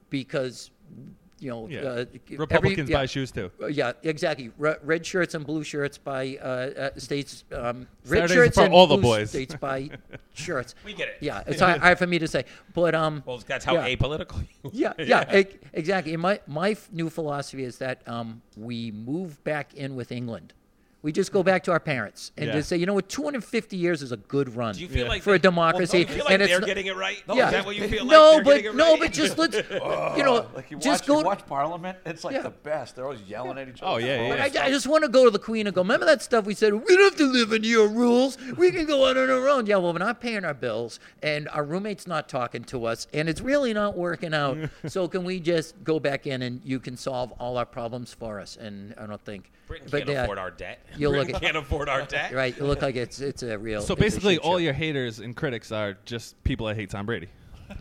[0.09, 0.71] because
[1.41, 2.05] you know, yeah, uh,
[2.37, 3.49] Republicans every, yeah, buy shoes too.
[3.61, 4.51] uh, Yeah, exactly.
[4.57, 7.43] Re- red shirts and blue shirts by uh, uh, states.
[7.51, 9.29] Um, red Saturdays shirts for and all the boys.
[9.29, 9.89] states by
[10.33, 10.75] shirts.
[10.85, 11.17] We get it.
[11.19, 13.23] Yeah, it's hard, hard for me to say, but um.
[13.25, 13.89] Well, that's how yeah.
[13.95, 14.45] apolitical.
[14.63, 16.13] you Yeah, yeah, e- exactly.
[16.13, 20.53] And my my new philosophy is that um, we move back in with England.
[21.03, 22.53] We just go back to our parents and Yeah.
[22.53, 25.23] just say, you know what, 250 years is a good run Do you feel like
[25.23, 26.05] for a they- democracy.
[26.05, 27.17] Do you feel like and it's they're not- getting it right?
[27.27, 27.47] Yeah.
[27.47, 28.11] Is that what you feel like?
[28.11, 28.99] no, They're but getting it no, right?
[28.99, 31.19] but just let's, you know, oh, like you just watch, go.
[31.19, 31.97] you watch Parliament.
[32.05, 32.43] It's like Yeah.
[32.43, 32.95] the best.
[32.95, 33.91] They're always yelling at each other.
[33.91, 34.05] Oh, other.
[34.05, 36.05] yeah, yeah, But I, I just want to go to the Queen and go, remember
[36.05, 36.71] that stuff we said?
[36.73, 38.37] We don't have to live in your rules.
[38.55, 39.65] We can go on our own.
[39.65, 43.27] Yeah, well, we're not paying our bills, and our roommate's not talking to us, and
[43.27, 44.57] it's really not working out.
[44.87, 48.39] so can we just go back in and you can solve all our problems for
[48.39, 48.55] us?
[48.55, 49.49] And I don't think.
[49.67, 50.85] Britain can't yeah, afford our debt.
[50.97, 52.33] You look at Can't afford our debt.
[52.33, 52.55] right.
[52.57, 53.81] You look like it's it's a real.
[53.81, 57.27] So basically, all your haters and critics are just people that hate Tom Brady.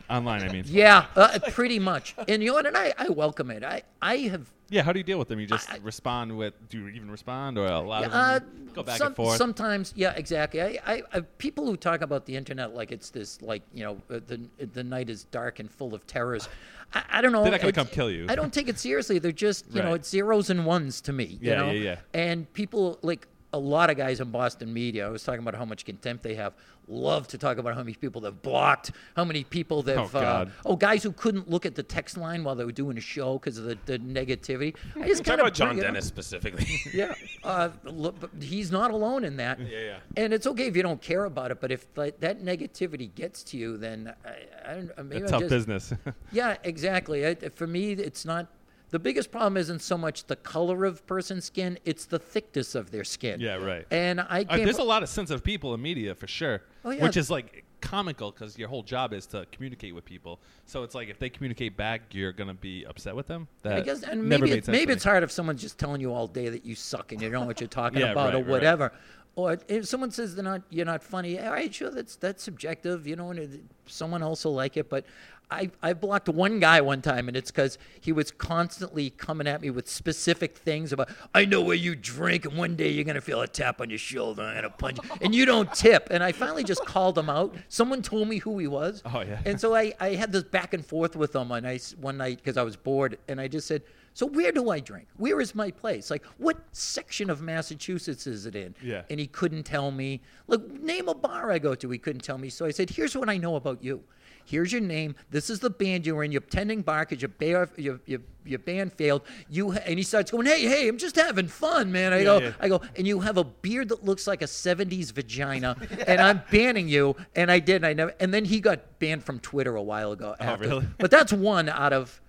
[0.08, 0.64] Online, I mean.
[0.66, 2.14] Yeah, uh, pretty much.
[2.28, 2.66] And you know what?
[2.66, 3.62] And I, I welcome it.
[3.64, 5.40] I, I have Yeah, how do you deal with them?
[5.40, 8.70] You just I- respond with, do you even respond or a lot of Uh, them
[8.74, 9.36] go back some- and forth?
[9.36, 10.60] Sometimes, yeah, exactly.
[10.60, 13.94] I, I, I, people who talk about the internet like it's this, like you know,
[14.14, 14.40] uh, the
[14.72, 16.48] the night is dark and full of terrors.
[16.94, 17.42] I, I don't know.
[17.42, 18.26] They're not gonna come kill you.
[18.28, 19.18] I don't take it seriously.
[19.18, 21.24] They're just, you know, it's zeros and ones to me.
[21.40, 21.70] You Yeah, know?
[21.70, 21.96] yeah, yeah.
[22.14, 25.06] And people like a lot of guys in Boston media.
[25.06, 26.52] I was talking about how much contempt they have.
[26.88, 29.96] Love to talk about how many people they've blocked, how many people they've.
[29.98, 30.52] Oh, uh, God.
[30.64, 33.34] oh, guys who couldn't look at the text line while they were doing a show
[33.34, 34.74] because of the, the negativity.
[34.96, 35.84] I just Talk kinda about John bring up.
[35.86, 36.66] Dennis specifically.
[36.92, 37.14] Yeah,
[37.44, 39.60] uh, look, but he's not alone in that.
[39.60, 39.96] Yeah, yeah.
[40.16, 43.42] And it's okay if you don't care about it, but if like, that negativity gets
[43.44, 44.90] to you, then I, I don't.
[44.96, 45.92] uh, Maybe It's I'm tough just, business.
[46.32, 47.26] Yeah, exactly.
[47.26, 48.48] I, for me, it's not.
[48.90, 52.90] The biggest problem isn't so much the color of person's skin; it's the thickness of
[52.90, 53.40] their skin.
[53.40, 53.86] Yeah, right.
[53.90, 57.02] And I Uh, there's a lot of sensitive people in media for sure, Oh, yeah.
[57.02, 60.38] which is like comical because your whole job is to communicate with people.
[60.66, 63.48] So it's like if they communicate back, you're gonna be upset with them.
[63.62, 66.12] That I guess, and never maybe sense maybe it's hard if someone's just telling you
[66.12, 68.34] all day that you suck and you don't know what you're talking Yeah, about right,
[68.34, 68.46] or right.
[68.48, 68.92] whatever.
[69.36, 71.38] Or if someone says they're not, you're not funny.
[71.40, 73.50] All right, sure, that's that's subjective, you know, and it,
[73.86, 74.90] someone else will like it.
[74.90, 75.06] But
[75.50, 79.60] I I blocked one guy one time, and it's because he was constantly coming at
[79.60, 81.08] me with specific things about.
[81.34, 83.98] I know where you drink, and one day you're gonna feel a tap on your
[83.98, 84.42] shoulder.
[84.42, 86.08] I'm gonna punch, you," and you don't tip.
[86.10, 87.54] And I finally just called him out.
[87.68, 89.02] Someone told me who he was.
[89.04, 89.40] Oh, yeah.
[89.44, 92.38] And so I, I had this back and forth with him one night, one night
[92.38, 93.82] because I was bored, and I just said,
[94.14, 95.08] "So where do I drink?
[95.16, 96.10] Where is my place?
[96.10, 99.02] Like, what section of Massachusetts is it in?" Yeah.
[99.10, 100.20] And he couldn't tell me.
[100.46, 101.90] Like, name a bar I go to.
[101.90, 102.50] He couldn't tell me.
[102.50, 104.04] So I said, "Here's what I know about you.
[104.44, 105.14] Here's your name.
[105.30, 106.32] This is the band you're in.
[106.32, 109.22] You're pretending bar because your, bear, your, your, your band failed.
[109.48, 112.38] You ha-, and he starts going, "Hey, hey, I'm just having fun, man." I go,
[112.38, 112.52] yeah.
[112.60, 115.76] I go, and you have a beard that looks like a '70s vagina,
[116.06, 117.16] and I'm banning you.
[117.36, 117.76] And I did.
[117.76, 118.14] And I never.
[118.20, 120.34] And then he got banned from Twitter a while ago.
[120.40, 120.68] after.
[120.68, 120.86] really?
[120.98, 122.20] But that's one out of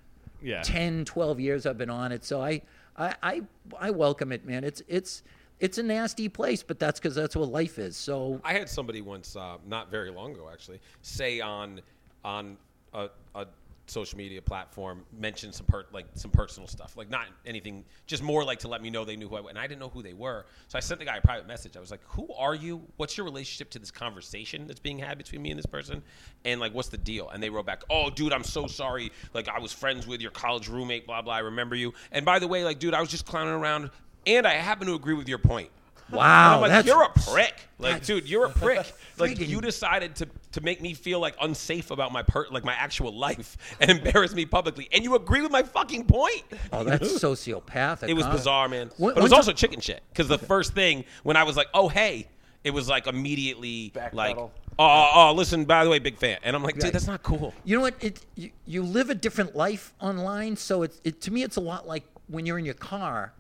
[0.41, 0.61] yeah.
[0.61, 2.23] 10, 12 years I've been on it.
[2.23, 2.61] So I,
[2.97, 3.41] I, I,
[3.79, 4.63] I welcome it, man.
[4.63, 5.23] It's, it's,
[5.59, 7.95] it's a nasty place, but that's because that's what life is.
[7.95, 11.81] So I had somebody once, uh, not very long ago actually, say on
[12.23, 12.57] on
[12.93, 13.47] a, a
[13.91, 18.43] social media platform mention some per, like some personal stuff, like not anything, just more
[18.43, 20.01] like to let me know they knew who I was, and I didn't know who
[20.01, 20.45] they were.
[20.69, 21.75] So I sent the guy a private message.
[21.75, 22.81] I was like, "Who are you?
[22.97, 26.01] What's your relationship to this conversation that's being had between me and this person?
[26.45, 29.11] And like, what's the deal?" And they wrote back, "Oh, dude, I'm so sorry.
[29.33, 31.05] Like, I was friends with your college roommate.
[31.05, 31.35] Blah blah.
[31.35, 31.93] I remember you.
[32.11, 33.89] And by the way, like, dude, I was just clowning around,
[34.25, 35.69] and I happen to agree with your point."
[36.11, 37.53] Wow, I'm like, you're a prick.
[37.79, 38.77] Like, dude, you're a prick.
[39.17, 42.63] like, friggin- you decided to to make me feel like unsafe about my per like
[42.63, 46.43] my actual life and embarrass me publicly, and you agree with my fucking point.
[46.71, 48.09] oh, that's sociopathic.
[48.09, 48.33] It was huh?
[48.33, 48.91] bizarre, man.
[48.97, 51.57] One- but it was one also chicken shit because the first thing when I was
[51.57, 52.27] like, oh hey,
[52.63, 54.13] it was like immediately Backpedal.
[54.13, 56.93] like, oh, oh, oh, listen, by the way, big fan, and I'm like, dude, Right.
[56.93, 57.53] that's not cool.
[57.63, 57.95] You know what?
[58.01, 61.61] It you, you live a different life online, so it, it to me it's a
[61.61, 63.33] lot like when you're in your car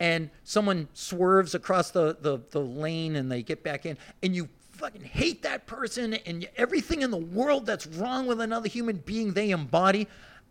[0.00, 4.48] and someone swerves across the, the, the lane and they get back in and you
[4.72, 9.32] fucking hate that person and everything in the world that's wrong with another human being
[9.32, 10.06] they embody.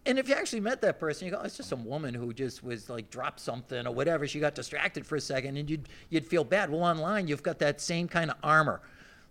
[0.08, 2.32] And if you actually met that person, you go, "Oh, it's just some woman who
[2.34, 4.28] just was like dropped something or whatever.
[4.28, 6.70] She got distracted for a second, and you'd you'd feel bad.
[6.70, 8.82] Well, online you've got that same kind of armor,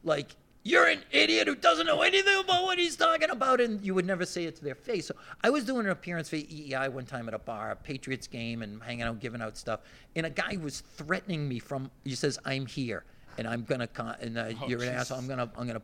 [0.02, 0.34] like
[0.64, 4.06] you're an idiot who doesn't know anything about what he's talking about, and you would
[4.06, 5.06] never say it to their face.
[5.06, 8.26] So I was doing an appearance for WEEI one time at a bar, a Patriots
[8.26, 9.80] game, and hanging out, giving out stuff,
[10.16, 11.90] and a guy was threatening me from.
[12.04, 13.04] He says, "I'm here."
[13.36, 15.18] And I'm gonna con- and uh, you're an asshole.
[15.18, 15.82] I'm gonna I'm gonna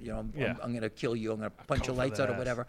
[0.00, 0.56] you know I'm, Yeah.
[0.62, 1.30] I'm gonna kill you.
[1.32, 2.66] I'm gonna punch your lights out or whatever.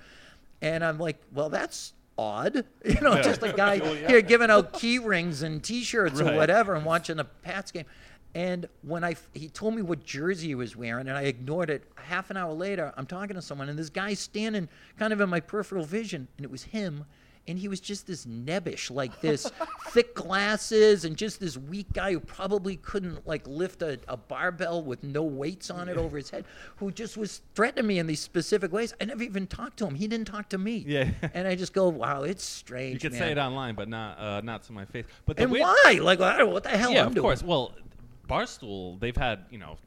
[0.62, 2.64] And I'm like, well, that's odd.
[2.86, 6.86] You know, just a guy here giving out key rings and T-shirts or whatever and
[6.86, 7.86] watching the Pats game.
[8.36, 11.84] And when I he told me what jersey he was wearing, and I ignored it.
[11.96, 14.70] Half an hour later, I'm talking to someone, and this guy's standing
[15.00, 17.06] kind of in my peripheral vision, and it was him.
[17.48, 19.50] And he was just this nebbish, like this,
[19.88, 24.84] thick glasses, and just this weak guy who probably couldn't like lift a, a barbell
[24.84, 26.46] with no weights on it over his head,
[26.76, 28.94] who just was threatening me in these specific ways.
[29.02, 29.96] I never even talked to him.
[29.96, 30.84] He didn't talk to me.
[30.88, 31.10] Yeah.
[31.34, 32.94] And I just go, wow, it's strange.
[33.04, 33.22] You could man.
[33.22, 35.06] say it online, but not uh, not to my face.
[35.26, 36.00] But And weird- why?
[36.04, 37.24] Like, I don't know what the hell yeah, I'm of doing.
[37.24, 37.42] course.
[37.42, 37.74] Well,
[38.30, 39.78] Barstool, they've had you know.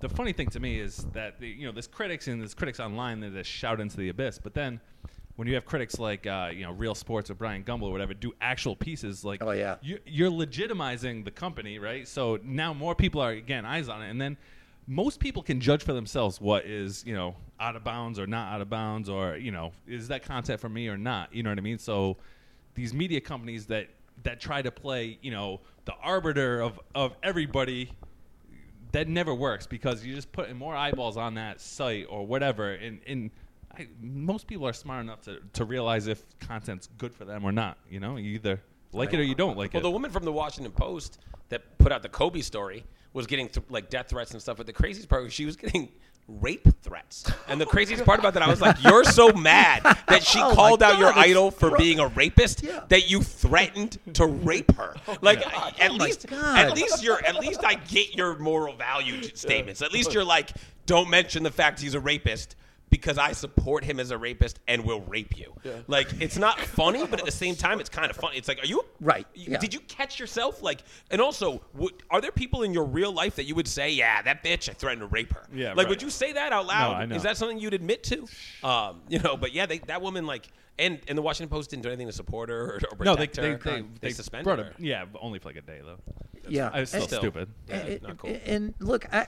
[0.00, 2.80] The funny thing to me is that the, you know there's critics and there's critics
[2.80, 4.80] online that just shout into the abyss, but then
[5.36, 8.14] when you have critics like uh, you know Real Sports or Bryant Gumbel or whatever
[8.14, 9.76] do actual pieces, like Oh, yeah.
[9.80, 12.06] you, you're legitimizing the company, right?
[12.06, 14.36] So now more people are again eyes on it, and then
[14.88, 18.52] most people can judge for themselves what is you know out of bounds or not
[18.52, 21.32] out of bounds, or you know is that content for me or not?
[21.34, 21.78] You know what I mean?
[21.78, 22.16] So
[22.74, 23.88] these media companies that
[24.24, 27.90] that try to play, you know, the arbiter of of everybody.
[28.92, 33.00] That never works because you're just putting more eyeballs on that site or whatever, and
[33.06, 33.30] and
[33.76, 37.52] I, most people are smart enough to, to realize if content's good for them or
[37.52, 37.78] not.
[37.88, 38.60] You know, you either
[38.92, 39.84] like it or you don't like Well, it.
[39.84, 43.48] Well, the woman from the Washington Post that put out the Kobe story was getting
[43.48, 44.58] th- like death threats and stuff.
[44.58, 45.90] But the craziest part was she was getting
[46.28, 47.30] rape threats.
[47.48, 50.54] And the craziest part about that, I was like, you're so mad that she Oh
[50.54, 52.80] called out your God, it's idol for fro- being a rapist Yeah.
[52.88, 54.94] that you threatened to rape her.
[55.08, 55.44] Oh like
[55.80, 59.82] at Oh least, at least you're, at least I get your moral value statements.
[59.82, 60.50] At least you're like,
[60.86, 62.56] don't mention the fact he's a rapist.
[62.92, 65.54] Because I support him as a rapist and will rape you.
[65.88, 68.36] Like it's not funny, but at the same time, it's kind of funny.
[68.36, 69.58] It's like, are you Right, you- yeah.
[69.58, 70.62] Did you catch yourself?
[70.62, 73.90] Like, and also, would, are there people in your real life that you would say,
[73.90, 75.44] "Yeah, that bitch, I threatened to rape her"?
[75.52, 75.88] Yeah, Like, right.
[75.88, 76.94] would you say that out loud?
[76.96, 77.16] I know.
[77.16, 78.26] Is that something you'd admit to?
[78.62, 80.48] Um, you know, but yeah, they, that woman, like,
[80.78, 83.26] and and the Washington Post didn't do anything to support her or, or no, they
[83.26, 83.76] protect they, her.
[83.80, 84.64] they, they suspended her.
[84.66, 84.72] her.
[84.78, 85.98] Yeah, only for like a day though.
[86.48, 87.48] yeah, I was still And- stupid.
[87.68, 88.36] Yeah, and, not cool.
[88.44, 89.26] and look, I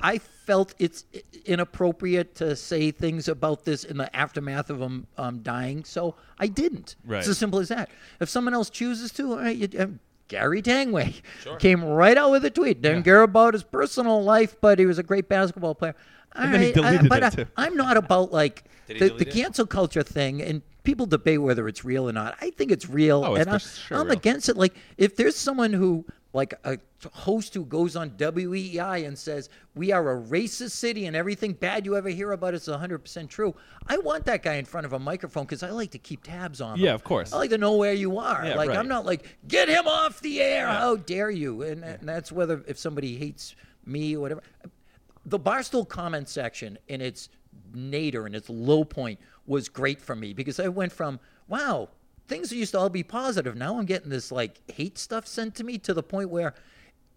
[0.00, 1.04] I felt it's
[1.44, 6.48] inappropriate to say things about this in the aftermath of him um, dying, so I
[6.48, 6.96] didn't.
[7.04, 7.18] Right.
[7.20, 7.88] It's as simple as that.
[8.20, 11.14] If someone else chooses to, all right, you, um, Gary Tanguay
[11.58, 12.82] came right out with a tweet.
[12.82, 15.94] Didn't care about his personal life, but he was a great basketball player.
[16.34, 17.46] All And then he right, I- but I.
[17.56, 19.32] I'm not about like the, the delete it?
[19.34, 22.36] cancel culture thing, and people debate whether it's real or not.
[22.40, 24.12] I think it's real, Oh, it's and for I, sure I'm real.
[24.18, 24.56] against it.
[24.56, 26.04] Like if there's someone who,
[26.36, 26.78] like a
[27.12, 31.86] host who goes on WEEI and says we are a racist city and everything bad
[31.86, 33.54] you ever hear about is 100 percent true.
[33.86, 36.60] I want that guy in front of a microphone because I like to keep tabs
[36.60, 36.78] on.
[36.78, 37.32] Yeah, of course.
[37.32, 38.44] I like to know where you are.
[38.44, 38.78] Yeah, like right.
[38.78, 40.66] I'm not like get him off the air.
[40.66, 41.62] How dare you?
[41.62, 43.56] And, and that's whether if somebody hates
[43.86, 44.42] me or whatever.
[45.24, 47.30] The Barstool comment section in its
[47.72, 51.18] nadir and its low point was great for me because I went from
[51.48, 51.88] wow
[52.28, 53.56] things used to all be positive.
[53.56, 56.54] Now I'm getting this like hate stuff sent to me to the point where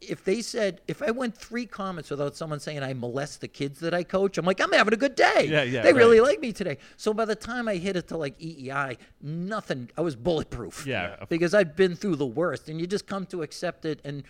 [0.01, 3.79] if they said if I went three comments without someone saying I molest the kids
[3.81, 5.47] that I coach, I'm like I'm having a good day.
[5.49, 6.77] Yeah, yeah, They really like me today.
[6.97, 9.89] So by the time I hit it to like WEEI, nothing.
[9.97, 10.85] I was bulletproof.
[10.85, 14.23] Yeah, because I've been through the worst, and you just come to accept it and.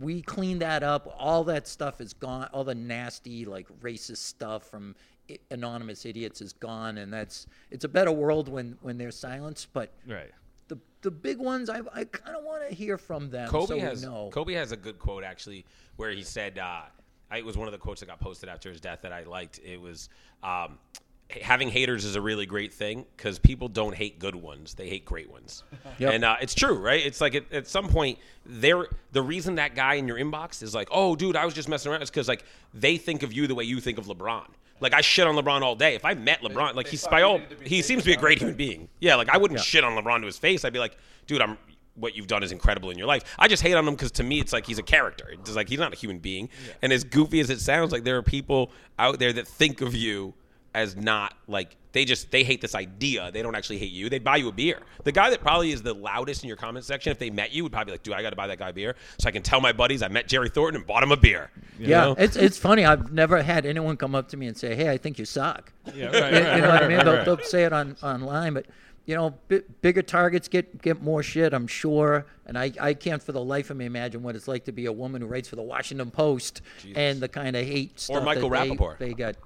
[0.00, 1.12] We clean that up.
[1.18, 2.48] All that stuff is gone.
[2.52, 4.94] All the nasty, like racist stuff from
[5.50, 9.66] anonymous idiots is gone, and that's it's a better world when when there's silence.
[9.72, 10.30] But Right.
[10.68, 13.48] the the big ones, I I kind of want to hear from them.
[13.48, 14.30] Kobe so has know.
[14.32, 15.64] Kobe has a good quote actually
[15.96, 16.82] where he said uh,
[17.30, 19.24] I, it was one of the quotes that got posted after his death that I
[19.24, 19.60] liked.
[19.64, 20.08] It was
[20.42, 20.78] um,
[21.42, 25.04] having haters is a really great thing because people don't hate good ones; they hate
[25.04, 25.62] great ones.
[25.98, 26.14] Yep.
[26.14, 27.04] And uh, it's true, right?
[27.04, 30.72] It's like at, at some point, there the reason that guy in your inbox is
[30.72, 33.48] like, "Oh, dude, I was just messing around," is because like they think of you
[33.48, 34.46] the way you think of LeBron.
[34.80, 35.94] Like I shit on LeBron all day.
[35.94, 38.14] If I met LeBron, like he's by all, needed to be he seems to be
[38.14, 38.88] a great human being.
[39.00, 40.64] Yeah, like I wouldn't shit on LeBron to his face.
[40.64, 40.96] I'd be like,
[41.26, 41.58] dude, I'm
[41.98, 43.24] what you've done is incredible in your life.
[43.38, 45.28] I just hate on him because to me, it's like he's a character.
[45.32, 46.48] It's like he's not a human being.
[46.80, 49.94] And as goofy as it sounds, like there are people out there that think of
[49.94, 50.34] you
[50.78, 53.30] as not like they just they hate this idea.
[53.32, 54.08] They don't actually hate you.
[54.08, 54.80] They'd buy you a beer.
[55.04, 57.64] The guy that probably is the loudest in your comment section, if they met you,
[57.64, 59.32] would probably be like, dude, I got to buy that guy a beer so I
[59.32, 61.50] can tell my buddies I met Jerry Thornton and bought him a beer.
[61.78, 62.14] You yeah, know?
[62.18, 62.84] it's it's funny.
[62.84, 65.72] I've never had anyone come up to me and say, "Hey, I think you suck."
[65.94, 66.96] Yeah, right, you, right, you know right, what I mean?
[66.98, 68.66] right, They'll, they'll say it on online, but
[69.06, 71.52] you know, bi- bigger targets get get more shit.
[71.54, 74.66] I'm sure, and I I can't for the life of me imagine what it's like
[74.66, 76.60] to be a woman who writes for the Washington Post
[76.94, 78.98] and the kind of hate stuff Michael that they- Rapaport.
[78.98, 79.36] They, got.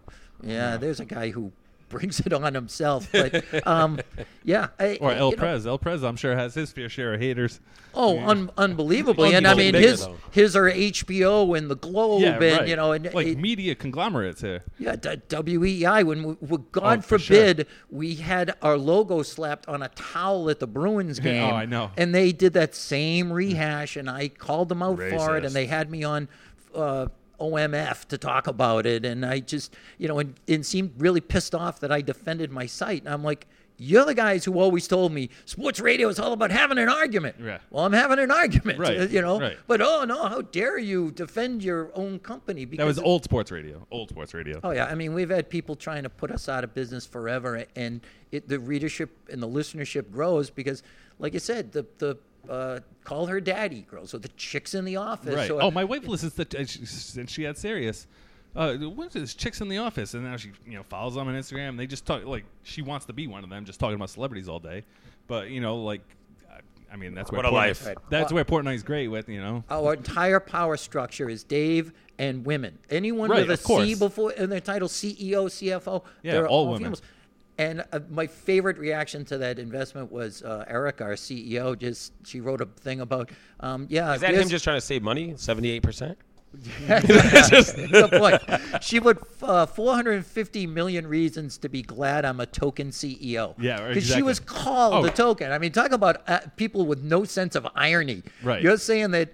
[0.43, 1.52] Yeah, there's a guy who
[1.89, 4.01] brings it on himself, but um,
[4.44, 4.69] yeah.
[4.78, 7.60] I, Or El you know, El Prez, I'm sure, has his fair share of haters.
[7.94, 10.16] Oh, un- unbelievably, and I mean Bigger, his though.
[10.31, 12.66] his are HBO and the Globe, Yeah, and right.
[12.66, 14.62] you know, and like it- media conglomerates here.
[14.78, 16.02] Yeah, d- WEEI.
[16.06, 17.36] When we, we, God Oh, for sure.
[17.36, 21.44] forbid we had our logo slapped on a towel at the Bruins game.
[21.52, 21.90] Oh, I know.
[21.98, 25.66] And they did that same rehash, and I called them out for it, and they
[25.66, 26.28] had me on.
[26.74, 27.09] Uh,
[27.43, 31.55] OMF to talk about it, and I just, you know, and, and seemed really pissed
[31.55, 33.02] off that I defended my site.
[33.05, 33.47] And I'm like,
[33.78, 37.36] you're the guys who always told me sports radio is all about having an argument.
[37.43, 37.59] Yeah.
[37.70, 39.40] Well, I'm having an argument, Right, uh, you know.
[39.40, 39.59] right.
[39.66, 42.64] But oh no, how dare you defend your own company?
[42.64, 43.85] Because That was old sports radio.
[43.90, 44.60] Old sports radio.
[44.62, 47.64] Oh yeah, I mean we've had people trying to put us out of business forever,
[47.74, 48.01] and
[48.31, 50.82] it, the readership and the listenership grows because,
[51.19, 52.16] like I said, the the
[52.48, 54.06] uh, call her daddy girl.
[54.06, 55.35] So the chicks in the office.
[55.35, 55.51] Right.
[55.51, 58.06] Or, Oh, my wife listens to uh, she, since she had Sirius.
[58.54, 59.35] Uh, what's?
[59.35, 61.77] Chicks in the office, and now she you know follows them on Instagram.
[61.79, 64.48] They just talk like she wants to be one of them, just talking about celebrities
[64.48, 64.85] all day.
[65.27, 66.03] But you know, like,
[66.51, 66.61] I-
[66.93, 67.87] I mean, that's where What a Portnoy- life.
[67.87, 67.96] Right.
[68.11, 69.27] That's Well- where Portnoy's great with.
[69.30, 72.79] You know, Our entire power structure is Dave and women.
[72.90, 73.85] Anyone Right, with a of course.
[73.87, 76.80] C before in their title, CEO, CFO, Yeah, they're all women.
[76.80, 77.03] females.
[77.59, 81.79] And uh, my favorite reaction to that investment was uh, Eric, our CEO.
[81.79, 85.03] Just she wrote a thing about, um, yeah, Is that him just trying to save
[85.03, 85.35] money?
[85.37, 86.16] Seventy-eight percent.
[86.87, 88.43] Good point.
[88.82, 93.55] She would uh, 450 million reasons to be glad I'm a token CEO.
[93.59, 95.09] Yeah, right, because she was called Oh.
[95.09, 95.51] a token.
[95.53, 98.22] I mean, talk about uh, people with no sense of irony.
[98.43, 98.63] Right.
[98.63, 99.32] You're saying that.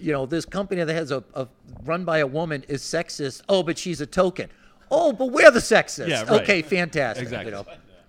[0.00, 1.48] You know, this company that has a, a
[1.82, 3.42] run by a woman is sexist.
[3.48, 4.48] Oh, but she's a token.
[4.90, 6.08] Oh, but we're the sexist.
[6.08, 6.42] Yeah, right.
[6.42, 7.22] Okay, fantastic.
[7.24, 7.52] Exactly.
[7.52, 7.66] You know.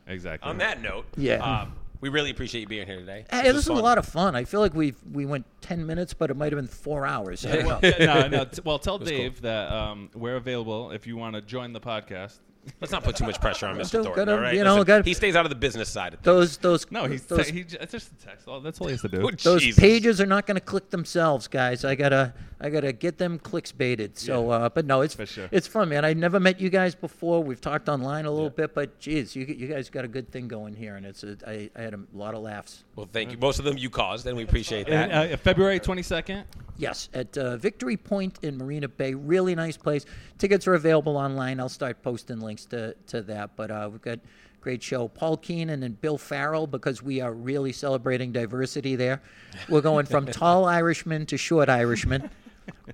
[0.07, 0.49] Exactly.
[0.49, 1.35] On that note, Yeah.
[1.61, 3.25] um, we really appreciate you being here today.
[3.29, 4.35] Hey, this was a lot of fun.
[4.35, 7.45] I feel like we we went 10 minutes, but it might have been four hours.
[7.45, 7.79] I don't know.
[7.83, 8.45] Yeah, no, no.
[8.45, 12.39] T- well, tell Dave that um, we're available if you want to join the podcast.
[12.81, 13.91] Let's not put too much pressure on Mr.
[13.93, 14.25] Don't- Thornton.
[14.25, 14.53] gotta, all right?
[14.55, 16.25] you know, Listen, gotta- he stays out of the business side of things.
[16.25, 18.45] Those those No, he's those, he, it's just a text.
[18.63, 19.21] That's all he has to do.
[19.27, 19.79] Oh, those Jesus.
[19.79, 21.83] pages are not going to click themselves, guys.
[21.83, 24.17] I gotta I gotta get them clicks baited.
[24.17, 25.47] So, uh, but no, it's For sure.
[25.51, 26.05] it's fun, man.
[26.05, 27.41] I never met you guys before.
[27.43, 30.47] We've talked online a little bit, but geez, you you guys got a good thing
[30.47, 32.83] going here, and it's a, I, I had a lot of laughs.
[32.95, 33.37] Well, thank you.
[33.37, 35.09] Most of them you caused, and we appreciate that.
[35.11, 36.43] And, uh, February 22nd.
[36.79, 39.13] Yes, at uh, Victory Point in Marina Bay.
[39.13, 40.05] Really nice place.
[40.37, 41.59] Tickets are available online.
[41.59, 43.51] I'll start posting links to, to that.
[43.57, 44.19] But uh, we've got
[44.61, 45.09] great show.
[45.09, 49.21] Paul Keenan and Bill Farrell, because we are really celebrating diversity there.
[49.67, 52.29] We're going from tall Irishmen to short Irishman.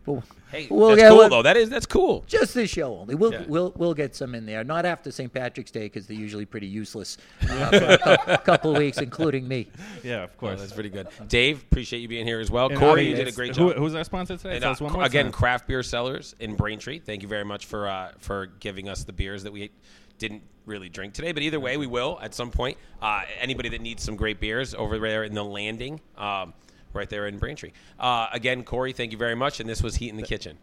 [0.06, 1.42] We'll- hey, we'll that's get- cool we'll- though.
[1.42, 2.24] That is that's cool.
[2.28, 3.16] Just this show only.
[3.16, 3.44] We'll Yeah.
[3.48, 4.64] we'll we'll get some in there.
[4.64, 5.34] Not after St.
[5.34, 7.18] Patrick's Day because they're usually pretty useless
[7.50, 9.68] uh, for a cou- couple of weeks, including me.
[10.04, 10.60] Yeah, of Oh, course.
[10.60, 11.08] that's pretty good.
[11.28, 12.68] Dave, appreciate you being here as well.
[12.70, 13.78] And Corey, you did a it's- great who- job.
[13.78, 14.54] Who's our sponsor today?
[14.56, 15.32] And, Tell uh, us one more again, time.
[15.32, 17.00] Craft Beer Cellars in Braintree.
[17.00, 19.72] Thank you very much for uh, for giving us the beers that we
[20.18, 21.32] didn't really drink today.
[21.32, 22.78] But either way, we will at some point.
[23.02, 26.54] Uh, anybody that needs some great beers over there in the landing, um,
[26.96, 27.72] right there in Braintree.
[28.00, 29.60] Uh, again, Corey, thank you very much.
[29.60, 30.58] And this was Heat in the Kitchen.